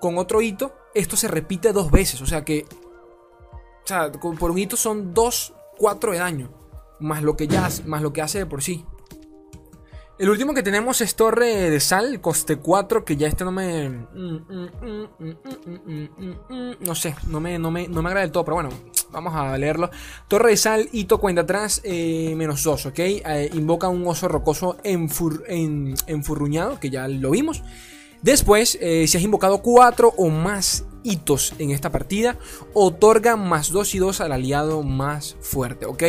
Con 0.00 0.18
otro 0.18 0.40
hito, 0.40 0.74
esto 0.94 1.16
se 1.16 1.28
repite 1.28 1.72
dos 1.72 1.90
veces. 1.90 2.20
O 2.20 2.26
sea 2.26 2.44
que. 2.44 2.66
O 3.84 3.86
sea, 3.86 4.12
por 4.12 4.50
un 4.50 4.58
hito 4.58 4.76
son 4.76 5.14
2, 5.14 5.54
4 5.78 6.12
de 6.12 6.18
daño 6.18 6.59
más 7.00 7.22
lo 7.22 7.36
que 7.36 7.48
ya 7.48 7.68
más 7.86 8.02
lo 8.02 8.12
que 8.12 8.22
hace 8.22 8.38
de 8.38 8.46
por 8.46 8.62
sí. 8.62 8.84
El 10.20 10.28
último 10.28 10.52
que 10.52 10.62
tenemos 10.62 11.00
es 11.00 11.16
Torre 11.16 11.70
de 11.70 11.80
Sal, 11.80 12.20
coste 12.20 12.56
4, 12.56 13.06
que 13.06 13.16
ya 13.16 13.26
este 13.26 13.42
no 13.42 13.52
me... 13.52 13.88
No 16.78 16.94
sé, 16.94 17.14
no 17.26 17.40
me, 17.40 17.58
no 17.58 17.70
me, 17.70 17.88
no 17.88 18.02
me 18.02 18.08
agrada 18.10 18.20
del 18.20 18.30
todo, 18.30 18.44
pero 18.44 18.56
bueno, 18.56 18.68
vamos 19.10 19.34
a 19.34 19.56
leerlo. 19.56 19.90
Torre 20.28 20.50
de 20.50 20.56
Sal, 20.58 20.90
hito 20.92 21.16
cuenta 21.16 21.40
atrás, 21.40 21.80
menos 21.86 22.62
2, 22.62 22.84
¿ok? 22.84 22.98
invoca 23.54 23.88
un 23.88 24.06
oso 24.06 24.28
rocoso 24.28 24.76
enfur, 24.84 25.42
en, 25.48 25.94
enfurruñado, 26.06 26.78
que 26.78 26.90
ya 26.90 27.08
lo 27.08 27.30
vimos. 27.30 27.62
Después, 28.20 28.78
si 28.78 29.16
has 29.16 29.22
invocado 29.22 29.62
4 29.62 30.12
o 30.18 30.28
más 30.28 30.84
hitos 31.02 31.54
en 31.58 31.70
esta 31.70 31.88
partida, 31.88 32.36
otorga 32.74 33.36
más 33.36 33.70
2 33.70 33.94
y 33.94 33.98
2 33.98 34.20
al 34.20 34.32
aliado 34.32 34.82
más 34.82 35.36
fuerte, 35.40 35.86
¿ok? 35.86 36.02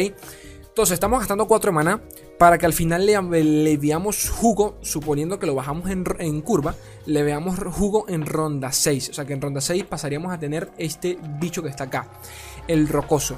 Entonces 0.72 0.94
estamos 0.94 1.20
gastando 1.20 1.48
4 1.48 1.74
mana 1.74 2.02
para 2.40 2.58
que 2.58 2.66
al 2.66 2.72
final 2.72 3.06
le, 3.06 3.78
veamos 3.78 4.30
jugo, 4.30 4.78
suponiendo 4.80 5.38
que 5.38 5.46
lo 5.46 5.54
bajamos 5.54 5.90
en, 5.90 6.42
curva, 6.42 6.76
le 7.06 7.24
veamos 7.24 7.60
jugo 7.60 8.06
en 8.08 8.26
ronda 8.26 8.72
6. 8.72 9.10
O 9.10 9.14
sea 9.14 9.26
que 9.26 9.34
en 9.34 9.42
ronda 9.42 9.60
6 9.60 9.84
pasaríamos 9.84 10.32
a 10.32 10.40
tener 10.40 10.72
este 10.78 11.18
bicho 11.42 11.62
que 11.62 11.68
está 11.68 11.84
acá, 11.84 12.08
el 12.70 12.88
rocoso. 12.88 13.38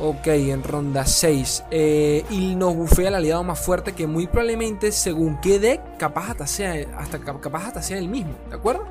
Ok, 0.00 0.26
en 0.26 0.64
ronda 0.64 1.06
6. 1.06 1.62
Eh, 1.70 2.24
y 2.30 2.56
nos 2.56 2.74
bufea 2.74 3.06
el 3.06 3.14
aliado 3.14 3.44
más 3.44 3.60
fuerte 3.60 3.92
que 3.92 4.08
muy 4.08 4.26
probablemente, 4.26 4.90
según 4.90 5.40
qué 5.40 5.60
deck, 5.60 5.96
capaz 5.96 6.32
hasta 6.32 6.48
sea, 6.48 6.74
hasta, 6.98 7.20
capaz 7.20 7.68
hasta 7.68 7.82
sea 7.82 7.98
el 7.98 8.08
mismo, 8.08 8.34
¿de 8.50 8.56
acuerdo? 8.56 8.84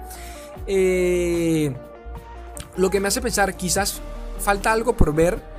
Eh, 0.67 1.75
lo 2.77 2.89
que 2.89 3.01
me 3.01 3.09
hace 3.09 3.19
pensar, 3.19 3.57
quizás 3.57 3.99
falta 4.39 4.71
algo 4.71 4.93
por 4.93 5.13
ver 5.13 5.52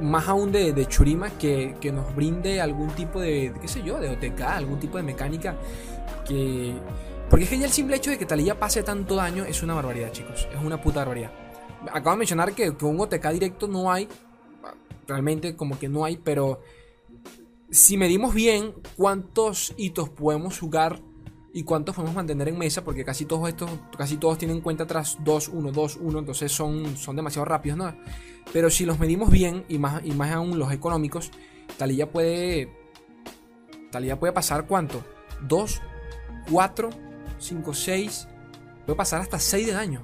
más 0.00 0.28
aún 0.28 0.52
de, 0.52 0.86
Churima 0.86 1.30
que, 1.30 1.74
nos 1.92 2.14
brinde 2.14 2.60
algún 2.60 2.88
tipo 2.90 3.20
de, 3.20 3.52
qué 3.60 3.68
sé 3.68 3.82
yo, 3.82 3.98
de 3.98 4.10
OTK, 4.10 4.40
algún 4.42 4.78
tipo 4.78 4.96
de 4.96 5.02
mecánica 5.02 5.56
que... 6.26 6.74
Porque 7.30 7.44
es 7.44 7.50
que 7.50 7.58
ya 7.58 7.66
el 7.66 7.72
simple 7.72 7.96
hecho 7.96 8.10
de 8.10 8.18
que 8.18 8.26
Talía 8.26 8.58
pase 8.58 8.82
tanto 8.84 9.16
daño 9.16 9.44
es 9.44 9.62
una 9.62 9.74
barbaridad, 9.74 10.12
chicos. 10.12 10.46
Es 10.52 10.62
una 10.62 10.80
puta 10.80 11.00
barbaridad. 11.00 11.32
Acabo 11.90 12.12
de 12.12 12.18
mencionar 12.18 12.52
que, 12.52 12.76
que 12.76 12.84
un 12.84 13.00
OTK 13.00 13.26
directo 13.30 13.66
no 13.66 13.90
hay. 13.90 14.08
Realmente 15.08 15.56
como 15.56 15.78
que 15.78 15.88
no 15.88 16.04
hay, 16.04 16.16
pero... 16.16 16.60
Si 17.68 17.96
medimos 17.96 18.32
bien 18.32 18.74
cuántos 18.96 19.74
hitos 19.76 20.08
podemos 20.08 20.56
jugar 20.60 21.00
y 21.52 21.64
cuántos 21.64 21.96
podemos 21.96 22.14
mantener 22.14 22.48
en 22.48 22.58
mesa, 22.58 22.84
porque 22.84 23.04
casi 23.04 23.24
todos 23.24 23.48
estos, 23.48 23.68
casi 23.96 24.18
todos 24.18 24.38
tienen 24.38 24.60
cuenta 24.60 24.84
atrás 24.84 25.16
2, 25.24 25.48
1, 25.48 25.72
2, 25.72 25.98
1, 26.00 26.18
entonces 26.20 26.52
son, 26.52 26.96
son 26.96 27.16
demasiado 27.16 27.44
rápidos, 27.44 27.78
¿no? 27.78 27.92
Pero 28.52 28.70
si 28.70 28.86
los 28.86 28.98
medimos 28.98 29.30
bien, 29.30 29.64
y 29.68 29.78
más, 29.78 30.04
y 30.04 30.12
más 30.12 30.32
aún 30.32 30.58
los 30.58 30.72
económicos, 30.72 31.30
Talía 31.78 32.10
puede. 32.10 32.70
Talía 33.90 34.18
puede 34.18 34.32
pasar 34.32 34.66
cuánto? 34.66 35.04
2, 35.42 35.82
4, 36.50 36.90
5, 37.38 37.74
6. 37.74 38.28
Puede 38.84 38.96
pasar 38.96 39.20
hasta 39.20 39.38
6 39.38 39.66
de 39.66 39.72
daño. 39.72 40.02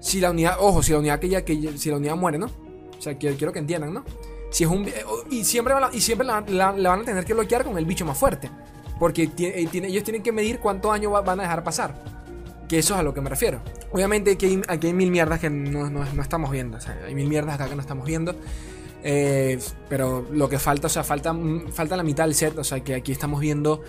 Si 0.00 0.20
la 0.20 0.30
unidad, 0.30 0.56
ojo, 0.60 0.82
si 0.82 0.92
la 0.92 0.98
unidad 0.98 1.18
que 1.18 1.28
ya, 1.28 1.44
que 1.44 1.78
si 1.78 1.90
la 1.90 1.96
unidad 1.96 2.16
muere, 2.16 2.38
¿no? 2.38 2.46
O 2.46 3.02
sea, 3.02 3.16
quiero, 3.16 3.36
quiero 3.36 3.52
que 3.52 3.58
entiendan, 3.58 3.94
¿no? 3.94 4.04
Si 4.50 4.64
es 4.64 4.70
un, 4.70 4.86
y 5.30 5.44
siempre, 5.44 5.74
y 5.92 6.00
siempre 6.00 6.26
la, 6.26 6.40
van 6.40 7.00
a 7.00 7.04
tener 7.04 7.24
que 7.24 7.34
bloquear 7.34 7.64
con 7.64 7.76
el 7.76 7.84
bicho 7.84 8.04
más 8.04 8.16
fuerte. 8.16 8.50
Porque 9.00 9.24
eh, 9.38 9.68
ellos 9.72 10.04
tienen 10.04 10.22
que 10.22 10.30
medir 10.30 10.60
cuánto 10.60 10.90
daño 10.90 11.10
van 11.10 11.40
a 11.40 11.42
dejar 11.42 11.64
pasar. 11.64 12.13
Que 12.68 12.78
eso 12.78 12.94
es 12.94 13.00
a 13.00 13.02
lo 13.02 13.12
que 13.12 13.20
me 13.20 13.30
refiero. 13.30 13.60
Obviamente 13.92 14.32
aquí 14.32 14.60
hay, 14.68 14.92
mil 14.92 15.10
mierdas 15.10 15.40
que 15.40 15.50
no, 15.50 16.04
estamos 16.22 16.50
viendo. 16.50 16.78
O 16.78 16.80
sea, 16.80 16.98
hay 17.06 17.14
mil 17.14 17.28
mierdas 17.28 17.54
acá 17.54 17.68
que 17.68 17.74
no 17.74 17.82
estamos 17.82 18.06
viendo. 18.06 18.34
Eh, 19.02 19.58
pero 19.88 20.26
lo 20.32 20.48
que 20.48 20.58
falta, 20.58 20.86
o 20.86 20.90
sea, 20.90 21.04
falta, 21.04 21.32
mm, 21.32 21.72
falta 21.72 21.96
la 21.96 22.02
mitad 22.02 22.24
del 22.24 22.34
set. 22.34 22.56
O 22.58 22.64
sea, 22.64 22.80
que 22.80 22.94
aquí 22.94 23.12
estamos 23.12 23.40
viendo. 23.40 23.82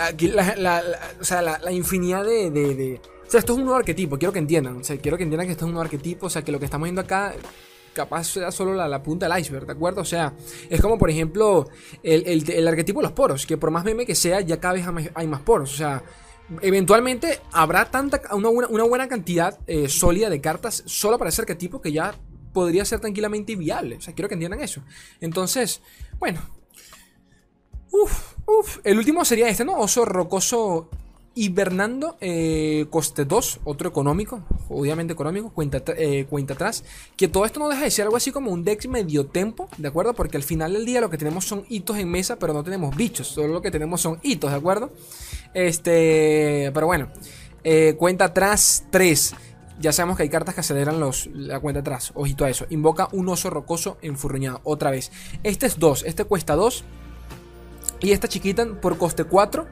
Aquí 0.00 0.28
la, 0.28 0.82
o 1.20 1.24
sea, 1.24 1.42
la, 1.42 1.72
infinidad 1.72 2.24
de, 2.24 3.00
O 3.26 3.30
sea, 3.30 3.40
esto 3.40 3.52
es 3.52 3.58
un 3.58 3.64
nuevo 3.64 3.78
arquetipo, 3.78 4.18
quiero 4.18 4.32
que 4.32 4.38
entiendan. 4.38 4.78
O 4.78 4.84
sea, 4.84 4.96
quiero 4.96 5.16
que 5.16 5.24
entiendan 5.24 5.46
que 5.46 5.52
esto 5.52 5.64
es 5.64 5.68
un 5.68 5.74
nuevo 5.74 5.84
arquetipo. 5.84 6.26
O 6.26 6.30
sea, 6.30 6.42
que 6.42 6.50
lo 6.50 6.58
que 6.58 6.64
estamos 6.64 6.86
viendo 6.86 7.00
acá 7.00 7.34
capaz 7.92 8.24
sea 8.24 8.50
solo 8.50 8.74
la, 8.74 9.02
punta 9.02 9.28
del 9.28 9.38
iceberg, 9.38 9.66
¿de 9.66 9.72
acuerdo? 9.72 10.00
O 10.00 10.04
sea, 10.04 10.32
es 10.68 10.80
como 10.80 10.98
por 10.98 11.10
ejemplo 11.10 11.68
el, 12.02 12.48
el, 12.48 12.68
arquetipo 12.68 13.00
de 13.00 13.04
los 13.04 13.12
poros, 13.12 13.46
que 13.46 13.56
por 13.56 13.70
más 13.70 13.84
meme 13.84 14.06
que 14.06 14.14
sea, 14.14 14.40
ya 14.40 14.58
cada 14.58 14.74
vez 14.74 14.86
hay 15.14 15.26
más 15.26 15.40
poros. 15.42 15.74
O 15.74 15.76
sea, 15.76 16.02
eventualmente 16.60 17.40
habrá 17.52 17.90
tanta, 17.90 18.20
una, 18.34 18.84
buena, 18.84 19.08
cantidad 19.08 19.58
eh, 19.66 19.88
sólida 19.88 20.30
de 20.30 20.40
cartas 20.40 20.82
solo 20.86 21.18
para 21.18 21.30
ese 21.30 21.42
arquetipo 21.42 21.80
que 21.80 21.92
ya 21.92 22.14
podría 22.52 22.84
ser 22.84 23.00
tranquilamente 23.00 23.56
viable. 23.56 23.96
O 23.96 24.00
sea, 24.00 24.14
quiero 24.14 24.28
que 24.28 24.34
entiendan 24.34 24.60
eso. 24.60 24.82
Entonces, 25.20 25.80
bueno. 26.18 26.40
Uf, 27.90 28.34
uf. 28.46 28.78
El 28.84 28.98
último 28.98 29.24
sería 29.24 29.48
este, 29.48 29.64
¿no? 29.64 29.76
Oso 29.76 30.04
rocoso 30.04 30.90
y 31.34 31.54
eh, 32.20 32.86
coste 32.90 33.24
2, 33.24 33.60
otro 33.64 33.88
económico, 33.88 34.42
obviamente 34.68 35.14
económico, 35.14 35.50
cuenta, 35.50 35.82
eh, 35.96 36.26
cuenta 36.28 36.54
atrás. 36.54 36.84
Que 37.16 37.28
todo 37.28 37.46
esto 37.46 37.58
no 37.58 37.68
deja 37.68 37.84
de 37.84 37.90
ser 37.90 38.04
algo 38.04 38.16
así 38.16 38.32
como 38.32 38.50
un 38.50 38.64
deck 38.64 38.86
medio 38.86 39.26
tempo, 39.26 39.68
¿de 39.78 39.88
acuerdo? 39.88 40.12
Porque 40.12 40.36
al 40.36 40.42
final 40.42 40.74
del 40.74 40.84
día 40.84 41.00
lo 41.00 41.08
que 41.08 41.16
tenemos 41.16 41.46
son 41.46 41.64
hitos 41.70 41.96
en 41.96 42.10
mesa, 42.10 42.36
pero 42.36 42.52
no 42.52 42.62
tenemos 42.62 42.94
bichos, 42.94 43.28
solo 43.28 43.54
lo 43.54 43.62
que 43.62 43.70
tenemos 43.70 44.02
son 44.02 44.18
hitos, 44.22 44.50
¿de 44.50 44.56
acuerdo? 44.56 44.92
Este, 45.54 46.70
pero 46.74 46.86
bueno, 46.86 47.08
eh, 47.64 47.94
cuenta 47.96 48.26
atrás 48.26 48.84
3. 48.90 49.34
Ya 49.80 49.90
sabemos 49.90 50.18
que 50.18 50.24
hay 50.24 50.28
cartas 50.28 50.54
que 50.54 50.60
aceleran 50.60 51.00
los, 51.00 51.28
la 51.32 51.58
cuenta 51.58 51.80
atrás. 51.80 52.12
Ojito 52.14 52.44
a 52.44 52.50
eso. 52.50 52.66
Invoca 52.70 53.08
un 53.12 53.28
oso 53.28 53.50
rocoso 53.50 53.96
enfurruñado. 54.00 54.60
Otra 54.62 54.90
vez. 54.90 55.10
Este 55.42 55.66
es 55.66 55.78
2. 55.78 56.04
Este 56.06 56.24
cuesta 56.24 56.54
2. 56.54 56.84
Y 58.00 58.12
esta 58.12 58.28
chiquita 58.28 58.64
por 58.80 58.96
coste 58.96 59.24
4 59.24 59.66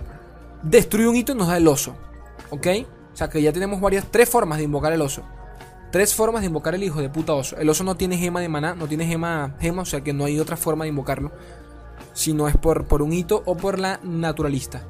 Destruye 0.63 1.09
un 1.09 1.17
hito 1.17 1.35
nos 1.35 1.49
da 1.49 1.57
el 1.57 1.67
oso. 1.69 1.95
¿Ok? 2.51 2.67
O 3.13 3.17
sea 3.17 3.29
que 3.29 3.43
ya 3.43 3.53
tenemos 3.53 3.81
varias, 3.81 4.07
tres 4.11 4.29
formas 4.29 4.59
de 4.59 4.65
invocar 4.65 4.93
el 4.93 5.01
oso. 5.01 5.23
Tres 5.91 6.15
formas 6.15 6.43
de 6.43 6.47
invocar 6.47 6.75
el 6.75 6.85
hijo 6.85 7.01
de 7.01 7.09
puta 7.09 7.35
oso. 7.35 7.57
El 7.57 7.69
oso 7.69 7.83
no 7.83 7.97
tiene 7.97 8.17
gema 8.17 8.41
de 8.41 8.49
maná, 8.49 8.75
no 8.75 8.87
tiene 8.87 9.07
gema, 9.07 9.57
gema, 9.59 9.83
o 9.83 9.87
sea 9.87 10.03
que 10.03 10.13
no 10.13 10.25
hay 10.25 10.39
otra 10.39 10.57
forma 10.57 10.85
de 10.85 10.91
invocarlo. 10.91 11.33
Si 12.13 12.33
no 12.33 12.47
es 12.49 12.57
por, 12.57 12.87
por 12.87 13.03
un 13.03 13.13
hito 13.13 13.43
o 13.47 13.57
por 13.57 13.79
la 13.79 14.01
naturalista. 14.03 14.83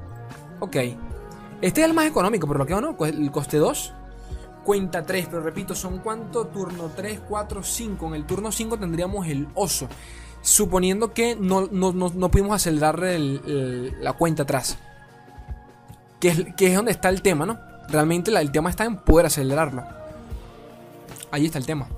Ok. 0.58 0.76
Este 1.62 1.82
es 1.82 1.86
el 1.86 1.94
más 1.94 2.06
económico, 2.06 2.46
por 2.46 2.58
lo 2.58 2.66
que 2.66 2.74
o 2.74 2.80
no. 2.80 2.96
El 3.04 3.30
coste 3.30 3.58
2. 3.58 3.94
Cuenta 4.64 5.02
3, 5.04 5.28
pero 5.30 5.42
repito, 5.42 5.74
¿son 5.74 6.00
cuánto? 6.00 6.46
Turno 6.48 6.90
3, 6.94 7.20
4, 7.26 7.62
5. 7.62 8.06
En 8.08 8.14
el 8.14 8.26
turno 8.26 8.52
5 8.52 8.78
tendríamos 8.78 9.26
el 9.26 9.48
oso. 9.54 9.88
Suponiendo 10.42 11.12
que 11.12 11.36
no, 11.36 11.68
no, 11.70 12.30
pudimos 12.30 12.54
acelerar 12.54 12.98
la 13.00 14.12
cuenta 14.14 14.42
atrás 14.42 14.78
que 16.20 16.28
es, 16.28 16.74
donde 16.74 16.92
está 16.92 17.08
el 17.08 17.22
tema, 17.22 17.46
¿no? 17.46 17.58
Realmente 17.88 18.30
el 18.30 18.52
tema 18.52 18.70
está 18.70 18.84
en 18.84 18.96
poder 18.96 19.26
acelerarlo. 19.26 19.84
Ahí 21.32 21.46
está 21.46 21.58
el 21.58 21.66
tema. 21.66 21.88